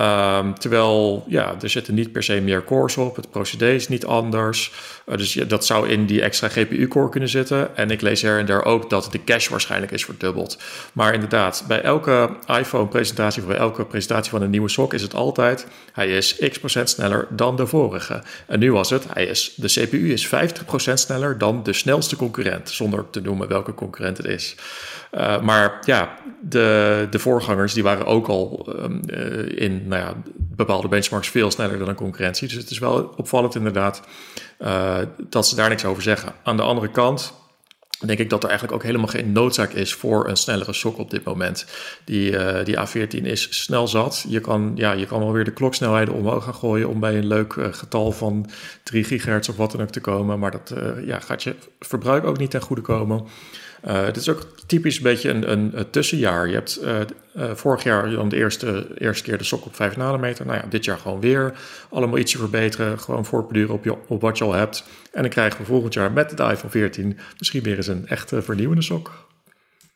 Um, 0.00 0.58
terwijl, 0.58 1.24
ja, 1.28 1.54
er 1.60 1.70
zitten 1.70 1.94
niet 1.94 2.12
per 2.12 2.22
se 2.22 2.40
meer 2.40 2.64
cores 2.64 2.96
op. 2.96 3.16
Het 3.16 3.30
procedé 3.30 3.70
is 3.70 3.88
niet 3.88 4.06
anders. 4.06 4.72
Uh, 5.06 5.16
dus 5.16 5.34
ja, 5.34 5.44
dat 5.44 5.66
zou 5.66 5.88
in 5.88 6.06
die 6.06 6.22
extra 6.22 6.48
GPU-core 6.48 7.08
kunnen 7.08 7.28
zitten. 7.28 7.76
En 7.76 7.90
ik 7.90 8.00
lees 8.00 8.22
her 8.22 8.38
en 8.38 8.46
daar 8.46 8.64
ook 8.64 8.90
dat 8.90 9.08
de 9.10 9.24
cache 9.24 9.50
waarschijnlijk 9.50 9.92
is 9.92 10.04
verdubbeld. 10.04 10.58
Maar 10.92 11.14
inderdaad, 11.14 11.64
bij 11.68 11.80
elke 11.80 12.36
iPhone-presentatie 12.46 13.42
of 13.42 13.48
bij 13.48 13.56
elke 13.56 13.84
presentatie 13.84 14.30
van 14.30 14.42
een 14.42 14.50
nieuwe 14.50 14.68
sok 14.68 14.94
is 14.94 15.02
het 15.02 15.14
altijd... 15.14 15.66
hij 15.92 16.08
is 16.08 16.38
x 16.50 16.58
procent 16.58 16.90
sneller 16.90 17.26
dan 17.30 17.56
de 17.56 17.66
vorige. 17.66 18.22
En 18.46 18.58
nu 18.58 18.72
was 18.72 18.90
het, 18.90 19.06
hij 19.12 19.26
is, 19.26 19.54
de 19.56 19.68
CPU 19.68 20.12
is 20.12 20.28
50 20.28 20.64
procent 20.64 21.00
sneller 21.00 21.38
dan 21.38 21.62
de 21.62 21.72
snelste 21.72 22.16
concurrent. 22.16 22.70
Zonder 22.70 23.10
te 23.10 23.20
noemen 23.20 23.48
welke 23.48 23.74
concurrent 23.74 24.16
het 24.16 24.26
is. 24.26 24.56
Uh, 25.16 25.40
maar 25.40 25.78
ja, 25.84 26.14
de, 26.40 27.06
de 27.10 27.18
voorgangers 27.18 27.72
die 27.72 27.82
waren 27.82 28.06
ook 28.06 28.26
al 28.26 28.66
um, 28.78 29.00
uh, 29.06 29.62
in 29.62 29.88
nou 29.88 30.02
ja, 30.02 30.14
bepaalde 30.36 30.88
benchmarks 30.88 31.28
veel 31.28 31.50
sneller 31.50 31.78
dan 31.78 31.88
een 31.88 31.94
concurrentie. 31.94 32.48
Dus 32.48 32.56
het 32.56 32.70
is 32.70 32.78
wel 32.78 33.12
opvallend 33.16 33.54
inderdaad 33.54 34.02
uh, 34.60 34.98
dat 35.28 35.46
ze 35.46 35.56
daar 35.56 35.68
niks 35.68 35.84
over 35.84 36.02
zeggen. 36.02 36.32
Aan 36.42 36.56
de 36.56 36.62
andere 36.62 36.90
kant 36.90 37.34
denk 38.06 38.18
ik 38.18 38.30
dat 38.30 38.42
er 38.42 38.48
eigenlijk 38.48 38.78
ook 38.78 38.86
helemaal 38.86 39.08
geen 39.08 39.32
noodzaak 39.32 39.72
is 39.72 39.94
voor 39.94 40.28
een 40.28 40.36
snellere 40.36 40.72
sok 40.72 40.98
op 40.98 41.10
dit 41.10 41.24
moment. 41.24 41.66
Die, 42.04 42.36
die 42.64 42.76
A14 42.76 43.22
is 43.22 43.62
snel 43.62 43.88
zat. 43.88 44.24
Je 44.28 44.40
kan, 44.40 44.72
ja, 44.74 44.92
je 44.92 45.06
kan 45.06 45.18
wel 45.18 45.32
weer 45.32 45.44
de 45.44 45.52
kloksnelheden 45.52 46.14
omhoog 46.14 46.44
gaan 46.44 46.54
gooien 46.54 46.88
om 46.88 47.00
bij 47.00 47.16
een 47.16 47.26
leuk 47.26 47.56
getal 47.70 48.12
van 48.12 48.46
3 48.82 49.04
gigahertz 49.04 49.48
of 49.48 49.56
wat 49.56 49.70
dan 49.70 49.82
ook 49.82 49.90
te 49.90 50.00
komen. 50.00 50.38
Maar 50.38 50.50
dat 50.50 50.74
ja, 51.04 51.20
gaat 51.20 51.42
je 51.42 51.54
verbruik 51.80 52.24
ook 52.24 52.38
niet 52.38 52.50
ten 52.50 52.62
goede 52.62 52.82
komen. 52.82 53.26
Uh, 53.86 54.04
dit 54.04 54.16
is 54.16 54.28
ook 54.28 54.46
typisch 54.66 54.96
een 54.96 55.02
beetje 55.02 55.30
een, 55.30 55.50
een, 55.50 55.78
een 55.78 55.90
tussenjaar. 55.90 56.48
Je 56.48 56.54
hebt 56.54 56.80
uh, 56.82 57.00
uh, 57.36 57.54
vorig 57.54 57.82
jaar 57.82 58.10
dan 58.10 58.28
de 58.28 58.36
eerste, 58.36 58.86
eerste 58.98 59.24
keer 59.24 59.38
de 59.38 59.44
sok 59.44 59.66
op 59.66 59.74
5 59.74 59.96
nanometer. 59.96 60.46
Nou 60.46 60.58
ja, 60.58 60.66
dit 60.68 60.84
jaar 60.84 60.98
gewoon 60.98 61.20
weer 61.20 61.54
allemaal 61.90 62.18
ietsje 62.18 62.38
verbeteren. 62.38 62.98
Gewoon 62.98 63.24
voortborduren 63.24 63.74
op, 63.74 63.84
je, 63.84 63.96
op 64.06 64.20
wat 64.20 64.38
je 64.38 64.44
al 64.44 64.52
hebt. 64.52 64.84
En 65.12 65.22
dan 65.22 65.30
krijgen 65.30 65.60
we 65.60 65.66
volgend 65.66 65.94
jaar 65.94 66.12
met 66.12 66.36
de 66.36 66.42
iPhone 66.42 66.70
14 66.70 67.18
misschien 67.38 67.62
weer 67.62 67.76
eens 67.76 67.86
een 67.86 68.06
echte 68.06 68.42
vernieuwende 68.42 68.82
sok. 68.82 69.28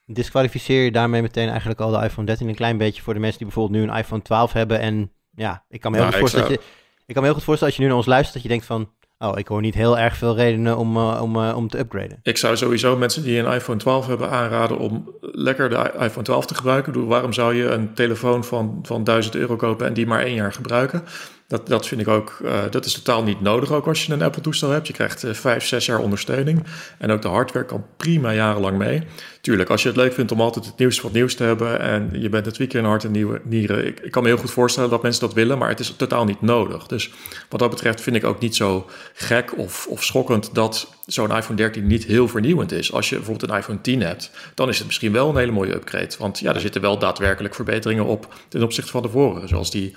Disqualificeer 0.07 0.85
je 0.85 0.93
daarmee 0.93 1.23
meteen 1.23 1.49
eigenlijk 1.49 1.81
al 1.81 1.91
de 1.91 2.05
iPhone 2.05 2.27
13 2.27 2.49
een 2.49 2.55
klein 2.55 2.79
beetje 2.79 3.03
voor 3.03 3.15
de 3.15 3.21
mensen 3.21 3.39
die 3.39 3.47
bijvoorbeeld 3.47 3.81
nu 3.81 3.91
een 3.91 3.99
iPhone 3.99 4.23
12 4.23 4.53
hebben. 4.53 4.81
En 4.81 5.13
ja, 5.31 5.65
ik 5.69 5.81
kan 5.81 5.91
me 5.91 5.97
heel, 5.97 6.07
nou, 6.07 6.19
goed, 6.19 6.31
voorstellen 6.31 6.57
dat 6.57 6.65
je, 6.65 6.71
ik 7.07 7.15
kan 7.15 7.23
me 7.23 7.29
heel 7.29 7.37
goed 7.37 7.45
voorstellen 7.45 7.75
als 7.75 7.77
je 7.77 7.83
nu 7.83 7.89
naar 7.89 7.97
ons 7.97 8.07
luistert 8.07 8.35
dat 8.35 8.43
je 8.43 8.49
denkt 8.49 8.67
van 8.67 8.93
Oh, 9.19 9.39
ik 9.39 9.49
hoor 9.49 9.61
niet 9.61 9.75
heel 9.75 9.99
erg 9.99 10.17
veel 10.17 10.37
redenen 10.37 10.77
om, 10.77 10.97
uh, 10.97 11.19
om, 11.23 11.37
uh, 11.37 11.57
om 11.57 11.69
te 11.69 11.79
upgraden. 11.79 12.19
Ik 12.23 12.37
zou 12.37 12.57
sowieso 12.57 12.97
mensen 12.97 13.23
die 13.23 13.39
een 13.39 13.53
iPhone 13.53 13.79
12 13.79 14.07
hebben 14.07 14.31
aanraden 14.31 14.79
om 14.79 15.15
lekker 15.21 15.69
de 15.69 15.93
iPhone 15.99 16.25
12 16.25 16.47
te 16.47 16.55
gebruiken. 16.55 17.07
Waarom 17.07 17.33
zou 17.33 17.55
je 17.55 17.65
een 17.65 17.95
telefoon 17.95 18.45
van, 18.45 18.79
van 18.83 19.05
1000 19.05 19.35
euro 19.35 19.57
kopen 19.57 19.87
en 19.87 19.95
die 19.95 20.07
maar 20.07 20.23
één 20.23 20.35
jaar 20.35 20.53
gebruiken? 20.53 21.03
Dat, 21.49 21.67
dat 21.67 21.87
vind 21.87 22.01
ik 22.01 22.09
ook, 22.09 22.39
uh, 22.43 22.61
dat 22.71 22.85
is 22.85 22.93
totaal 22.93 23.23
niet 23.23 23.41
nodig 23.41 23.73
ook 23.73 23.87
als 23.87 24.07
je 24.07 24.13
een 24.13 24.23
Apple-toestel 24.23 24.71
hebt. 24.71 24.87
Je 24.87 24.93
krijgt 24.93 25.25
uh, 25.25 25.33
vijf, 25.33 25.65
zes 25.65 25.87
jaar 25.87 25.99
ondersteuning. 25.99 26.65
En 26.99 27.11
ook 27.11 27.23
de 27.23 27.29
hardware 27.29 27.67
kan 27.67 27.85
prima 27.97 28.33
jarenlang 28.33 28.79
mee. 28.79 29.03
Tuurlijk, 29.41 29.71
als 29.71 29.83
je 29.83 29.89
het 29.89 29.97
leuk 29.97 30.13
vindt 30.13 30.33
om 30.33 30.41
altijd 30.41 30.67
het 30.67 30.79
nieuws 30.79 31.01
van 31.01 31.11
het 31.11 31.19
nieuws 31.19 31.35
te 31.35 31.43
hebben... 31.43 31.81
en 31.81 32.11
je 32.13 32.29
bent 32.29 32.47
het 32.47 32.57
weekend 32.57 32.87
hart 32.87 33.05
en 33.05 33.11
nieuwe 33.11 33.41
nieren... 33.45 33.87
Ik, 33.87 34.01
ik, 34.01 34.11
kan 34.11 34.23
me 34.23 34.29
heel 34.29 34.39
goed 34.39 34.51
voorstellen 34.51 34.91
dat 34.91 35.03
mensen 35.03 35.21
dat 35.21 35.35
willen... 35.35 35.59
maar 35.59 35.69
het 35.69 35.81
is 35.81 35.95
totaal 35.97 36.25
niet 36.25 36.41
nodig. 36.41 36.87
Dus 36.87 37.11
wat 37.49 37.61
dat 37.61 37.71
betreft 37.71 38.01
vind 38.01 38.17
ik 38.17 38.25
ook 38.25 38.41
niet 38.41 38.57
zo 38.57 38.87
gek 39.15 39.59
of, 39.59 39.87
of 39.87 40.05
schokkend... 40.05 40.55
dat 40.55 40.89
zo'n 41.07 41.37
iPhone 41.37 41.57
13 41.57 41.87
niet 41.87 42.05
heel 42.05 42.29
vernieuwend 42.29 42.73
is. 42.73 42.93
Als 42.93 43.09
je 43.09 43.17
bijvoorbeeld 43.17 43.51
een 43.51 43.57
iPhone 43.57 43.81
10 43.81 44.03
hebt... 44.03 44.31
dan 44.55 44.69
is 44.69 44.79
het 44.79 44.87
misschien 44.87 45.13
wel 45.13 45.29
een 45.29 45.37
hele 45.37 45.53
mooie 45.53 45.75
upgrade. 45.75 46.15
Want 46.19 46.39
ja, 46.39 46.55
er 46.55 46.61
zitten 46.61 46.81
wel 46.81 46.99
daadwerkelijk 46.99 47.55
verbeteringen 47.55 48.05
op... 48.05 48.35
ten 48.49 48.63
opzichte 48.63 48.91
van 48.91 49.03
de 49.03 49.09
vorige, 49.09 49.47
zoals 49.47 49.71
die 49.71 49.95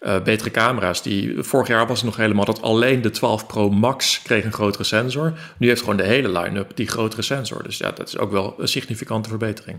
uh, 0.00 0.22
betere 0.22 0.50
camera's. 0.50 1.02
Die, 1.02 1.42
vorig 1.42 1.68
jaar 1.68 1.86
was 1.86 1.96
het 1.96 2.06
nog 2.06 2.16
helemaal 2.16 2.44
dat 2.44 2.62
alleen 2.62 3.02
de 3.02 3.10
12 3.10 3.46
Pro 3.46 3.70
Max 3.70 4.22
kreeg 4.22 4.44
een 4.44 4.52
grotere 4.52 4.84
sensor. 4.84 5.32
Nu 5.58 5.68
heeft 5.68 5.80
gewoon 5.80 5.96
de 5.96 6.02
hele 6.02 6.38
line-up 6.40 6.70
die 6.74 6.88
grotere 6.88 7.22
sensor. 7.22 7.62
Dus 7.62 7.78
ja, 7.78 7.90
dat 7.90 8.08
is 8.08 8.18
ook 8.18 8.30
wel 8.30 8.54
een 8.58 8.68
significante 8.68 9.28
verbetering. 9.28 9.78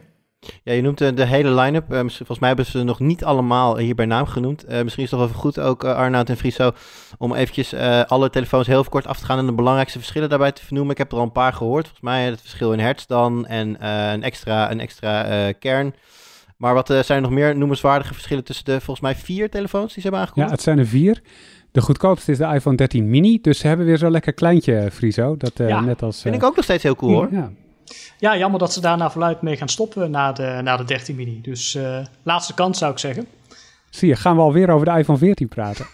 Ja, 0.63 0.73
je 0.73 0.81
noemt 0.81 0.97
de, 0.97 1.13
de 1.13 1.25
hele 1.25 1.49
line-up. 1.49 1.93
Uh, 1.93 1.99
volgens 1.99 2.39
mij 2.39 2.47
hebben 2.47 2.65
ze 2.65 2.83
nog 2.83 2.99
niet 2.99 3.23
allemaal 3.23 3.77
hier 3.77 3.95
bij 3.95 4.05
naam 4.05 4.25
genoemd. 4.25 4.67
Misschien 4.67 5.03
is 5.03 5.11
het 5.11 5.19
toch 5.19 5.29
even 5.29 5.41
goed 5.41 5.59
ook, 5.59 5.83
uh, 5.83 5.95
Arnoud 5.95 6.29
en 6.29 6.37
Friso, 6.37 6.71
om 7.17 7.33
eventjes 7.33 7.73
alle 8.07 8.29
telefoons 8.29 8.67
heel 8.67 8.83
kort 8.83 9.07
af 9.07 9.19
te 9.19 9.25
gaan 9.25 9.37
en 9.37 9.45
de 9.45 9.53
belangrijkste 9.53 9.99
verschillen 9.99 10.29
daarbij 10.29 10.51
te 10.51 10.65
vernoemen. 10.65 10.91
Ik 10.91 10.97
heb 10.97 11.11
er 11.11 11.17
al 11.17 11.23
een 11.23 11.31
paar 11.31 11.53
gehoord. 11.53 11.83
Volgens 11.83 12.05
mij 12.05 12.25
het 12.25 12.41
verschil 12.41 12.73
in 12.73 12.79
hertz 12.79 13.05
dan 13.05 13.45
en 13.45 13.85
een 13.87 14.23
extra, 14.23 14.71
een 14.71 14.79
extra 14.79 15.51
kern. 15.51 15.93
Maar 16.59 16.73
wat 16.73 16.89
uh, 16.89 16.99
zijn 17.01 17.17
er 17.17 17.23
nog 17.23 17.31
meer 17.31 17.57
noemenswaardige 17.57 18.13
verschillen 18.13 18.43
tussen 18.43 18.65
de 18.65 18.71
volgens 18.71 18.99
mij 18.99 19.15
vier 19.15 19.49
telefoons 19.49 19.93
die 19.93 20.01
ze 20.01 20.01
hebben 20.01 20.19
aangekondigd? 20.19 20.49
Ja, 20.49 20.55
het 20.55 20.65
zijn 20.65 20.79
er 20.79 20.87
vier. 20.87 21.21
De 21.71 21.81
goedkoopste 21.81 22.31
is 22.31 22.37
de 22.37 22.45
iPhone 22.45 22.75
13 22.75 23.09
mini. 23.09 23.41
Dus 23.41 23.59
ze 23.59 23.67
hebben 23.67 23.85
weer 23.85 23.97
zo'n 23.97 24.11
lekker 24.11 24.33
kleintje, 24.33 24.89
Friso. 24.91 25.37
Dat, 25.37 25.59
uh, 25.59 25.67
ja, 25.67 25.79
net 25.79 26.01
als, 26.01 26.21
vind 26.21 26.35
ik 26.35 26.43
ook 26.43 26.55
nog 26.55 26.63
steeds 26.63 26.83
heel 26.83 26.95
cool 26.95 27.13
hoor. 27.13 27.27
Ja. 27.31 27.51
ja, 28.17 28.37
jammer 28.37 28.59
dat 28.59 28.73
ze 28.73 28.81
daar 28.81 28.97
naar 28.97 29.11
verluid 29.11 29.41
mee 29.41 29.57
gaan 29.57 29.69
stoppen 29.69 30.11
na 30.11 30.31
de, 30.31 30.59
na 30.63 30.77
de 30.77 30.83
13 30.83 31.15
mini. 31.15 31.41
Dus 31.41 31.75
uh, 31.75 31.99
laatste 32.23 32.53
kans 32.53 32.77
zou 32.77 32.91
ik 32.91 32.99
zeggen. 32.99 33.27
Zie 33.89 34.07
je, 34.07 34.15
gaan 34.15 34.35
we 34.35 34.41
alweer 34.41 34.69
over 34.69 34.85
de 34.85 34.97
iPhone 34.97 35.17
14 35.17 35.47
praten. 35.47 35.85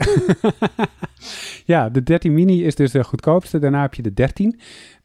ja, 1.65 1.89
de 1.89 2.03
13 2.03 2.33
mini 2.33 2.65
is 2.65 2.75
dus 2.75 2.91
de 2.91 3.03
goedkoopste. 3.03 3.59
Daarna 3.59 3.81
heb 3.81 3.93
je 3.93 4.01
de 4.01 4.13
13. 4.13 4.59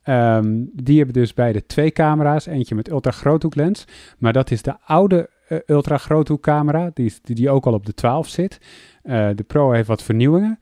Um, 0.05 0.71
die 0.75 0.97
hebben 0.97 1.15
dus 1.15 1.35
beide 1.35 1.67
twee 1.67 1.91
camera's. 1.91 2.47
Eentje 2.47 2.75
met 2.75 2.91
ultra 2.91 3.11
groothoeklens. 3.11 3.85
Maar 4.19 4.33
dat 4.33 4.51
is 4.51 4.63
de 4.63 4.77
oude 4.85 5.29
ultra 5.67 5.97
groothoekcamera, 5.97 6.91
die, 6.95 7.13
die, 7.23 7.35
die 7.35 7.51
ook 7.51 7.67
al 7.67 7.73
op 7.73 7.87
de 7.87 7.95
12 7.95 8.29
zit. 8.29 8.59
Uh, 9.05 9.29
de 9.35 9.43
Pro 9.43 9.73
heeft 9.73 9.89
wat 9.89 10.03
vernieuwingen. 10.03 10.59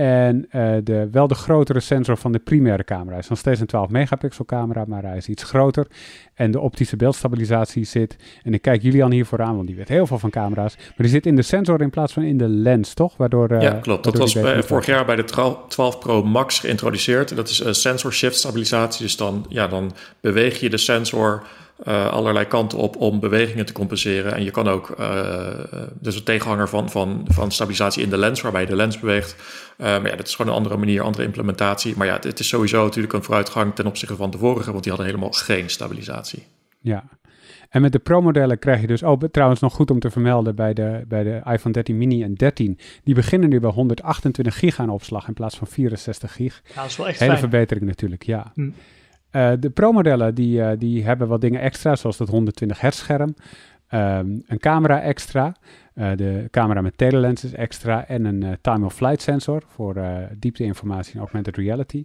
En 0.00 0.46
uh, 0.52 0.76
de, 0.84 1.08
wel 1.10 1.26
de 1.26 1.34
grotere 1.34 1.80
sensor 1.80 2.16
van 2.16 2.32
de 2.32 2.38
primaire 2.38 2.84
camera. 2.84 3.10
Hij 3.10 3.18
is 3.18 3.28
nog 3.28 3.38
steeds 3.38 3.60
een 3.60 3.66
12 3.66 3.88
megapixel 3.88 4.44
camera, 4.44 4.84
maar 4.86 5.02
hij 5.02 5.16
is 5.16 5.28
iets 5.28 5.42
groter. 5.42 5.86
En 6.34 6.50
de 6.50 6.60
optische 6.60 6.96
beeldstabilisatie 6.96 7.84
zit, 7.84 8.16
en 8.42 8.54
ik 8.54 8.62
kijk 8.62 8.82
Julian 8.82 9.12
hiervoor 9.12 9.42
aan, 9.42 9.54
want 9.54 9.66
die 9.66 9.76
weet 9.76 9.88
heel 9.88 10.06
veel 10.06 10.18
van 10.18 10.30
camera's. 10.30 10.76
Maar 10.76 10.94
die 10.96 11.08
zit 11.08 11.26
in 11.26 11.36
de 11.36 11.42
sensor 11.42 11.80
in 11.80 11.90
plaats 11.90 12.12
van 12.12 12.22
in 12.22 12.38
de 12.38 12.48
lens, 12.48 12.94
toch? 12.94 13.16
Waardoor, 13.16 13.52
uh, 13.52 13.60
ja, 13.60 13.72
klopt. 13.72 14.04
Dat 14.04 14.16
was 14.16 14.32
bij, 14.34 14.62
vorig 14.62 14.86
jaar 14.86 15.04
bij 15.04 15.16
de 15.16 15.24
12 15.68 15.98
Pro 15.98 16.22
Max 16.22 16.58
geïntroduceerd. 16.58 17.36
Dat 17.36 17.48
is 17.48 17.60
uh, 17.60 17.72
sensor 17.72 18.12
shift 18.12 18.36
stabilisatie. 18.36 19.02
Dus 19.02 19.16
dan, 19.16 19.46
ja, 19.48 19.66
dan 19.66 19.92
beweeg 20.20 20.60
je 20.60 20.70
de 20.70 20.78
sensor 20.78 21.42
uh, 21.86 22.12
allerlei 22.12 22.46
kanten 22.46 22.78
op 22.78 22.96
om 22.96 23.20
bewegingen 23.20 23.66
te 23.66 23.72
compenseren. 23.72 24.34
En 24.34 24.44
je 24.44 24.50
kan 24.50 24.68
ook, 24.68 24.94
uh, 25.00 25.48
dus 26.00 26.16
een 26.16 26.22
tegenhanger 26.22 26.68
van, 26.68 26.90
van, 26.90 27.26
van 27.28 27.52
stabilisatie 27.52 28.02
in 28.02 28.10
de 28.10 28.18
lens, 28.18 28.40
waarbij 28.40 28.60
je 28.60 28.66
de 28.66 28.76
lens 28.76 28.98
beweegt. 28.98 29.36
Uh, 29.78 29.86
maar 29.86 30.10
ja, 30.10 30.16
dat 30.16 30.26
is 30.26 30.34
gewoon 30.34 30.50
een 30.50 30.58
andere 30.58 30.76
manier, 30.76 31.02
andere 31.02 31.24
implementatie. 31.24 31.94
Maar 31.96 32.06
ja, 32.06 32.12
het, 32.12 32.24
het, 32.24 32.38
is 32.38 32.48
sowieso 32.48 32.84
natuurlijk 32.84 33.12
een 33.12 33.22
vooruitgang 33.22 33.74
ten 33.74 33.86
opzichte 33.86 34.16
van 34.16 34.30
de 34.30 34.38
vorige, 34.38 34.70
want 34.70 34.82
die 34.82 34.92
hadden 34.92 35.10
helemaal 35.10 35.32
geen 35.32 35.70
stabilisatie. 35.70 36.46
Ja. 36.80 37.04
En 37.68 37.80
met 37.80 37.92
de 37.92 37.98
Pro-modellen 37.98 38.58
krijg 38.58 38.80
je 38.80 38.86
dus, 38.86 39.02
oh 39.02 39.22
trouwens 39.30 39.60
nog 39.60 39.74
goed 39.74 39.90
om 39.90 39.98
te 39.98 40.10
vermelden 40.10 40.54
bij 40.54 40.74
de, 40.74 41.04
bij 41.08 41.22
de 41.22 41.40
iPhone 41.44 41.72
13 41.72 41.98
mini 41.98 42.22
en 42.22 42.34
13. 42.34 42.78
Die 43.04 43.14
beginnen 43.14 43.48
nu 43.48 43.60
bij 43.60 43.70
128 43.70 44.58
gig 44.58 44.80
aan 44.80 44.90
opslag 44.90 45.28
in 45.28 45.34
plaats 45.34 45.56
van 45.56 45.66
64 45.66 46.32
gig. 46.32 46.62
Ja, 46.68 46.74
dat 46.74 46.90
is 46.90 46.96
wel 46.96 47.08
echt 47.08 47.18
Hele 47.18 47.30
fijn. 47.30 47.42
verbetering 47.42 47.86
natuurlijk, 47.86 48.22
ja. 48.22 48.52
Hm. 48.54 48.70
Uh, 49.32 49.52
de 49.60 49.70
Pro-modellen 49.70 50.34
die, 50.34 50.60
uh, 50.60 50.70
die 50.78 51.04
hebben 51.04 51.28
wat 51.28 51.40
dingen 51.40 51.60
extra, 51.60 51.96
zoals 51.96 52.16
dat 52.16 52.28
120 52.28 52.80
hertz 52.80 52.98
scherm, 52.98 53.34
um, 53.90 54.42
een 54.46 54.58
camera 54.58 55.00
extra, 55.00 55.54
uh, 55.94 56.10
de 56.16 56.48
camera 56.50 56.80
met 56.80 56.98
telelens 56.98 57.52
extra 57.52 58.06
en 58.06 58.24
een 58.24 58.58
time-of-flight 58.60 59.22
sensor 59.22 59.62
voor 59.66 59.96
diepteinformatie 60.38 61.14
en 61.14 61.18
augmented 61.18 61.56
reality. 61.56 62.04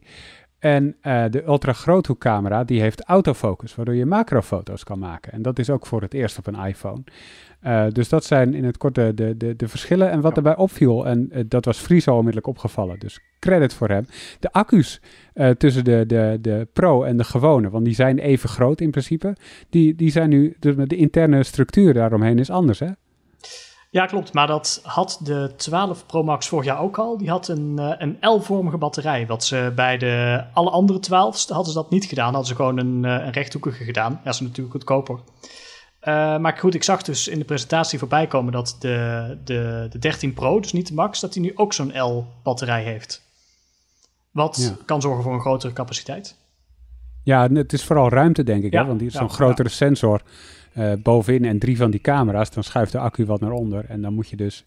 En 0.65 0.95
de 1.31 1.43
ultra 1.45 1.73
groothoekcamera 1.73 2.63
die 2.63 2.81
heeft 2.81 3.03
autofocus, 3.03 3.75
waardoor 3.75 3.95
je 3.95 4.05
macrofoto's 4.05 4.83
kan 4.83 4.99
maken. 4.99 5.31
En 5.31 5.41
dat 5.41 5.59
is 5.59 5.69
ook 5.69 5.85
voor 5.85 6.01
het 6.01 6.13
eerst 6.13 6.37
op 6.37 6.47
een 6.47 6.65
iPhone. 6.65 7.03
Uh, 7.65 7.85
dus 7.89 8.09
dat 8.09 8.23
zijn 8.23 8.53
in 8.53 8.63
het 8.63 8.77
kort 8.77 8.95
de, 8.95 9.13
de, 9.13 9.37
de, 9.37 9.55
de 9.55 9.67
verschillen. 9.67 10.11
En 10.11 10.21
wat 10.21 10.31
ja. 10.31 10.37
erbij 10.37 10.55
opviel, 10.55 11.07
en 11.07 11.29
uh, 11.31 11.43
dat 11.47 11.65
was 11.65 11.79
Friso 11.79 12.11
onmiddellijk 12.11 12.47
opgevallen, 12.47 12.99
dus 12.99 13.19
credit 13.39 13.73
voor 13.73 13.89
hem. 13.89 14.05
De 14.39 14.51
accu's 14.51 15.01
uh, 15.33 15.49
tussen 15.49 15.83
de, 15.83 16.03
de, 16.07 16.37
de 16.41 16.67
Pro 16.73 17.03
en 17.03 17.17
de 17.17 17.23
gewone, 17.23 17.69
want 17.69 17.85
die 17.85 17.93
zijn 17.93 18.19
even 18.19 18.49
groot 18.49 18.81
in 18.81 18.91
principe. 18.91 19.35
Die, 19.69 19.95
die 19.95 20.11
zijn 20.11 20.29
nu, 20.29 20.55
de 20.59 20.95
interne 20.95 21.43
structuur 21.43 21.93
daaromheen 21.93 22.39
is 22.39 22.49
anders, 22.49 22.79
hè? 22.79 22.89
Ja, 23.95 24.05
klopt. 24.05 24.33
Maar 24.33 24.47
dat 24.47 24.79
had 24.83 25.19
de 25.23 25.53
12 25.57 26.05
Pro 26.05 26.23
Max 26.23 26.47
vorig 26.47 26.65
jaar 26.65 26.79
ook 26.79 26.97
al. 26.97 27.17
Die 27.17 27.29
had 27.29 27.47
een, 27.47 27.77
een 27.97 28.17
L-vormige 28.21 28.77
batterij. 28.77 29.27
Wat 29.27 29.43
ze 29.43 29.71
bij 29.75 29.97
de 29.97 30.43
alle 30.53 30.69
andere 30.69 30.99
12's 30.99 31.47
hadden 31.47 31.65
ze 31.65 31.73
dat 31.73 31.89
niet 31.89 32.05
gedaan. 32.05 32.33
Hadden 32.33 32.45
ze 32.45 32.55
gewoon 32.55 32.77
een, 32.77 33.03
een 33.03 33.31
rechthoekige 33.31 33.83
gedaan. 33.83 34.11
Ja, 34.11 34.19
dat 34.23 34.33
is 34.33 34.39
natuurlijk 34.39 34.71
goedkoper. 34.71 35.15
Uh, 35.15 36.37
maar 36.37 36.57
goed, 36.57 36.73
ik 36.73 36.83
zag 36.83 37.01
dus 37.01 37.27
in 37.27 37.39
de 37.39 37.45
presentatie 37.45 37.99
voorbij 37.99 38.27
komen 38.27 38.53
dat 38.53 38.75
de, 38.79 39.37
de, 39.43 39.87
de 39.89 39.99
13 39.99 40.33
Pro, 40.33 40.59
dus 40.59 40.73
niet 40.73 40.87
de 40.87 40.93
Max, 40.93 41.19
dat 41.19 41.33
die 41.33 41.41
nu 41.41 41.51
ook 41.55 41.73
zo'n 41.73 42.01
L-batterij 42.01 42.83
heeft. 42.83 43.21
Wat 44.31 44.57
ja. 44.77 44.85
kan 44.85 45.01
zorgen 45.01 45.23
voor 45.23 45.33
een 45.33 45.39
grotere 45.39 45.73
capaciteit. 45.73 46.35
Ja, 47.23 47.49
het 47.49 47.73
is 47.73 47.83
vooral 47.83 48.09
ruimte, 48.09 48.43
denk 48.43 48.63
ik. 48.63 48.73
Ja, 48.73 48.81
hè? 48.81 48.87
Want 48.87 48.99
die 48.99 49.07
is 49.07 49.13
ja, 49.13 49.19
zo'n 49.19 49.29
grotere 49.29 49.69
sensor 49.69 50.21
uh, 50.77 50.93
bovenin 51.03 51.45
en 51.45 51.59
drie 51.59 51.77
van 51.77 51.91
die 51.91 51.99
camera's. 51.99 52.51
Dan 52.51 52.63
schuift 52.63 52.91
de 52.91 52.99
accu 52.99 53.25
wat 53.25 53.39
naar 53.39 53.51
onder. 53.51 53.85
En 53.85 54.01
dan 54.01 54.13
moet 54.13 54.29
je 54.29 54.35
dus, 54.35 54.65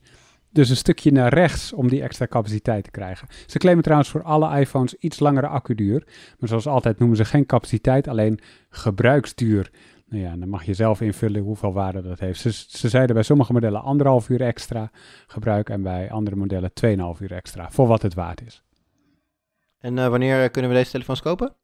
dus 0.51 0.71
een 0.71 0.77
stukje 0.77 1.13
naar 1.13 1.35
rechts 1.35 1.73
om 1.73 1.89
die 1.89 2.03
extra 2.03 2.27
capaciteit 2.27 2.85
te 2.85 2.91
krijgen. 2.91 3.29
Ze 3.47 3.59
claimen 3.59 3.83
trouwens 3.83 4.11
voor 4.11 4.23
alle 4.23 4.61
iPhones 4.61 4.95
iets 4.95 5.19
langere 5.19 5.47
accuduur. 5.47 6.07
Maar 6.39 6.49
zoals 6.49 6.67
altijd 6.67 6.99
noemen 6.99 7.17
ze 7.17 7.25
geen 7.25 7.47
capaciteit, 7.47 8.09
alleen 8.09 8.41
gebruiksduur. 8.71 9.71
Nou 10.09 10.23
ja, 10.23 10.37
dan 10.37 10.49
mag 10.49 10.65
je 10.65 10.75
zelf 10.75 11.01
invullen 11.01 11.43
hoeveel 11.43 11.73
waarde 11.73 12.03
dat 12.03 12.21
heeft. 12.21 12.41
Ze, 12.41 12.53
ze 12.53 12.89
zeiden 12.89 13.15
bij 13.15 13.25
sommige 13.25 13.53
modellen 13.53 13.83
anderhalf 13.83 14.29
uur 14.29 14.41
extra 14.41 14.91
gebruik 15.27 15.71
en 15.71 15.83
bij 15.83 16.11
andere 16.11 16.37
modellen 16.37 16.71
2,5 17.17 17.23
uur 17.23 17.33
extra, 17.33 17.71
voor 17.71 17.87
wat 17.87 18.03
het 18.03 18.15
waard 18.15 18.47
is. 18.47 18.63
En 19.79 19.97
uh, 19.97 20.09
wanneer 20.09 20.51
kunnen 20.51 20.71
we 20.71 20.77
deze 20.77 20.91
telefoons 20.91 21.21
kopen? 21.21 21.55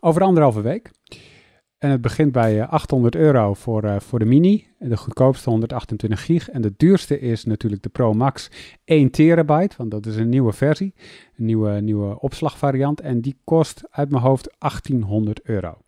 Over 0.00 0.22
anderhalve 0.22 0.60
week. 0.60 0.90
En 1.78 1.90
het 1.90 2.00
begint 2.00 2.32
bij 2.32 2.56
uh, 2.56 2.68
800 2.68 3.14
euro 3.14 3.54
voor, 3.54 3.84
uh, 3.84 4.00
voor 4.00 4.18
de 4.18 4.24
mini, 4.24 4.66
de 4.78 4.96
goedkoopste 4.96 5.50
128 5.50 6.24
gig. 6.24 6.50
En 6.50 6.62
de 6.62 6.74
duurste 6.76 7.20
is 7.20 7.44
natuurlijk 7.44 7.82
de 7.82 7.88
Pro 7.88 8.12
Max 8.12 8.50
1 8.84 9.10
terabyte, 9.10 9.74
want 9.76 9.90
dat 9.90 10.06
is 10.06 10.16
een 10.16 10.28
nieuwe 10.28 10.52
versie, 10.52 10.94
een 11.36 11.44
nieuwe, 11.44 11.80
nieuwe 11.80 12.20
opslagvariant. 12.20 13.00
En 13.00 13.20
die 13.20 13.38
kost 13.44 13.82
uit 13.90 14.10
mijn 14.10 14.22
hoofd 14.22 14.54
1800 14.58 15.40
euro. 15.42 15.78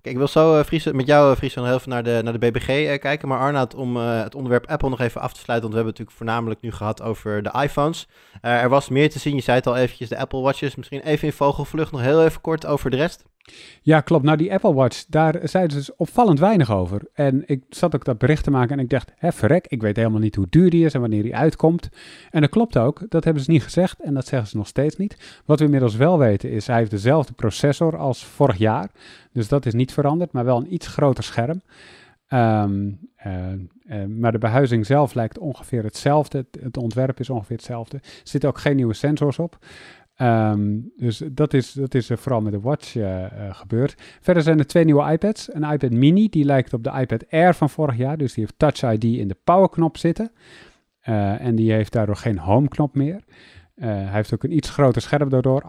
Kijk, 0.00 0.14
ik 0.14 0.16
wil 0.16 0.28
zo 0.28 0.62
Fries, 0.62 0.84
met 0.84 1.06
jou, 1.06 1.36
Fries, 1.36 1.54
heel 1.54 1.74
even 1.74 1.88
naar 1.88 2.02
de, 2.02 2.20
naar 2.24 2.38
de 2.38 2.50
BBG 2.50 2.98
kijken. 2.98 3.28
Maar 3.28 3.38
Arnoud, 3.38 3.74
om 3.74 3.96
het 3.96 4.34
onderwerp 4.34 4.66
Apple 4.66 4.88
nog 4.88 5.00
even 5.00 5.20
af 5.20 5.32
te 5.32 5.40
sluiten, 5.40 5.70
want 5.70 5.80
we 5.80 5.88
hebben 5.88 5.92
het 5.92 5.98
natuurlijk 5.98 6.16
voornamelijk 6.16 6.60
nu 6.60 6.72
gehad 6.72 7.02
over 7.02 7.42
de 7.42 7.62
iPhones. 7.62 8.08
er 8.40 8.68
was 8.68 8.88
meer 8.88 9.10
te 9.10 9.18
zien, 9.18 9.34
je 9.34 9.42
zei 9.42 9.56
het 9.56 9.66
al 9.66 9.76
eventjes, 9.76 10.08
de 10.08 10.18
Apple 10.18 10.40
Watches. 10.40 10.74
Misschien 10.74 11.00
even 11.00 11.26
in 11.26 11.32
vogelvlucht 11.32 11.92
nog 11.92 12.00
heel 12.00 12.24
even 12.24 12.40
kort 12.40 12.66
over 12.66 12.90
de 12.90 12.96
rest. 12.96 13.24
Ja, 13.82 14.00
klopt. 14.00 14.24
Nou, 14.24 14.36
die 14.36 14.52
Apple 14.52 14.74
Watch, 14.74 15.04
daar 15.08 15.38
zeiden 15.42 15.70
ze 15.72 15.78
dus 15.78 15.96
opvallend 15.96 16.38
weinig 16.38 16.72
over. 16.72 17.02
En 17.12 17.42
ik 17.46 17.62
zat 17.68 17.94
ook 17.94 18.04
dat 18.04 18.18
bericht 18.18 18.44
te 18.44 18.50
maken 18.50 18.78
en 18.78 18.84
ik 18.84 18.90
dacht, 18.90 19.12
hè, 19.16 19.32
verrek, 19.32 19.66
ik 19.66 19.82
weet 19.82 19.96
helemaal 19.96 20.20
niet 20.20 20.34
hoe 20.34 20.46
duur 20.50 20.70
die 20.70 20.84
is 20.84 20.94
en 20.94 21.00
wanneer 21.00 21.22
die 21.22 21.36
uitkomt. 21.36 21.88
En 22.30 22.40
dat 22.40 22.50
klopt 22.50 22.78
ook, 22.78 23.02
dat 23.08 23.24
hebben 23.24 23.42
ze 23.42 23.50
niet 23.50 23.62
gezegd 23.62 24.00
en 24.00 24.14
dat 24.14 24.26
zeggen 24.26 24.48
ze 24.48 24.56
nog 24.56 24.66
steeds 24.66 24.96
niet. 24.96 25.42
Wat 25.44 25.58
we 25.58 25.64
inmiddels 25.64 25.96
wel 25.96 26.18
weten 26.18 26.50
is, 26.50 26.66
hij 26.66 26.78
heeft 26.78 26.90
dezelfde 26.90 27.32
processor 27.32 27.96
als 27.96 28.24
vorig 28.24 28.56
jaar. 28.56 28.90
Dus 29.32 29.48
dat 29.48 29.66
is 29.66 29.74
niet 29.74 29.92
veranderd, 29.92 30.32
maar 30.32 30.44
wel 30.44 30.56
een 30.56 30.74
iets 30.74 30.86
groter 30.86 31.24
scherm. 31.24 31.60
Um, 32.32 32.98
uh, 33.26 33.52
uh, 33.86 34.04
maar 34.04 34.32
de 34.32 34.38
behuizing 34.38 34.86
zelf 34.86 35.14
lijkt 35.14 35.38
ongeveer 35.38 35.84
hetzelfde. 35.84 36.38
Het, 36.38 36.62
het, 36.62 36.76
ontwerp 36.76 37.20
is 37.20 37.30
ongeveer 37.30 37.56
hetzelfde. 37.56 37.96
Er 37.96 38.20
zitten 38.22 38.48
ook 38.48 38.58
geen 38.58 38.76
nieuwe 38.76 38.94
sensors 38.94 39.38
op. 39.38 39.58
Um, 40.22 40.92
dus 40.96 41.22
dat 41.32 41.54
is, 41.54 41.72
dat 41.72 41.94
is 41.94 42.10
vooral 42.14 42.40
met 42.40 42.52
de 42.52 42.60
Watch 42.60 42.94
uh, 42.94 43.26
gebeurd. 43.50 43.94
Verder 44.20 44.42
zijn 44.42 44.58
er 44.58 44.66
twee 44.66 44.84
nieuwe 44.84 45.12
iPads. 45.12 45.54
Een 45.54 45.72
iPad 45.72 45.90
mini, 45.90 46.28
die 46.28 46.44
lijkt 46.44 46.72
op 46.72 46.84
de 46.84 46.92
iPad 47.00 47.30
Air 47.30 47.54
van 47.54 47.70
vorig 47.70 47.96
jaar. 47.96 48.16
Dus 48.16 48.34
die 48.34 48.44
heeft 48.44 48.58
Touch 48.58 48.92
ID 48.92 49.04
in 49.04 49.28
de 49.28 49.36
powerknop 49.44 49.96
zitten. 49.96 50.32
en 51.00 51.54
die 51.54 51.72
heeft 51.72 51.92
daardoor 51.92 52.16
geen 52.16 52.38
home-knop 52.38 52.94
meer. 52.94 53.20
hij 53.74 54.12
heeft 54.12 54.34
ook 54.34 54.42
een 54.42 54.56
iets 54.56 54.70
groter 54.70 55.02
scherm 55.02 55.28
daardoor. 55.28 55.62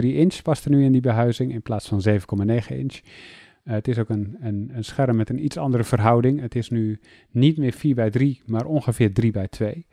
8,3 0.00 0.04
inch 0.04 0.42
past 0.42 0.64
er 0.64 0.70
nu 0.70 0.84
in 0.84 0.92
die 0.92 1.00
behuizing 1.00 1.52
in 1.52 1.62
plaats 1.62 1.88
van 1.88 2.02
7,9 2.08 2.16
inch. 2.68 3.00
het 3.64 3.88
is 3.88 3.98
ook 3.98 4.08
een, 4.08 4.36
een, 4.40 4.70
een, 4.72 4.84
scherm 4.84 5.16
met 5.16 5.30
een 5.30 5.44
iets 5.44 5.56
andere 5.56 5.84
verhouding. 5.84 6.40
Het 6.40 6.54
is 6.54 6.70
nu 6.70 7.00
niet 7.30 7.58
meer 7.58 7.72
4 7.72 7.94
bij 7.94 8.10
3, 8.10 8.42
maar 8.46 8.64
ongeveer 8.64 9.12
3 9.12 9.30
bij 9.30 9.48
2. 9.48 9.86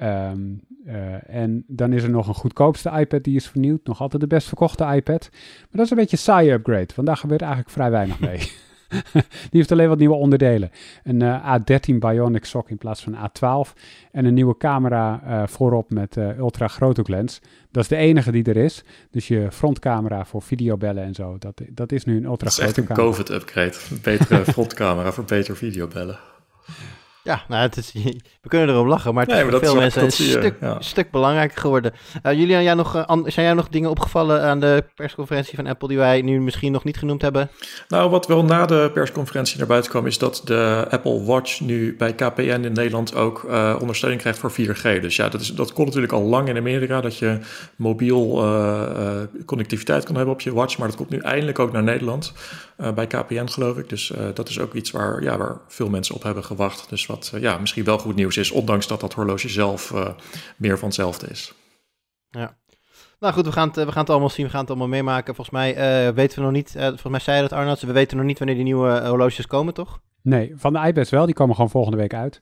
Ehm, 0.00 0.40
eh, 0.84 1.34
en 1.34 1.64
dan 1.66 1.92
is 1.92 2.02
er 2.02 2.10
nog 2.10 2.28
een 2.28 2.34
goedkoopste 2.34 2.90
iPad 2.90 3.24
die 3.24 3.36
is 3.36 3.48
vernieuwd. 3.48 3.86
Nog 3.86 4.00
altijd 4.00 4.22
de 4.22 4.28
best 4.28 4.46
verkochte 4.46 4.84
iPad. 4.84 5.28
Maar 5.30 5.68
dat 5.70 5.84
is 5.84 5.90
een 5.90 5.96
beetje 5.96 6.16
een 6.16 6.22
saaie 6.22 6.52
upgrade. 6.52 6.94
Vandaag 6.94 7.20
gebeurt 7.20 7.40
eigenlijk 7.40 7.70
vrij 7.70 7.90
weinig 7.90 8.20
mee. 8.20 8.38
die 9.50 9.50
heeft 9.50 9.72
alleen 9.72 9.88
wat 9.88 9.98
nieuwe 9.98 10.14
onderdelen. 10.14 10.70
Een 11.04 11.20
uh, 11.20 11.58
A13 11.58 11.94
Bionic 11.98 12.44
Sock 12.44 12.70
in 12.70 12.78
plaats 12.78 13.02
van 13.02 13.14
A12. 13.14 13.72
En 14.12 14.24
een 14.24 14.34
nieuwe 14.34 14.56
camera 14.56 15.22
uh, 15.26 15.46
voorop 15.46 15.90
met 15.90 16.16
ultra 16.16 16.68
grote 16.68 17.02
lens. 17.06 17.40
Dat 17.70 17.82
is 17.82 17.88
de 17.88 17.96
enige 17.96 18.32
die 18.32 18.44
er 18.44 18.56
is. 18.56 18.84
Dus 19.10 19.28
je 19.28 19.48
frontcamera 19.50 20.24
voor 20.24 20.42
videobellen 20.42 21.04
en 21.04 21.14
zo. 21.14 21.36
Dat, 21.38 21.60
dat 21.70 21.92
is 21.92 22.04
nu 22.04 22.16
een 22.16 22.24
ultra 22.24 22.50
grote 22.50 22.84
camera. 22.84 22.94
Dat 22.94 23.18
is 23.18 23.18
echt 23.18 23.28
een 23.28 23.44
COVID-upgrade. 23.44 23.76
Een 23.90 24.18
betere 24.18 24.44
frontcamera 24.52 25.12
voor 25.12 25.24
beter 25.24 25.56
videobellen. 25.56 26.18
Ja, 27.30 27.42
nou, 27.48 27.62
het 27.62 27.76
is, 27.76 27.92
we 28.42 28.48
kunnen 28.48 28.68
erop 28.68 28.86
lachen, 28.86 29.14
maar 29.14 29.26
het 29.26 29.34
is 29.34 29.42
voor 29.42 29.58
veel 29.58 29.74
mensen 29.74 30.02
een 30.02 30.10
stuk, 30.10 30.54
stuk 30.78 31.10
belangrijker 31.10 31.60
geworden. 31.60 31.92
Uh, 32.22 32.32
Julian, 32.32 32.62
jij 32.62 32.74
nog, 32.74 32.96
uh, 32.96 33.02
zijn 33.06 33.46
jij 33.46 33.52
nog 33.52 33.68
dingen 33.68 33.90
opgevallen 33.90 34.42
aan 34.42 34.60
de 34.60 34.84
persconferentie 34.94 35.56
van 35.56 35.66
Apple 35.66 35.88
die 35.88 35.96
wij 35.96 36.22
nu 36.22 36.40
misschien 36.40 36.72
nog 36.72 36.84
niet 36.84 36.96
genoemd 36.96 37.22
hebben? 37.22 37.50
Nou, 37.88 38.10
wat 38.10 38.26
wel 38.26 38.44
na 38.44 38.66
de 38.66 38.90
persconferentie 38.94 39.58
naar 39.58 39.66
buiten 39.66 39.90
kwam, 39.90 40.06
is 40.06 40.18
dat 40.18 40.42
de 40.44 40.86
Apple 40.90 41.24
Watch 41.24 41.60
nu 41.60 41.96
bij 41.96 42.14
KPN 42.14 42.40
in 42.40 42.72
Nederland 42.72 43.14
ook 43.14 43.42
uh, 43.48 43.76
ondersteuning 43.80 44.20
krijgt 44.20 44.38
voor 44.38 44.52
4G. 44.52 45.00
Dus 45.00 45.16
ja, 45.16 45.28
dat, 45.28 45.40
is, 45.40 45.48
dat 45.48 45.72
kon 45.72 45.84
natuurlijk 45.84 46.12
al 46.12 46.22
lang 46.22 46.48
in 46.48 46.56
Amerika, 46.56 47.00
dat 47.00 47.16
je 47.16 47.38
mobiel 47.76 48.18
connectiviteit 49.46 50.04
kan 50.04 50.16
hebben 50.16 50.34
op 50.34 50.40
je 50.40 50.52
watch, 50.52 50.78
maar 50.78 50.88
dat 50.88 50.96
komt 50.96 51.10
nu 51.10 51.18
eindelijk 51.18 51.58
ook 51.58 51.72
naar 51.72 51.82
Nederland. 51.82 52.32
Bij 52.94 53.06
KPN 53.06 53.46
geloof 53.46 53.78
ik. 53.78 53.88
Dus 53.88 54.12
dat 54.34 54.48
is 54.48 54.58
ook 54.60 54.74
iets 54.74 54.90
waar, 54.90 55.22
ja, 55.22 55.36
waar 55.36 55.60
veel 55.68 55.88
mensen 55.88 56.14
op 56.14 56.22
hebben 56.22 56.44
gewacht. 56.44 56.88
Dus 56.88 57.06
wat 57.06 57.32
ja, 57.40 57.58
misschien 57.58 57.84
wel 57.84 57.98
goed 57.98 58.14
nieuws 58.14 58.36
is, 58.36 58.50
ondanks 58.50 58.86
dat 58.86 59.00
dat 59.00 59.14
horloge 59.14 59.48
zelf 59.48 59.90
uh, 59.90 60.08
meer 60.56 60.78
van 60.78 60.88
hetzelfde 60.88 61.26
is. 61.26 61.54
Ja. 62.30 62.58
Nou 63.20 63.34
goed, 63.34 63.46
we 63.46 63.52
gaan, 63.52 63.68
het, 63.68 63.76
we 63.76 63.92
gaan 63.92 64.00
het 64.00 64.10
allemaal 64.10 64.28
zien, 64.28 64.44
we 64.44 64.50
gaan 64.50 64.60
het 64.60 64.70
allemaal 64.70 64.88
meemaken. 64.88 65.34
Volgens 65.34 65.56
mij 65.56 65.70
uh, 66.08 66.14
weten 66.14 66.38
we 66.38 66.44
nog 66.44 66.52
niet, 66.52 66.74
uh, 66.76 66.82
volgens 66.82 67.10
mij 67.10 67.20
zei 67.20 67.36
je 67.36 67.48
dat 67.48 67.58
Arnold, 67.58 67.80
we 67.80 67.92
weten 67.92 68.16
nog 68.16 68.26
niet 68.26 68.38
wanneer 68.38 68.56
die 68.56 68.64
nieuwe 68.64 69.08
horloges 69.08 69.46
komen, 69.46 69.74
toch? 69.74 70.00
Nee, 70.22 70.52
van 70.56 70.72
de 70.72 70.78
iPads 70.86 71.10
wel, 71.10 71.26
die 71.26 71.34
komen 71.34 71.54
gewoon 71.54 71.70
volgende 71.70 71.96
week 71.96 72.14
uit. 72.14 72.40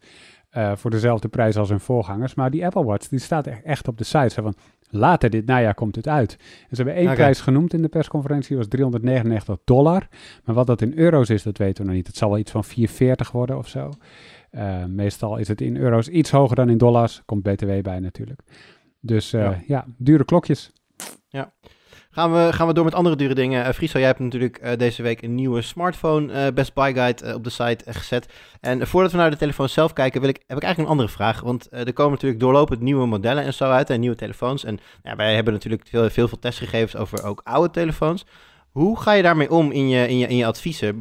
voor 0.78 0.90
dezelfde 0.90 1.28
prijs 1.28 1.56
als 1.56 1.68
hun 1.68 1.80
voorgangers. 1.80 2.34
Maar 2.34 2.50
die 2.50 2.64
Apple 2.64 2.84
Watch, 2.84 3.08
die 3.08 3.18
staat 3.18 3.46
echt 3.46 3.88
op 3.88 3.98
de 3.98 4.04
site. 4.04 4.28
Zo 4.28 4.42
van, 4.42 4.54
later 4.90 5.30
dit 5.30 5.46
najaar 5.46 5.74
komt 5.74 5.96
het 5.96 6.08
uit. 6.08 6.36
En 6.68 6.76
ze 6.76 6.82
hebben 6.82 6.94
één 6.94 7.14
prijs 7.14 7.40
genoemd 7.40 7.72
in 7.72 7.82
de 7.82 7.88
persconferentie, 7.88 8.56
was 8.56 8.68
399 8.68 9.56
dollar. 9.64 10.08
Maar 10.44 10.54
wat 10.54 10.66
dat 10.66 10.82
in 10.82 10.92
euro's 10.98 11.28
is, 11.28 11.42
dat 11.42 11.58
weten 11.58 11.82
we 11.82 11.88
nog 11.88 11.96
niet. 11.96 12.06
Het 12.06 12.16
zal 12.16 12.28
wel 12.28 12.38
iets 12.38 12.50
van 12.50 12.64
440 12.64 13.30
worden 13.30 13.58
of 13.58 13.68
zo. 13.68 13.90
Uh, 14.50 14.84
meestal 14.84 15.36
is 15.36 15.48
het 15.48 15.60
in 15.60 15.76
euro's 15.76 16.08
iets 16.08 16.30
hoger 16.30 16.56
dan 16.56 16.68
in 16.68 16.78
dollars. 16.78 17.22
Komt 17.24 17.42
BTW 17.42 17.82
bij 17.82 18.00
natuurlijk. 18.00 18.40
Dus 19.00 19.34
uh, 19.34 19.40
ja. 19.40 19.62
ja. 19.66 19.86
dure 19.96 20.24
klokjes. 20.24 20.72
Ja. 21.28 21.52
Gaan 22.18 22.32
we, 22.32 22.52
gaan 22.52 22.66
we 22.66 22.72
door 22.72 22.84
met 22.84 22.94
andere 22.94 23.16
dure 23.16 23.34
dingen. 23.34 23.66
Uh, 23.66 23.72
Friso, 23.72 23.98
jij 23.98 24.06
hebt 24.06 24.18
natuurlijk 24.18 24.78
deze 24.78 25.02
week 25.02 25.22
een 25.22 25.34
nieuwe 25.34 25.62
smartphone 25.62 26.52
Best 26.52 26.74
Buy 26.74 26.94
Guide 26.94 27.34
op 27.34 27.44
de 27.44 27.50
site 27.50 27.92
gezet. 27.92 28.32
En 28.60 28.86
voordat 28.86 29.10
we 29.10 29.16
naar 29.16 29.30
de 29.30 29.36
telefoon 29.36 29.68
zelf 29.68 29.92
kijken, 29.92 30.20
wil 30.20 30.28
ik, 30.28 30.42
heb 30.46 30.56
ik 30.56 30.62
eigenlijk 30.62 30.78
een 30.78 30.98
andere 30.98 31.16
vraag. 31.16 31.40
Want 31.40 31.66
er 31.70 31.92
komen 31.92 32.12
natuurlijk 32.12 32.40
doorlopend 32.40 32.80
nieuwe 32.80 33.06
modellen 33.06 33.44
en 33.44 33.54
zo 33.54 33.70
uit 33.70 33.90
en 33.90 34.00
nieuwe 34.00 34.16
telefoons. 34.16 34.64
En 34.64 34.78
ja, 35.02 35.16
wij 35.16 35.34
hebben 35.34 35.52
natuurlijk 35.52 35.86
veel, 35.88 36.10
veel, 36.10 36.28
veel 36.28 36.38
testgegevens 36.38 36.96
over 36.96 37.24
ook 37.24 37.40
oude 37.44 37.70
telefoons. 37.70 38.26
Hoe 38.70 39.00
ga 39.00 39.12
je 39.12 39.22
daarmee 39.22 39.50
om 39.50 39.70
in 39.70 39.88
je, 39.88 40.08
in 40.08 40.18
je, 40.18 40.26
in 40.26 40.36
je 40.36 40.46
adviezen? 40.46 40.96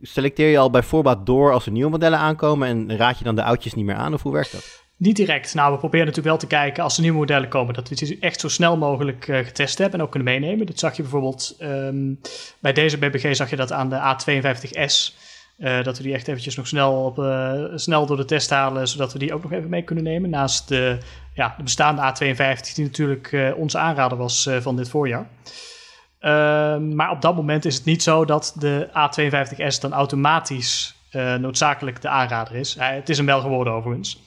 selecteer 0.00 0.48
je 0.48 0.58
al 0.58 0.70
bij 0.70 0.82
voorbaat 0.82 1.26
door 1.26 1.52
als 1.52 1.66
er 1.66 1.72
nieuwe 1.72 1.90
modellen 1.90 2.18
aankomen 2.18 2.68
en 2.68 2.96
raad 2.96 3.18
je 3.18 3.24
dan 3.24 3.36
de 3.36 3.44
oudjes 3.44 3.74
niet 3.74 3.84
meer 3.84 3.94
aan 3.94 4.14
of 4.14 4.22
hoe 4.22 4.32
werkt 4.32 4.52
dat? 4.52 4.81
Niet 5.02 5.16
direct. 5.16 5.54
Nou, 5.54 5.72
we 5.72 5.78
proberen 5.78 6.06
natuurlijk 6.06 6.34
wel 6.34 6.48
te 6.48 6.56
kijken 6.56 6.82
als 6.82 6.96
er 6.96 7.02
nieuwe 7.02 7.18
modellen 7.18 7.48
komen, 7.48 7.74
dat 7.74 7.88
we 7.88 7.94
die 7.94 8.18
echt 8.20 8.40
zo 8.40 8.48
snel 8.48 8.76
mogelijk 8.76 9.28
uh, 9.28 9.38
getest 9.38 9.78
hebben 9.78 9.98
en 9.98 10.04
ook 10.04 10.10
kunnen 10.10 10.32
meenemen. 10.40 10.66
Dat 10.66 10.78
zag 10.78 10.96
je 10.96 11.02
bijvoorbeeld 11.02 11.56
um, 11.60 12.20
bij 12.58 12.72
deze 12.72 12.98
BBG 12.98 13.36
zag 13.36 13.50
je 13.50 13.56
dat 13.56 13.72
aan 13.72 13.88
de 13.88 13.96
A52S. 13.96 15.14
Uh, 15.58 15.82
dat 15.84 15.96
we 15.96 16.02
die 16.02 16.14
echt 16.14 16.28
eventjes 16.28 16.56
nog 16.56 16.66
snel, 16.66 17.04
op, 17.04 17.18
uh, 17.18 17.62
snel 17.74 18.06
door 18.06 18.16
de 18.16 18.24
test 18.24 18.50
halen, 18.50 18.88
zodat 18.88 19.12
we 19.12 19.18
die 19.18 19.34
ook 19.34 19.42
nog 19.42 19.52
even 19.52 19.68
mee 19.70 19.82
kunnen 19.82 20.04
nemen. 20.04 20.30
Naast 20.30 20.68
de, 20.68 20.98
ja, 21.34 21.54
de 21.56 21.62
bestaande 21.62 22.02
A52, 22.02 22.74
die 22.74 22.84
natuurlijk 22.84 23.54
onze 23.56 23.78
aanrader 23.78 24.18
was 24.18 24.48
van 24.60 24.76
dit 24.76 24.88
voorjaar. 24.88 25.28
Ehm, 26.18 26.94
maar 26.94 27.10
op 27.10 27.22
dat 27.22 27.36
moment 27.36 27.64
is 27.64 27.74
het 27.74 27.84
niet 27.84 28.02
zo 28.02 28.24
dat 28.24 28.56
de 28.58 28.88
A52S 28.88 29.80
dan 29.80 29.92
automatisch 29.92 30.94
noodzakelijk 31.38 32.00
de 32.02 32.08
aanrader 32.08 32.54
is. 32.54 32.76
Het 32.78 33.08
is 33.08 33.16
hem 33.16 33.26
wel 33.26 33.40
geworden 33.40 33.72
overigens. 33.72 34.20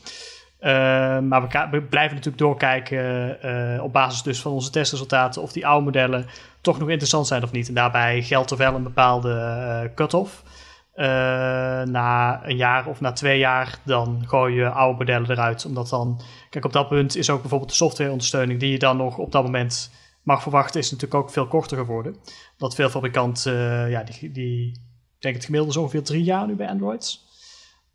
Ehm, 0.65 1.27
maar 1.27 1.41
we, 1.41 1.67
we, 1.71 1.81
blijven 1.81 2.15
natuurlijk 2.15 2.43
doorkijken 2.43 3.37
uh, 3.45 3.83
op 3.83 3.93
basis 3.93 4.21
dus 4.21 4.41
van 4.41 4.51
onze 4.51 4.69
testresultaten 4.69 5.41
of 5.41 5.51
die 5.51 5.67
oude 5.67 5.85
modellen 5.85 6.25
toch 6.61 6.79
nog 6.79 6.89
interessant 6.89 7.27
zijn 7.27 7.43
of 7.43 7.51
niet. 7.51 7.67
En 7.67 7.73
daarbij 7.73 8.21
geldt 8.21 8.51
er 8.51 8.57
wel 8.57 8.75
een 8.75 8.83
bepaalde 8.83 9.91
cut-off. 9.95 10.43
na 11.85 12.41
een 12.45 12.55
jaar 12.55 12.87
of 12.87 13.01
na 13.01 13.11
twee 13.11 13.39
jaar, 13.39 13.77
dan 13.83 14.23
gooi 14.27 14.55
je 14.55 14.69
oude 14.69 14.97
modellen 14.97 15.31
eruit. 15.31 15.65
Omdat 15.65 15.89
dan, 15.89 16.21
kijk, 16.49 16.65
op 16.65 16.73
dat 16.73 16.87
punt 16.87 17.15
is 17.15 17.29
ook 17.29 17.41
bijvoorbeeld 17.41 17.69
de 17.69 17.75
softwareondersteuning 17.75 18.59
die 18.59 18.71
je 18.71 18.79
dan 18.79 18.97
nog 18.97 19.17
op 19.17 19.31
dat 19.31 19.43
moment 19.43 19.91
mag 20.23 20.41
verwachten, 20.41 20.79
is 20.79 20.91
natuurlijk 20.91 21.21
ook 21.21 21.31
veel 21.31 21.47
korter 21.47 21.77
geworden. 21.77 22.15
Dat 22.57 22.75
veel 22.75 22.89
fabrikanten, 22.89 23.53
uh, 23.53 23.91
ja, 23.91 24.03
die, 24.03 24.31
die, 24.31 24.67
ik 25.15 25.21
denk 25.21 25.35
het 25.35 25.45
gemiddelde 25.45 25.75
is 25.75 25.81
ongeveer 25.81 26.03
drie 26.03 26.23
jaar 26.23 26.47
nu 26.47 26.55
bij 26.55 26.69
Androids. 26.69 27.25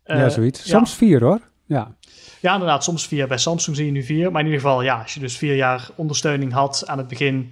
Uh, 0.05 0.17
ja, 0.17 0.29
zoiets. 0.29 0.69
Soms 0.69 0.95
vier 0.95 1.23
hoor. 1.23 1.49
Ja. 1.65 1.95
Ja, 2.41 2.53
inderdaad, 2.53 2.83
soms 2.83 3.07
vier. 3.07 3.27
Bij 3.27 3.37
Samsung 3.37 3.75
zie 3.75 3.85
je 3.85 3.91
nu 3.91 4.03
vier. 4.03 4.31
Maar 4.31 4.41
in 4.41 4.47
ieder 4.47 4.61
geval, 4.61 4.81
ja, 4.81 5.01
als 5.01 5.13
je 5.13 5.19
dus 5.19 5.37
vier 5.37 5.55
jaar 5.55 5.89
ondersteuning 5.95 6.53
had 6.53 6.83
aan 6.87 6.97
het 6.97 7.07
begin 7.07 7.51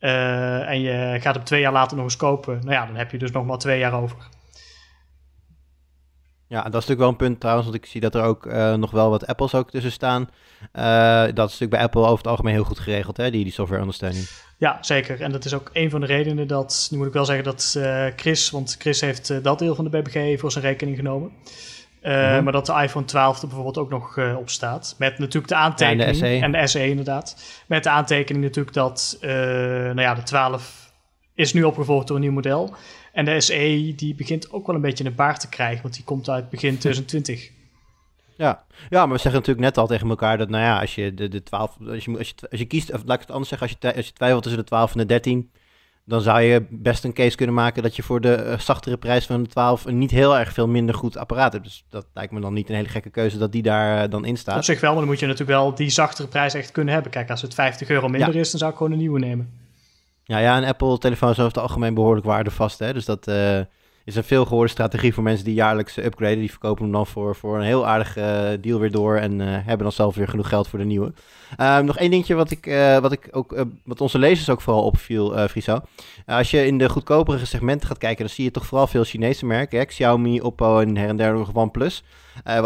uh, 0.00 0.68
en 0.68 0.80
je 0.80 1.18
gaat 1.20 1.34
hem 1.34 1.44
twee 1.44 1.60
jaar 1.60 1.72
later 1.72 1.96
nog 1.96 2.04
eens 2.04 2.16
kopen, 2.16 2.54
nou 2.54 2.72
ja, 2.72 2.86
dan 2.86 2.96
heb 2.96 3.10
je 3.10 3.18
dus 3.18 3.30
nog 3.30 3.46
maar 3.46 3.58
twee 3.58 3.78
jaar 3.78 3.92
over. 3.92 4.16
Ja, 6.46 6.56
dat 6.56 6.66
is 6.66 6.72
natuurlijk 6.72 7.00
wel 7.00 7.08
een 7.08 7.16
punt 7.16 7.40
trouwens, 7.40 7.68
want 7.68 7.82
ik 7.82 7.86
zie 7.90 8.00
dat 8.00 8.14
er 8.14 8.22
ook 8.22 8.46
uh, 8.46 8.74
nog 8.74 8.90
wel 8.90 9.10
wat 9.10 9.26
Apples 9.26 9.54
ook 9.54 9.70
tussen 9.70 9.92
staan. 9.92 10.28
Uh, 10.72 11.22
dat 11.22 11.28
is 11.28 11.34
natuurlijk 11.34 11.70
bij 11.70 11.82
Apple 11.82 12.02
over 12.02 12.16
het 12.16 12.26
algemeen 12.26 12.54
heel 12.54 12.64
goed 12.64 12.78
geregeld, 12.78 13.16
hè, 13.16 13.30
die, 13.30 13.44
die 13.44 13.52
softwareondersteuning. 13.52 14.28
Ja, 14.58 14.78
zeker. 14.80 15.20
En 15.20 15.32
dat 15.32 15.44
is 15.44 15.54
ook 15.54 15.70
een 15.72 15.90
van 15.90 16.00
de 16.00 16.06
redenen 16.06 16.48
dat, 16.48 16.88
nu 16.90 16.98
moet 16.98 17.06
ik 17.06 17.12
wel 17.12 17.24
zeggen 17.24 17.44
dat 17.44 17.80
Chris, 18.16 18.50
want 18.50 18.76
Chris 18.78 19.00
heeft 19.00 19.44
dat 19.44 19.58
deel 19.58 19.74
van 19.74 19.84
de 19.84 19.90
BBG 19.90 20.40
voor 20.40 20.52
zijn 20.52 20.64
rekening 20.64 20.96
genomen. 20.96 21.32
Mm-hmm. 22.02 22.44
Maar 22.44 22.52
dat 22.52 22.66
de 22.66 22.82
iPhone 22.82 23.04
12 23.04 23.40
er 23.40 23.46
bijvoorbeeld 23.46 23.78
ook 23.78 23.90
nog 23.90 24.18
op 24.36 24.50
staat. 24.50 24.94
Met 24.98 25.18
natuurlijk 25.18 25.48
de 25.48 25.54
aantekening. 25.54 26.02
en 26.02 26.12
de 26.12 26.18
SE. 26.18 26.26
En 26.26 26.52
de 26.52 26.66
SE 26.66 26.88
inderdaad. 26.88 27.62
Met 27.66 27.82
de 27.82 27.90
aantekening 27.90 28.44
natuurlijk 28.44 28.74
dat, 28.74 29.18
nou 29.20 30.00
ja, 30.00 30.14
de 30.14 30.22
12 30.22 30.92
is 31.34 31.52
nu 31.52 31.62
opgevolgd 31.62 32.06
door 32.06 32.16
een 32.16 32.22
nieuw 32.22 32.32
model. 32.32 32.74
En 33.12 33.24
de 33.24 33.40
SE 33.40 33.92
die 33.96 34.14
begint 34.14 34.52
ook 34.52 34.66
wel 34.66 34.74
een 34.76 34.82
beetje 34.82 35.04
een 35.04 35.14
baard 35.14 35.40
te 35.40 35.48
krijgen, 35.48 35.82
want 35.82 35.94
die 35.94 36.04
komt 36.04 36.28
uit 36.28 36.50
begin 36.50 36.78
2020. 36.78 37.50
Ja. 38.36 38.64
ja, 38.90 39.06
maar 39.06 39.16
we 39.16 39.22
zeggen 39.22 39.32
natuurlijk 39.32 39.66
net 39.66 39.78
al 39.78 39.86
tegen 39.86 40.08
elkaar 40.08 40.38
dat, 40.38 40.48
nou 40.48 40.64
ja, 40.64 40.80
als 40.80 40.94
je 40.94 41.14
de, 41.14 41.28
de 41.28 41.42
12, 41.42 41.76
als 41.88 42.04
je, 42.04 42.18
als 42.18 42.28
je, 42.28 42.34
als 42.50 42.60
je 42.60 42.66
kiest, 42.66 42.92
of 42.92 43.02
laat 43.04 43.14
ik 43.14 43.20
het 43.20 43.30
anders 43.30 43.48
zeggen, 43.48 43.68
als 43.68 43.76
je, 43.80 43.94
als 43.96 44.06
je 44.06 44.12
twijfelt 44.12 44.42
tussen 44.42 44.60
de 44.60 44.66
12 44.66 44.92
en 44.92 44.98
de 44.98 45.06
13, 45.06 45.50
dan 46.10 46.20
zou 46.20 46.40
je 46.40 46.66
best 46.70 47.04
een 47.04 47.12
case 47.12 47.36
kunnen 47.36 47.54
maken 47.54 47.82
dat 47.82 47.96
je 47.96 48.02
voor 48.02 48.20
de 48.20 48.56
zachtere 48.58 48.96
prijs 48.96 49.26
van 49.26 49.42
de 49.42 49.48
12 49.48 49.84
een 49.84 49.98
niet 49.98 50.10
heel 50.10 50.38
erg 50.38 50.52
veel 50.52 50.68
minder 50.68 50.94
goed 50.94 51.16
apparaat 51.16 51.52
hebt. 51.52 51.64
Dus 51.64 51.84
dat 51.88 52.06
lijkt 52.14 52.32
me 52.32 52.40
dan 52.40 52.54
niet 52.54 52.68
een 52.68 52.74
hele 52.74 52.88
gekke 52.88 53.10
keuze 53.10 53.38
dat 53.38 53.52
die 53.52 53.62
daar 53.62 54.04
uh, 54.04 54.10
dan 54.10 54.24
in 54.24 54.36
staat. 54.36 54.56
Op 54.56 54.64
zich 54.64 54.80
wel, 54.80 54.90
maar 54.90 55.00
dan 55.00 55.08
moet 55.08 55.18
je 55.20 55.26
natuurlijk 55.26 55.58
wel 55.58 55.74
die 55.74 55.90
zachtere 55.90 56.28
prijs 56.28 56.54
echt 56.54 56.72
kunnen 56.72 56.94
hebben. 56.94 57.12
Kijk, 57.12 57.30
als 57.30 57.42
het 57.42 57.54
50 57.54 57.88
euro 57.88 58.08
minder 58.08 58.36
is, 58.36 58.50
dan 58.50 58.58
zou 58.58 58.70
ik 58.70 58.76
gewoon 58.76 58.92
een 58.92 58.98
nieuwe 58.98 59.18
nemen. 59.18 59.58
Ja, 60.24 60.38
ja, 60.38 60.56
een 60.56 60.64
Apple-telefoon 60.64 61.30
is 61.30 61.38
over 61.38 61.52
het 61.52 61.62
algemeen 61.62 61.94
behoorlijk 61.94 62.26
waardevast. 62.26 62.78
Hè? 62.78 62.92
Dus 62.92 63.04
dat 63.04 63.28
uh, 63.28 63.60
is 64.10 64.16
een 64.16 64.24
veel 64.24 64.44
gehoorde 64.44 64.70
strategie 64.70 65.14
voor 65.14 65.22
mensen 65.22 65.44
die 65.44 65.54
jaarlijks 65.54 65.96
upgraden. 65.96 66.38
Die 66.38 66.50
verkopen 66.50 66.82
hem 66.82 66.92
dan 66.92 67.06
voor, 67.06 67.36
voor 67.36 67.56
een 67.56 67.64
heel 67.64 67.86
aardige 67.86 68.20
uh, 68.20 68.62
deal 68.62 68.78
weer 68.78 68.90
door 68.90 69.16
en 69.16 69.40
uh, 69.40 69.46
hebben 69.48 69.78
dan 69.78 69.92
zelf 69.92 70.14
weer 70.14 70.28
genoeg 70.28 70.48
geld 70.48 70.68
voor 70.68 70.78
de 70.78 70.84
nieuwe. 70.84 71.12
Ehm, 71.56 71.84
nog 71.84 71.98
één 71.98 72.10
dingetje 72.10 72.34
wat, 72.34 72.50
ik, 72.50 72.64
wat, 73.00 73.12
ik 73.12 73.28
ook, 73.30 73.64
wat 73.84 74.00
onze 74.00 74.18
lezers 74.18 74.50
ook 74.50 74.60
vooral 74.60 74.84
opviel, 74.84 75.48
Friso. 75.48 75.80
als 76.26 76.50
je 76.50 76.66
in 76.66 76.78
de 76.78 76.88
goedkopere 76.88 77.44
segmenten 77.44 77.88
gaat 77.88 77.98
kijken, 77.98 78.24
dan 78.24 78.34
zie 78.34 78.44
je 78.44 78.50
toch 78.50 78.66
vooral 78.66 78.86
veel 78.86 79.04
Chinese 79.04 79.46
merken. 79.46 79.86
Xiaomi, 79.86 80.40
Oppo 80.40 80.80
en 80.80 80.96
her 80.96 81.08
en 81.08 81.16
der 81.16 81.32
nog 81.32 81.54
OnePlus. 81.54 82.04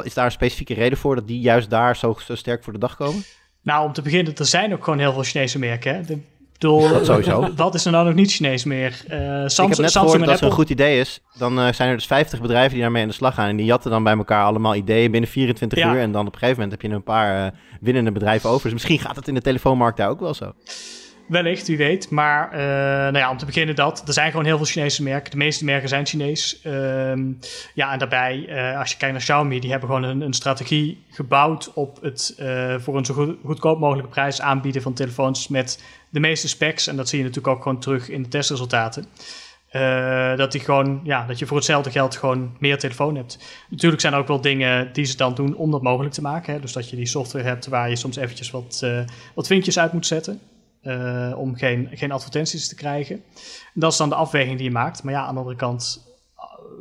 is 0.02 0.14
daar 0.14 0.24
een 0.24 0.30
specifieke 0.30 0.74
reden 0.74 0.98
voor 0.98 1.14
dat 1.14 1.26
die 1.26 1.40
juist 1.40 1.70
daar 1.70 1.96
zo, 1.96 2.16
zo 2.24 2.34
sterk 2.34 2.64
voor 2.64 2.72
de 2.72 2.78
dag 2.78 2.96
komen? 2.96 3.22
Nou, 3.62 3.86
om 3.86 3.92
te 3.92 4.02
beginnen, 4.02 4.36
er 4.36 4.46
zijn 4.46 4.72
ook 4.72 4.84
gewoon 4.84 4.98
heel 4.98 5.12
veel 5.12 5.22
Chinese 5.22 5.58
merken. 5.58 5.94
Hè? 5.94 6.14
Bedoel, 6.58 6.88
Dat 6.88 7.06
sowieso. 7.06 7.48
Wat 7.56 7.74
is 7.74 7.84
er 7.84 7.92
nou 7.92 8.06
nog 8.06 8.14
niet 8.14 8.32
Chinees 8.32 8.64
meer? 8.64 9.04
Eh, 9.08 9.18
Samsung, 9.18 9.68
ik 9.68 9.74
heb 9.74 9.78
net 9.78 9.90
Samsung 9.90 10.24
dat 10.24 10.34
het 10.34 10.42
een 10.42 10.50
goed 10.50 10.70
idee 10.70 11.00
is. 11.00 11.20
Dan 11.38 11.60
eh, 11.60 11.72
zijn 11.72 11.88
er 11.88 11.96
dus 11.96 12.06
50 12.06 12.40
bedrijven 12.40 12.72
die 12.72 12.80
daarmee 12.80 13.02
aan 13.02 13.08
de 13.08 13.14
slag 13.14 13.34
gaan. 13.34 13.48
En 13.48 13.56
die 13.56 13.66
jatten 13.66 13.90
dan 13.90 14.02
bij 14.02 14.16
elkaar 14.16 14.44
allemaal 14.44 14.74
ideeën 14.74 15.10
binnen 15.10 15.30
24 15.30 15.78
Ja. 15.78 15.92
uur. 15.94 16.00
En 16.00 16.12
dan 16.12 16.26
op 16.26 16.32
een 16.32 16.38
gegeven 16.38 16.62
moment 16.62 16.82
heb 16.82 16.90
je 16.90 16.96
een 16.96 17.02
paar 17.02 17.46
eh, 17.46 17.52
winnende 17.80 18.12
bedrijven 18.12 18.50
over. 18.50 18.62
Dus 18.62 18.72
misschien 18.72 18.98
gaat 18.98 19.16
het 19.16 19.28
in 19.28 19.34
de 19.34 19.40
telefoonmarkt 19.40 19.96
daar 19.96 20.08
ook 20.08 20.20
wel 20.20 20.34
zo. 20.34 20.52
Wellicht, 21.28 21.66
wie 21.66 21.76
weet. 21.76 22.10
Maar 22.10 22.50
nou 23.12 23.18
ja, 23.18 23.30
om 23.30 23.36
te 23.36 23.46
beginnen 23.46 23.74
dat. 23.74 24.02
Er 24.06 24.12
zijn 24.12 24.30
gewoon 24.30 24.46
heel 24.46 24.56
veel 24.56 24.66
Chinese 24.66 25.02
merken. 25.02 25.30
De 25.30 25.36
meeste 25.36 25.64
merken 25.64 25.88
zijn 25.88 26.06
Chinees. 26.06 26.60
Ehm, 26.62 27.22
ja, 27.74 27.92
en 27.92 27.98
daarbij, 27.98 28.34
als 28.78 28.90
je 28.90 28.96
kijkt 28.96 29.14
naar 29.14 29.22
Xiaomi, 29.22 29.60
die 29.60 29.70
hebben 29.70 29.88
gewoon 29.88 30.04
een, 30.04 30.20
een 30.20 30.32
strategie 30.32 31.04
gebouwd 31.10 31.72
op 31.74 31.98
het 32.02 32.34
voor 32.78 32.96
een 32.96 33.04
zo 33.04 33.14
goed, 33.14 33.36
goedkoop 33.44 33.78
mogelijke 33.78 34.10
prijs 34.10 34.40
aanbieden 34.40 34.82
van 34.82 34.94
telefoons 34.94 35.48
met 35.48 35.82
de 36.14 36.20
meeste 36.20 36.48
specs. 36.48 36.86
En 36.86 36.96
dat 36.96 37.08
zie 37.08 37.18
je 37.18 37.24
natuurlijk 37.24 37.56
ook 37.56 37.62
gewoon 37.62 37.80
terug 37.80 38.08
in 38.08 38.22
de 38.22 38.28
testresultaten. 38.28 39.04
Eh, 39.68 40.36
dat, 40.36 40.52
die 40.52 40.60
gewoon, 40.60 41.00
ja, 41.04 41.26
dat 41.26 41.38
je 41.38 41.46
voor 41.46 41.56
hetzelfde 41.56 41.90
geld 41.90 42.16
gewoon 42.16 42.56
meer 42.58 42.78
telefoon 42.78 43.16
hebt. 43.16 43.38
Natuurlijk 43.70 44.00
zijn 44.00 44.12
er 44.12 44.18
ook 44.18 44.28
wel 44.28 44.40
dingen 44.40 44.92
die 44.92 45.04
ze 45.04 45.16
dan 45.16 45.34
doen 45.34 45.56
om 45.56 45.70
dat 45.70 45.82
mogelijk 45.82 46.14
te 46.14 46.20
maken. 46.22 46.52
Hè? 46.54 46.60
Dus 46.60 46.72
dat 46.72 46.90
je 46.90 46.96
die 46.96 47.06
software 47.06 47.44
hebt 47.48 47.66
waar 47.66 47.88
je 47.88 47.96
soms 47.96 48.16
eventjes 48.16 48.50
wat, 48.50 48.80
eh, 48.84 49.00
wat 49.34 49.46
vinkjes 49.46 49.78
uit 49.78 49.92
moet 49.92 50.06
zetten. 50.06 50.40
eh, 50.82 51.32
om 51.36 51.54
geen, 51.56 51.88
geen 51.92 52.12
advertenties 52.12 52.68
te 52.68 52.74
krijgen. 52.74 53.22
Dat 53.74 53.92
is 53.92 53.98
dan 53.98 54.08
de 54.08 54.14
afweging 54.14 54.56
die 54.56 54.66
je 54.66 54.72
maakt. 54.72 55.02
Maar 55.02 55.12
ja, 55.14 55.24
aan 55.24 55.32
de 55.34 55.38
andere 55.40 55.56
kant, 55.56 56.06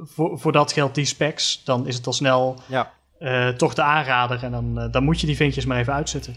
voor, 0.03 0.39
voor 0.39 0.51
dat 0.51 0.71
geldt 0.71 0.95
die 0.95 1.05
specs, 1.05 1.61
dan 1.63 1.87
is 1.87 1.95
het 1.95 2.07
al 2.07 2.13
snel 2.13 2.59
Ja. 2.67 2.91
toch 3.57 3.73
de 3.73 3.81
aanrader. 3.81 4.43
En 4.43 4.51
dan, 4.51 4.91
dan 4.91 5.03
moet 5.03 5.19
je 5.21 5.27
die 5.27 5.35
vinkjes 5.35 5.65
maar 5.65 5.79
even 5.79 5.93
uitzetten. 5.93 6.35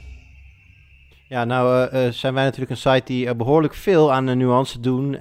Ja, 1.28 1.44
nou 1.44 1.88
eh, 1.88 2.06
eh, 2.06 2.12
zijn 2.12 2.34
wij 2.34 2.44
natuurlijk 2.44 2.70
een 2.70 2.76
site 2.76 3.02
die 3.04 3.28
eh, 3.28 3.34
behoorlijk 3.34 3.74
veel 3.74 4.12
aan 4.12 4.26
de 4.26 4.34
nuance 4.34 4.80
doen. 4.80 5.14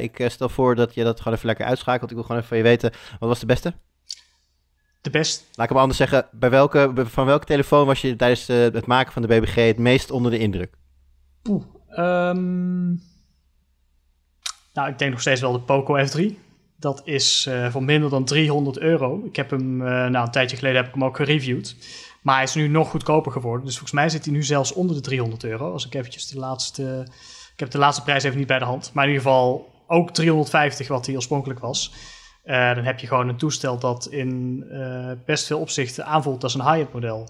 Ik 0.00 0.24
stel 0.26 0.48
voor 0.48 0.74
dat 0.74 0.94
je 0.94 1.04
dat 1.04 1.18
gewoon 1.18 1.34
even 1.34 1.46
lekker 1.46 1.66
uitschakelt. 1.66 2.10
Ik 2.10 2.16
wil 2.16 2.24
gewoon 2.24 2.36
even 2.36 2.48
van 2.48 2.58
je 2.58 2.62
weten, 2.62 2.92
wat 3.18 3.28
was 3.28 3.40
de 3.40 3.46
beste? 3.46 3.74
De 5.00 5.10
best, 5.10 5.44
Laat 5.52 5.64
ik 5.64 5.72
hem 5.72 5.80
anders 5.80 5.98
zeggen, 5.98 6.26
bij 6.32 6.50
welke, 6.50 6.92
van 6.96 7.26
welke 7.26 7.46
telefoon 7.46 7.86
was 7.86 8.00
je 8.00 8.16
tijdens 8.16 8.46
het 8.46 8.86
maken 8.86 9.12
van 9.12 9.22
de 9.22 9.28
BBG 9.28 9.54
het 9.54 9.78
meest 9.78 10.10
onder 10.10 10.30
de 10.30 10.38
indruk? 10.38 10.74
Oeh, 11.48 11.64
ehm, 11.88 12.86
nou, 14.72 14.88
ik 14.88 14.98
denk 14.98 15.10
nog 15.10 15.20
steeds 15.20 15.40
wel 15.40 15.52
de 15.52 15.60
Poco 15.60 16.06
F3. 16.06 16.34
Dat 16.76 17.02
is 17.04 17.48
voor 17.70 17.82
minder 17.82 18.10
dan 18.10 18.24
300 18.24 18.78
euro. 18.78 19.22
Ik 19.24 19.36
heb 19.36 19.50
hem, 19.50 19.76
nou, 19.76 20.16
een 20.16 20.30
tijdje 20.30 20.56
geleden 20.56 20.76
heb 20.76 20.86
ik 20.86 20.94
hem 20.94 21.04
ook 21.04 21.16
gereviewd. 21.16 21.76
Maar 22.22 22.34
hij 22.34 22.44
is 22.44 22.54
nu 22.54 22.68
nog 22.68 22.90
goedkoper 22.90 23.32
geworden. 23.32 23.64
Dus 23.64 23.74
volgens 23.74 24.00
mij 24.00 24.08
zit 24.08 24.24
hij 24.24 24.34
nu 24.34 24.42
zelfs 24.42 24.72
onder 24.72 24.96
de 24.96 25.02
300 25.02 25.44
euro. 25.44 25.72
Als 25.72 25.86
ik 25.86 25.94
eventjes 25.94 26.26
de 26.26 26.38
laatste... 26.38 27.06
Ik 27.52 27.60
heb 27.60 27.70
de 27.70 27.78
laatste 27.78 28.02
prijs 28.02 28.22
even 28.22 28.38
niet 28.38 28.46
bij 28.46 28.58
de 28.58 28.64
hand. 28.64 28.90
Maar 28.94 29.04
in 29.04 29.10
ieder 29.10 29.26
geval 29.26 29.70
ook 29.86 30.10
350 30.10 30.88
wat 30.88 31.06
hij 31.06 31.14
oorspronkelijk 31.14 31.60
was. 31.60 31.92
Eh, 32.42 32.74
dan 32.74 32.84
heb 32.84 32.98
je 32.98 33.06
gewoon 33.06 33.28
een 33.28 33.36
toestel 33.36 33.78
dat 33.78 34.06
in 34.10 34.64
eh, 34.70 35.10
best 35.24 35.46
veel 35.46 35.58
opzichten 35.58 36.06
aanvoelt 36.06 36.42
als 36.42 36.54
een 36.54 36.64
high-end 36.64 36.92
model. 36.92 37.28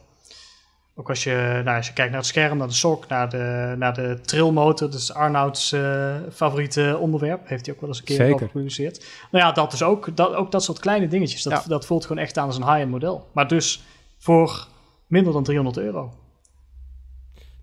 Ook 0.95 1.09
als 1.09 1.25
je, 1.25 1.61
nou, 1.65 1.77
als 1.77 1.87
je 1.87 1.93
kijkt 1.93 2.11
naar 2.11 2.21
het 2.21 2.29
scherm, 2.29 2.59
naar 2.59 2.69
de 2.69 2.75
sok, 2.75 3.09
naar 3.09 3.29
de, 3.29 3.75
naar 3.79 3.95
de 3.95 4.19
trillmotor. 4.23 4.91
Dus 4.91 5.15
Arnouds 5.15 5.73
eh, 5.73 6.15
favoriete 6.33 6.97
onderwerp. 7.01 7.49
Heeft 7.49 7.67
hij 7.67 7.75
ook 7.75 7.81
wel 7.81 7.91
eens 7.91 7.99
een 7.99 8.05
keer 8.05 8.17
Zeker. 8.17 8.35
over 8.35 8.47
gepubliceerd. 8.47 9.07
Nou 9.31 9.45
ja, 9.45 9.53
dat 9.53 9.73
is 9.73 9.83
ook 9.83 10.17
dat, 10.17 10.35
ook 10.35 10.51
dat 10.51 10.65
soort 10.65 10.79
kleine 10.79 11.09
dingetjes. 11.09 11.43
Dat, 11.43 11.53
Ja. 11.53 11.63
dat 11.69 11.87
voelt 11.87 12.07
gewoon 12.07 12.23
echt 12.23 12.39
aan 12.39 12.47
als 12.47 12.57
een 12.57 12.67
high-end 12.67 12.91
model. 12.91 13.29
Maar 13.33 13.49
dus 13.49 13.83
voor 14.19 14.67
minder 15.13 15.33
dan 15.33 15.43
300 15.43 15.79
euro. 15.79 16.13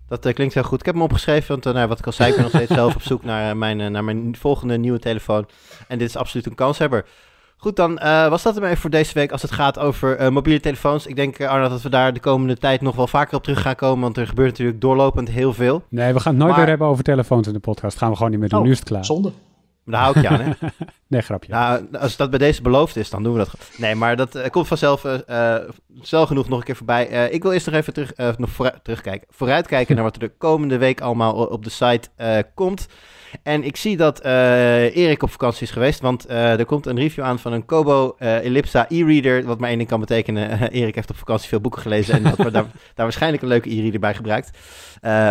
Dat 0.08 0.26
eh, 0.26 0.34
klinkt 0.34 0.54
heel 0.54 0.62
goed. 0.62 0.78
Ik 0.80 0.84
heb 0.86 0.94
hem 0.94 1.04
opgeschreven, 1.04 1.48
want 1.48 1.66
eh, 1.66 1.72
nou, 1.72 1.88
wat 1.88 1.98
ik 1.98 2.06
al 2.06 2.12
zei, 2.12 2.28
ik 2.28 2.34
ben 2.34 2.44
nog 2.44 2.52
steeds 2.54 2.72
zelf 2.72 2.94
op 2.94 3.02
zoek 3.02 3.24
naar, 3.24 3.50
eh, 3.50 3.56
mijn, 3.56 3.92
naar 3.92 4.04
mijn 4.04 4.36
volgende 4.36 4.78
nieuwe 4.78 4.98
telefoon. 4.98 5.46
En 5.88 5.98
dit 5.98 6.08
is 6.08 6.16
absoluut 6.16 6.46
een 6.46 6.54
kanshebber. 6.54 7.04
Goed, 7.56 7.76
dan 7.76 7.98
eh, 7.98 8.28
was 8.28 8.42
dat 8.42 8.56
ermee 8.56 8.76
voor 8.76 8.90
deze 8.90 9.14
week 9.14 9.32
als 9.32 9.42
het 9.42 9.50
gaat 9.52 9.78
over 9.78 10.16
eh, 10.16 10.28
mobiele 10.30 10.60
telefoons. 10.60 11.06
Ik 11.06 11.16
denk, 11.16 11.38
uh, 11.38 11.48
Arnold, 11.48 11.70
dat 11.70 11.82
we 11.82 11.88
daar 11.88 12.12
de 12.12 12.20
komende 12.20 12.56
tijd 12.56 12.80
nog 12.80 12.96
wel 12.96 13.06
vaker 13.06 13.36
op 13.36 13.42
terug 13.42 13.60
gaan 13.62 13.74
komen, 13.74 14.00
want 14.02 14.16
er 14.16 14.26
gebeurt 14.26 14.50
natuurlijk 14.50 14.80
doorlopend 14.80 15.28
heel 15.28 15.52
veel. 15.52 15.82
Nee, 15.88 16.12
we 16.12 16.20
gaan 16.20 16.32
het 16.32 16.40
nooit 16.42 16.50
Maar- 16.50 16.60
meer 16.60 16.68
hebben 16.68 16.86
over 16.86 17.04
telefoons 17.04 17.46
in 17.46 17.52
de 17.52 17.58
podcast. 17.58 17.98
Gaan 17.98 18.10
we 18.10 18.16
gewoon 18.16 18.30
niet 18.30 18.40
meer 18.40 18.48
doen. 18.48 18.58
Oh, 18.58 18.64
nu 18.64 18.70
is 18.70 18.78
het 18.78 18.88
klaar. 18.88 19.04
Zonde. 19.04 19.32
Maar 19.84 19.94
daar 19.94 20.02
hou 20.02 20.16
ik 20.16 20.22
je 20.22 20.28
aan, 20.28 20.40
hè? 20.40 20.68
Nee, 21.06 21.20
grapje. 21.20 21.52
Nou, 21.52 21.86
als 21.98 22.16
dat 22.16 22.30
bij 22.30 22.38
deze 22.38 22.62
beloofd 22.62 22.96
is, 22.96 23.10
dan 23.10 23.22
doen 23.22 23.32
we 23.32 23.38
dat. 23.38 23.54
Nee, 23.76 23.94
maar 23.94 24.16
dat 24.16 24.50
komt 24.50 24.66
vanzelf 24.68 25.04
eh 25.04 25.56
eh, 25.56 25.68
snel 26.00 26.26
genoeg 26.26 26.48
nog 26.48 26.58
een 26.58 26.64
keer 26.64 26.76
voorbij. 26.76 27.08
Eh, 27.08 27.32
ik 27.32 27.42
wil 27.42 27.52
eerst 27.52 27.66
nog 27.66 27.74
even 27.74 27.92
terug, 27.92 28.12
eh, 28.12 28.28
nog 28.36 28.50
vooruit, 28.50 28.84
terugkijken. 28.84 29.26
Vooruitkijken 29.30 29.94
naar 29.94 30.04
wat 30.04 30.14
er 30.14 30.20
de 30.20 30.32
komende 30.38 30.78
week 30.78 31.00
allemaal 31.00 31.34
op 31.34 31.64
de 31.64 31.70
site 31.70 32.08
eh, 32.16 32.38
komt. 32.54 32.86
En 33.42 33.64
ik 33.64 33.76
zie 33.76 33.96
dat 33.96 34.20
Erik 34.24 35.22
op 35.22 35.30
vakantie 35.30 35.62
is 35.62 35.70
geweest, 35.70 36.00
want 36.00 36.28
er 36.28 36.64
komt 36.64 36.86
een 36.86 36.98
review 36.98 37.24
aan 37.24 37.38
van 37.38 37.52
een 37.52 37.64
Kobo 37.64 38.16
Ellipsa 38.18 38.86
e-reader, 38.88 39.44
wat 39.44 39.58
maar 39.58 39.68
één 39.68 39.78
ding 39.78 39.88
kan 39.88 40.00
betekenen. 40.00 40.60
Erik 40.70 40.94
heeft 40.94 41.10
op 41.10 41.16
vakantie 41.16 41.48
veel 41.48 41.60
boeken 41.60 41.82
gelezen 41.82 42.14
en 42.14 42.24
had 42.24 42.36
daar, 42.36 42.52
daar 42.52 42.70
waarschijnlijk 42.94 43.42
een 43.42 43.48
leuke 43.48 43.70
e-reader 43.70 44.00
bij 44.00 44.14
gebruikt. 44.14 44.50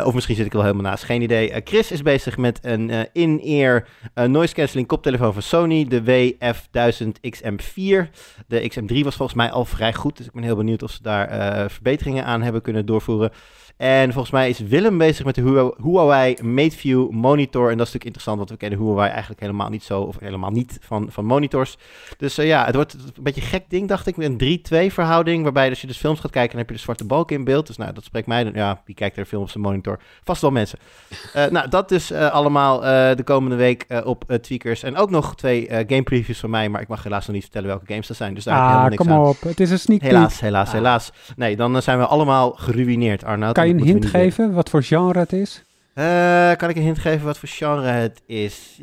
Of 0.06 0.14
misschien 0.14 0.36
zit 0.36 0.46
ik 0.46 0.52
wel 0.52 0.62
helemaal 0.62 0.84
naast, 0.84 1.04
geen 1.04 1.22
idee. 1.22 1.62
Chris 1.64 1.92
is 1.92 2.02
bezig 2.02 2.38
met 2.38 2.60
een 2.62 2.92
in-ear 3.14 3.88
noise 4.14 4.54
cancelling 4.54 4.88
koptelefoon 4.88 5.34
van 5.34 5.42
Sony, 5.42 5.88
de 5.88 6.02
WF1000 6.02 7.08
XM4. 7.36 8.10
De 8.48 8.72
XM3 8.72 9.00
was 9.04 9.16
volgens 9.16 9.38
mij 9.38 9.52
al 9.52 9.66
vrij 9.66 9.94
goed, 9.94 10.18
dus 10.18 10.26
ik 10.26 10.32
ben 10.32 10.44
heel 10.44 10.49
benieuwd 10.56 10.84
of 10.84 10.92
ze 10.92 11.02
daar 11.02 11.28
eh, 11.28 11.70
verbeteringen 11.70 12.26
aan 12.26 12.42
hebben 12.42 12.62
kunnen 12.62 12.86
doorvoeren. 12.86 13.32
En 13.80 14.12
volgens 14.12 14.32
mij 14.34 14.50
is 14.50 14.60
Willem 14.60 14.98
bezig 14.98 15.26
met 15.26 15.36
de 15.36 15.74
Huawei- 15.82 16.38
MateView 16.44 17.10
monitor. 17.12 17.72
En 17.72 17.78
dat 17.78 17.88
is 17.88 17.94
natuurlijk 17.94 18.04
interessant, 18.06 18.38
want 18.38 18.50
we 18.50 18.58
kennen 18.58 18.80
Huawei 18.80 19.10
eigenlijk 19.10 19.40
helemaal 19.42 19.70
niet 19.70 19.84
zo, 19.84 20.02
of 20.02 20.20
helemaal 20.20 20.50
niet 20.52 20.78
van, 20.82 21.08
van 21.12 21.26
monitors. 21.26 21.78
Dus 22.18 22.38
eh, 22.38 22.48
ja, 22.48 22.66
het 22.66 22.76
wordt 22.76 22.94
een 22.94 23.24
beetje 23.24 23.42
een 23.42 23.48
gek 23.48 23.64
ding, 23.70 23.88
dacht 23.88 24.08
ik, 24.08 24.18
met 24.18 24.42
een 24.42 24.60
3-2 24.90 24.94
verhouding. 24.94 25.44
Waarbij 25.44 25.70
als 25.70 25.82
je 25.82 25.88
dus 25.88 25.98
films 25.98 26.20
gaat 26.20 26.32
kijken, 26.32 26.50
dan 26.52 26.60
heb 26.60 26.70
je 26.70 26.76
de 26.76 26.82
zwarte 26.82 27.06
balk 27.06 27.32
in 27.32 27.44
beeld. 27.44 27.68
Dus 27.68 27.78
nou, 27.78 27.94
dat 27.94 28.04
spreekt 28.04 28.28
mij, 28.28 28.44
dan- 28.44 28.54
ja, 28.56 28.82
wie 28.86 28.96
kijkt 28.96 29.18
er 29.18 29.26
film 29.26 29.42
op 29.42 29.50
zijn 29.50 29.64
monitor? 29.64 30.00
Vast 30.24 30.42
wel 30.42 30.52
mensen. 30.52 30.80
Eh, 31.34 31.46
nou, 31.48 31.70
dat 31.70 31.90
dus 31.90 32.12
eh, 32.12 32.32
allemaal 32.32 32.80
de 33.16 33.22
komende 33.24 33.56
week 33.56 33.86
op 34.04 34.24
Tweakers. 34.42 34.84
En 34.84 34.96
ook 34.98 35.10
nog 35.10 35.36
twee 35.36 35.68
game 35.70 36.04
previews 36.04 36.40
van 36.40 36.50
mij, 36.50 36.70
maar 36.70 36.82
ik 36.82 36.88
mag 36.88 37.04
helaas 37.04 37.26
nog 37.26 37.34
niet 37.36 37.44
vertellen 37.44 37.68
welke 37.68 37.86
games 37.88 38.08
dat 38.08 38.18
zijn. 38.18 38.34
Dus 38.34 38.44
daar 38.44 38.54
heb 38.56 38.64
ik 38.64 38.70
ah, 38.70 38.78
helemaal 38.84 38.98
niks 38.98 39.12
kom 39.14 39.24
aan. 39.24 39.30
op. 39.30 39.42
Het 39.42 39.60
is 39.60 39.72
een 39.72 39.80
sneak 39.80 40.00
peek. 40.00 40.10
Helaas, 40.10 40.40
helaas, 40.40 40.68
Ah. 40.68 40.74
helaas. 40.74 41.12
Nee, 41.36 41.56
dan 41.56 41.82
zijn 41.82 41.98
we 41.98 42.06
allemaal 42.06 42.52
geruineerd, 42.52 43.24
Arnoud. 43.24 43.54
Kan 43.54 43.68
je 43.78 43.82
een 43.84 43.88
hint 43.88 44.06
geven 44.06 44.54
wat 44.54 44.70
voor 44.70 44.84
genre 44.84 45.20
het 45.20 45.34
is? 45.34 45.64
eh, 45.94 46.52
kan 46.56 46.70
ik 46.70 46.76
een 46.76 46.82
hint 46.82 47.00
geven 47.00 47.26
wat 47.26 47.38
voor 47.38 47.50
genre 47.50 47.88
het 47.88 48.22
is? 48.26 48.80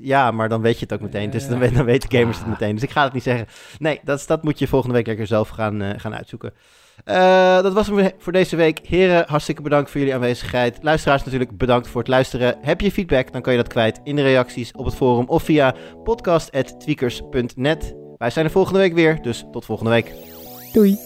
Ja, 0.00 0.30
maar 0.30 0.48
dan 0.48 0.60
weet 0.60 0.74
je 0.74 0.80
het 0.80 0.92
ook 0.92 1.00
meteen. 1.00 1.30
Dus 1.30 1.48
dan, 1.48 1.58
weet- 1.58 1.74
dan 1.74 1.84
weten 1.84 2.10
gamers 2.10 2.38
het 2.38 2.46
meteen. 2.46 2.74
Dus 2.74 2.82
ik 2.82 2.90
ga 2.90 3.04
het 3.04 3.12
niet 3.12 3.22
zeggen. 3.22 3.46
Nee, 3.78 4.00
dat, 4.04 4.24
dat 4.26 4.42
moet 4.42 4.58
je 4.58 4.66
volgende 4.68 4.94
week 4.94 5.06
lekker 5.06 5.26
zelf 5.26 5.48
gaan, 5.48 5.82
eh, 5.82 5.90
gaan 6.00 6.14
uitzoeken. 6.14 6.52
Eh, 7.04 7.62
dat 7.62 7.72
was 7.72 7.86
hem 7.86 7.96
weer 7.96 8.12
voor 8.18 8.32
deze 8.32 8.56
week. 8.56 8.78
Heren, 8.86 9.24
hartstikke 9.26 9.62
bedankt 9.62 9.90
voor 9.90 10.00
jullie 10.00 10.14
aanwezigheid. 10.14 10.78
Luisteraars 10.82 11.24
natuurlijk 11.24 11.56
bedankt 11.58 11.88
voor 11.88 12.00
het 12.00 12.10
luisteren. 12.10 12.56
Heb 12.60 12.80
je 12.80 12.92
feedback, 12.92 13.32
dan 13.32 13.42
kan 13.42 13.52
je 13.52 13.58
dat 13.58 13.68
kwijt 13.68 14.00
in 14.04 14.16
de 14.16 14.22
reacties 14.22 14.72
op 14.72 14.84
het 14.84 14.94
forum 14.94 15.24
of 15.28 15.42
via 15.42 15.74
podcast.tweakers.net. 16.04 17.94
Wij 18.18 18.30
zijn 18.30 18.44
er 18.44 18.50
volgende 18.50 18.78
week 18.78 18.94
weer, 18.94 19.22
dus 19.22 19.44
tot 19.52 19.64
volgende 19.64 19.90
week. 19.90 20.12
Doei. 20.72 21.05